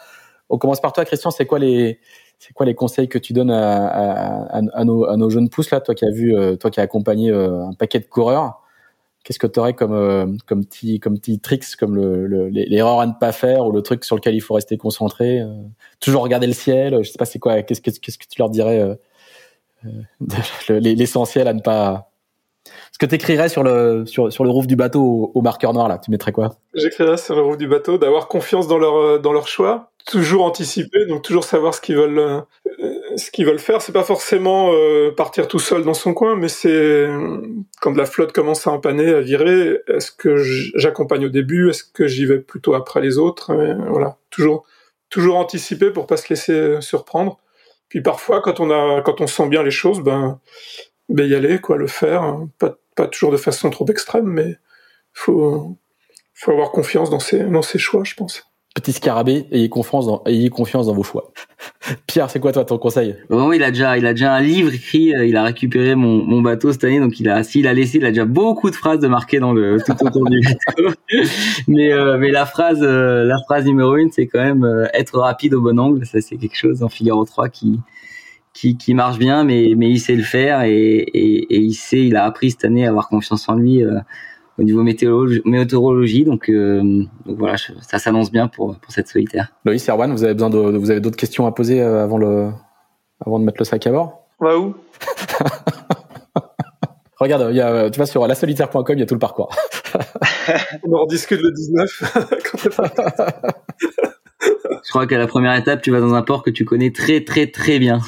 On 0.48 0.56
commence 0.56 0.80
par 0.80 0.92
toi, 0.92 1.04
Christian. 1.04 1.30
C'est 1.30 1.46
quoi 1.46 1.58
les 1.58 1.98
c'est 2.38 2.54
quoi 2.54 2.64
les 2.64 2.74
conseils 2.74 3.08
que 3.08 3.18
tu 3.18 3.32
donnes 3.32 3.50
à, 3.50 3.86
à, 3.86 4.60
à, 4.72 4.84
nos, 4.84 5.04
à 5.04 5.16
nos 5.16 5.30
jeunes 5.30 5.48
pousses 5.48 5.70
là, 5.70 5.80
toi 5.80 5.94
qui 5.94 6.04
as 6.04 6.10
vu, 6.10 6.34
toi 6.58 6.70
qui 6.70 6.80
as 6.80 6.84
accompagné 6.84 7.30
un 7.30 7.74
paquet 7.74 7.98
de 7.98 8.06
coureurs 8.06 8.61
Qu'est-ce 9.24 9.38
que 9.38 9.46
tu 9.46 9.60
aurais 9.60 9.74
comme 9.74 9.92
euh, 9.92 10.26
comme 10.46 10.64
petit 10.64 10.98
comme 10.98 11.18
petit 11.18 11.38
tricks 11.38 11.76
comme 11.76 11.94
le 11.94 12.48
l'erreur 12.48 13.00
à 13.00 13.06
ne 13.06 13.12
pas 13.12 13.32
faire 13.32 13.66
ou 13.66 13.72
le 13.72 13.82
truc 13.82 14.04
sur 14.04 14.16
lequel 14.16 14.34
il 14.34 14.40
faut 14.40 14.54
rester 14.54 14.76
concentré 14.76 15.40
euh, 15.40 15.46
toujours 16.00 16.22
regarder 16.22 16.48
le 16.48 16.52
ciel 16.52 16.98
je 17.04 17.10
sais 17.10 17.18
pas 17.18 17.24
c'est 17.24 17.38
quoi 17.38 17.62
qu'est-ce 17.62 17.80
que 17.80 17.90
qu'est-ce 17.90 18.18
que 18.18 18.24
tu 18.28 18.38
leur 18.40 18.50
dirais 18.50 18.80
euh, 18.80 18.96
l'essentiel 20.68 21.46
à 21.46 21.52
ne 21.52 21.60
pas 21.60 22.10
Ce 22.92 22.98
que 22.98 23.06
tu 23.06 23.14
écrirais 23.14 23.48
sur 23.48 23.62
le, 23.62 24.06
sur, 24.06 24.32
sur 24.32 24.42
le 24.42 24.50
roof 24.50 24.66
du 24.66 24.76
bateau 24.76 25.32
au, 25.34 25.42
marqueur 25.42 25.72
noir, 25.72 25.88
là, 25.88 25.98
tu 25.98 26.12
mettrais 26.12 26.30
quoi? 26.30 26.54
J'écrirais 26.74 27.16
sur 27.16 27.34
le 27.34 27.42
roof 27.42 27.56
du 27.56 27.66
bateau 27.66 27.98
d'avoir 27.98 28.28
confiance 28.28 28.68
dans 28.68 28.78
leur, 28.78 29.20
dans 29.20 29.32
leur 29.32 29.48
choix, 29.48 29.92
toujours 30.06 30.44
anticiper, 30.44 31.06
donc 31.06 31.22
toujours 31.22 31.44
savoir 31.44 31.74
ce 31.74 31.80
qu'ils 31.80 31.96
veulent, 31.96 32.18
euh, 32.18 32.40
ce 33.16 33.30
qu'ils 33.30 33.46
veulent 33.46 33.58
faire. 33.58 33.82
C'est 33.82 33.92
pas 33.92 34.04
forcément 34.04 34.72
euh, 34.72 35.12
partir 35.14 35.48
tout 35.48 35.58
seul 35.58 35.84
dans 35.84 35.94
son 35.94 36.14
coin, 36.14 36.36
mais 36.36 36.48
c'est 36.48 37.08
quand 37.80 37.96
la 37.96 38.06
flotte 38.06 38.32
commence 38.32 38.66
à 38.66 38.70
empanner, 38.70 39.14
à 39.14 39.20
virer, 39.20 39.80
est-ce 39.88 40.12
que 40.12 40.36
j'accompagne 40.74 41.26
au 41.26 41.28
début, 41.28 41.70
est-ce 41.70 41.84
que 41.84 42.06
j'y 42.06 42.26
vais 42.26 42.38
plutôt 42.38 42.74
après 42.74 43.00
les 43.00 43.18
autres 43.18 43.54
Voilà, 43.88 44.18
toujours, 44.30 44.64
toujours 45.10 45.36
anticiper 45.36 45.90
pour 45.90 46.06
pas 46.06 46.16
se 46.16 46.28
laisser 46.30 46.80
surprendre. 46.80 47.38
Puis 47.88 48.00
parfois, 48.00 48.40
quand 48.40 48.60
on 48.60 48.70
a, 48.70 49.02
quand 49.02 49.20
on 49.20 49.26
sent 49.26 49.48
bien 49.48 49.62
les 49.62 49.70
choses, 49.70 50.00
ben, 50.00 50.40
ben 51.08 51.28
y 51.28 51.34
aller, 51.34 51.60
quoi, 51.60 51.76
le 51.76 51.86
faire. 51.86 52.38
Pas, 52.58 52.78
pas 52.96 53.06
toujours 53.06 53.32
de 53.32 53.36
façon 53.36 53.70
trop 53.70 53.86
extrême, 53.88 54.26
mais 54.26 54.56
faut, 55.12 55.76
faut 56.34 56.52
avoir 56.52 56.70
confiance 56.70 57.10
dans 57.10 57.20
ses, 57.20 57.40
dans 57.40 57.62
ses 57.62 57.78
choix, 57.78 58.02
je 58.04 58.14
pense. 58.14 58.51
Petit 58.74 58.92
scarabée, 58.92 59.44
ayez 59.52 59.68
confiance 59.68 60.06
dans, 60.06 60.22
ayez 60.24 60.48
confiance 60.48 60.86
dans 60.86 60.94
vos 60.94 61.02
choix. 61.02 61.30
Pierre, 62.06 62.30
c'est 62.30 62.40
quoi 62.40 62.52
toi 62.52 62.64
ton 62.64 62.78
conseil? 62.78 63.16
Il 63.30 63.62
a 63.62 63.70
déjà, 63.70 63.98
il 63.98 64.06
a 64.06 64.14
déjà 64.14 64.32
un 64.34 64.40
livre 64.40 64.72
écrit. 64.72 65.14
Euh, 65.14 65.26
il 65.26 65.36
a 65.36 65.42
récupéré 65.42 65.94
mon, 65.94 66.24
mon 66.24 66.40
bateau 66.40 66.72
cette 66.72 66.84
année, 66.84 66.98
donc 66.98 67.20
il 67.20 67.28
a, 67.28 67.42
s'il 67.44 67.66
a 67.66 67.74
laissé, 67.74 67.98
il 67.98 68.06
a 68.06 68.08
déjà 68.08 68.24
beaucoup 68.24 68.70
de 68.70 68.74
phrases 68.74 69.00
de 69.00 69.08
marquées 69.08 69.40
dans 69.40 69.52
le 69.52 69.76
tout 69.84 69.92
autour 70.02 70.26
du 70.30 70.40
bateau. 70.66 70.88
mais, 71.68 71.92
euh, 71.92 72.16
mais 72.16 72.30
la 72.30 72.46
phrase, 72.46 72.78
euh, 72.80 73.24
la 73.24 73.36
phrase 73.44 73.66
numéro 73.66 73.94
une, 73.96 74.10
c'est 74.10 74.26
quand 74.26 74.42
même 74.42 74.88
être 74.94 75.18
rapide 75.18 75.52
au 75.52 75.60
bon 75.60 75.78
angle. 75.78 76.06
Ça, 76.06 76.22
c'est 76.22 76.38
quelque 76.38 76.56
chose 76.56 76.82
en 76.82 76.88
Figaro 76.88 77.26
3 77.26 77.50
qui, 77.50 77.78
qui, 78.54 78.78
qui 78.78 78.94
marche 78.94 79.18
bien, 79.18 79.44
mais, 79.44 79.74
mais 79.76 79.90
il 79.90 80.00
sait 80.00 80.16
le 80.16 80.22
faire 80.22 80.62
et, 80.62 80.70
et, 80.72 81.56
et 81.56 81.58
il 81.58 81.74
sait, 81.74 82.06
il 82.06 82.16
a 82.16 82.24
appris 82.24 82.52
cette 82.52 82.64
année 82.64 82.86
à 82.86 82.88
avoir 82.88 83.08
confiance 83.08 83.50
en 83.50 83.54
lui 83.56 83.84
au 84.58 84.62
niveau 84.62 84.82
météorologie. 84.82 86.24
Donc, 86.24 86.48
euh, 86.48 86.82
donc 87.26 87.38
voilà, 87.38 87.56
ça 87.56 87.98
s'annonce 87.98 88.30
bien 88.30 88.48
pour, 88.48 88.76
pour 88.78 88.92
cette 88.92 89.08
solitaire. 89.08 89.52
Loïs, 89.64 89.88
Erwan, 89.88 90.12
vous 90.12 90.24
avez 90.24 90.34
besoin 90.34 90.50
de, 90.50 90.58
vous 90.58 90.90
avez 90.90 91.00
d'autres 91.00 91.16
questions 91.16 91.46
à 91.46 91.52
poser 91.52 91.80
euh, 91.82 92.02
avant 92.04 92.18
le, 92.18 92.50
avant 93.24 93.38
de 93.38 93.44
mettre 93.44 93.58
le 93.58 93.64
sac 93.64 93.86
à 93.86 93.90
bord? 93.90 94.26
On 94.40 94.44
va 94.44 94.58
où? 94.58 94.74
Regarde, 97.18 97.46
il 97.50 97.56
y 97.56 97.60
a, 97.60 97.88
tu 97.88 98.00
vas 98.00 98.06
sur 98.06 98.26
lasolitaire.com, 98.26 98.84
il 98.96 98.98
y 98.98 99.02
a 99.02 99.06
tout 99.06 99.14
le 99.14 99.20
parcours. 99.20 99.54
On 100.82 100.92
en 100.92 101.06
discute 101.06 101.40
le 101.40 101.52
19. 101.52 102.16
Je 104.84 104.90
crois 104.90 105.06
qu'à 105.06 105.18
la 105.18 105.28
première 105.28 105.54
étape, 105.54 105.82
tu 105.82 105.92
vas 105.92 106.00
dans 106.00 106.14
un 106.14 106.22
port 106.22 106.42
que 106.42 106.50
tu 106.50 106.64
connais 106.64 106.90
très 106.90 107.22
très 107.22 107.46
très 107.46 107.78
bien. 107.78 108.00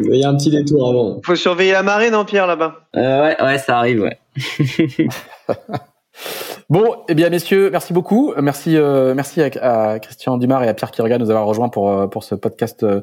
il 0.00 0.16
y 0.16 0.24
a 0.24 0.30
un 0.30 0.36
petit 0.36 0.50
détour 0.50 0.88
avant. 0.88 1.20
Faut 1.22 1.36
surveiller 1.36 1.72
la 1.72 1.82
marée, 1.82 2.10
non, 2.10 2.24
Pierre, 2.24 2.46
là-bas? 2.46 2.86
Euh, 2.96 3.22
Ouais, 3.22 3.36
ouais, 3.42 3.58
ça 3.58 3.76
arrive, 3.76 4.00
ouais. 4.00 4.18
bon, 6.68 6.96
eh 7.08 7.14
bien, 7.14 7.30
messieurs, 7.30 7.70
merci 7.70 7.92
beaucoup. 7.92 8.32
Merci, 8.40 8.76
euh, 8.76 9.14
merci 9.14 9.40
à, 9.40 9.98
Christian 9.98 10.36
Dumar 10.36 10.62
et 10.64 10.68
à 10.68 10.74
Pierre 10.74 10.90
Kirga 10.90 11.18
de 11.18 11.24
nous 11.24 11.30
avoir 11.30 11.46
rejoints 11.46 11.68
pour 11.68 11.90
euh, 11.90 12.06
pour 12.06 12.24
ce 12.24 12.34
podcast 12.34 12.82
euh, 12.82 13.00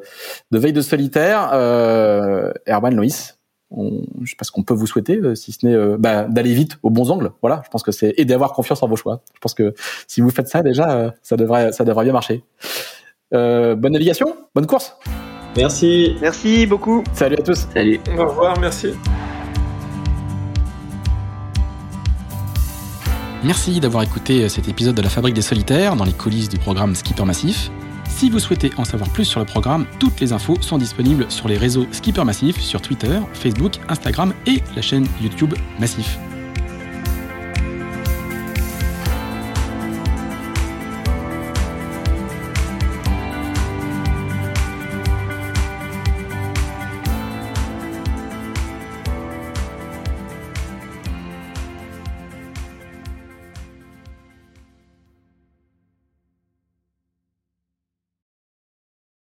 de 0.52 0.60
veille 0.60 0.74
de 0.74 0.82
solitaire. 0.82 1.50
Euh, 1.54 2.52
Herman, 2.66 2.96
Loïs, 2.96 3.40
on, 3.72 4.04
je 4.22 4.32
sais 4.32 4.36
pas 4.38 4.46
ce 4.46 4.52
qu'on 4.52 4.64
peut 4.64 4.74
vous 4.74 4.88
souhaiter, 4.88 5.20
si 5.36 5.52
ce 5.52 5.66
n'est 5.66 5.98
bah, 5.98 6.24
d'aller 6.24 6.54
vite 6.54 6.78
aux 6.84 6.90
bons 6.90 7.12
angles. 7.12 7.32
Voilà, 7.42 7.62
je 7.66 7.70
pense 7.70 7.84
que 7.84 7.92
c'est 7.92 8.14
et 8.18 8.26
d'avoir 8.26 8.54
confiance 8.54 8.84
en 8.84 8.88
vos 8.88 8.96
choix. 8.96 9.22
Je 9.34 9.40
pense 9.40 9.54
que 9.54 9.74
si 10.08 10.22
vous 10.22 10.30
faites 10.30 10.48
ça 10.48 10.62
déjà, 10.62 11.14
ça 11.22 11.36
devrait 11.36 11.72
ça 11.72 11.84
devrait 11.84 12.04
bien 12.04 12.14
marcher. 12.14 12.44
bonne 13.32 13.94
navigation, 13.94 14.36
bonne 14.54 14.68
course. 14.68 14.98
Merci. 15.58 16.18
Merci 16.22 16.66
beaucoup. 16.66 17.04
Salut 17.14 17.38
à 17.40 17.42
tous. 17.42 17.68
Salut. 17.74 18.00
Au 18.18 18.28
revoir, 18.28 18.60
merci. 18.60 18.94
Merci 23.46 23.80
d'avoir 23.80 24.02
écouté 24.02 24.50
cet 24.50 24.68
épisode 24.70 24.96
de 24.96 25.04
la 25.04 25.10
Fabrique 25.10 25.36
des 25.36 25.44
Solitaires 25.44 25.96
dans 25.96 26.04
les 26.04 26.14
coulisses 26.14 26.50
du 26.50 26.58
programme 26.58 26.96
Skipper 26.96 27.26
Massif. 27.26 27.70
Si 28.10 28.32
vous 28.32 28.40
souhaitez 28.40 28.72
en 28.78 28.86
savoir 28.86 29.08
plus 29.12 29.26
sur 29.26 29.40
le 29.40 29.46
programme, 29.46 29.86
toutes 30.00 30.20
les 30.20 30.34
infos 30.34 30.58
sont 30.62 30.80
disponibles 30.80 31.30
sur 31.30 31.48
les 31.48 31.58
réseaux 31.58 31.86
Skipper 31.92 32.24
Massif, 32.24 32.60
sur 32.60 32.82
Twitter, 32.82 33.20
Facebook, 33.34 33.74
Instagram 33.88 34.34
et 34.48 34.64
la 34.76 34.82
chaîne 34.82 35.06
YouTube 35.22 35.54
Massif. 35.80 36.18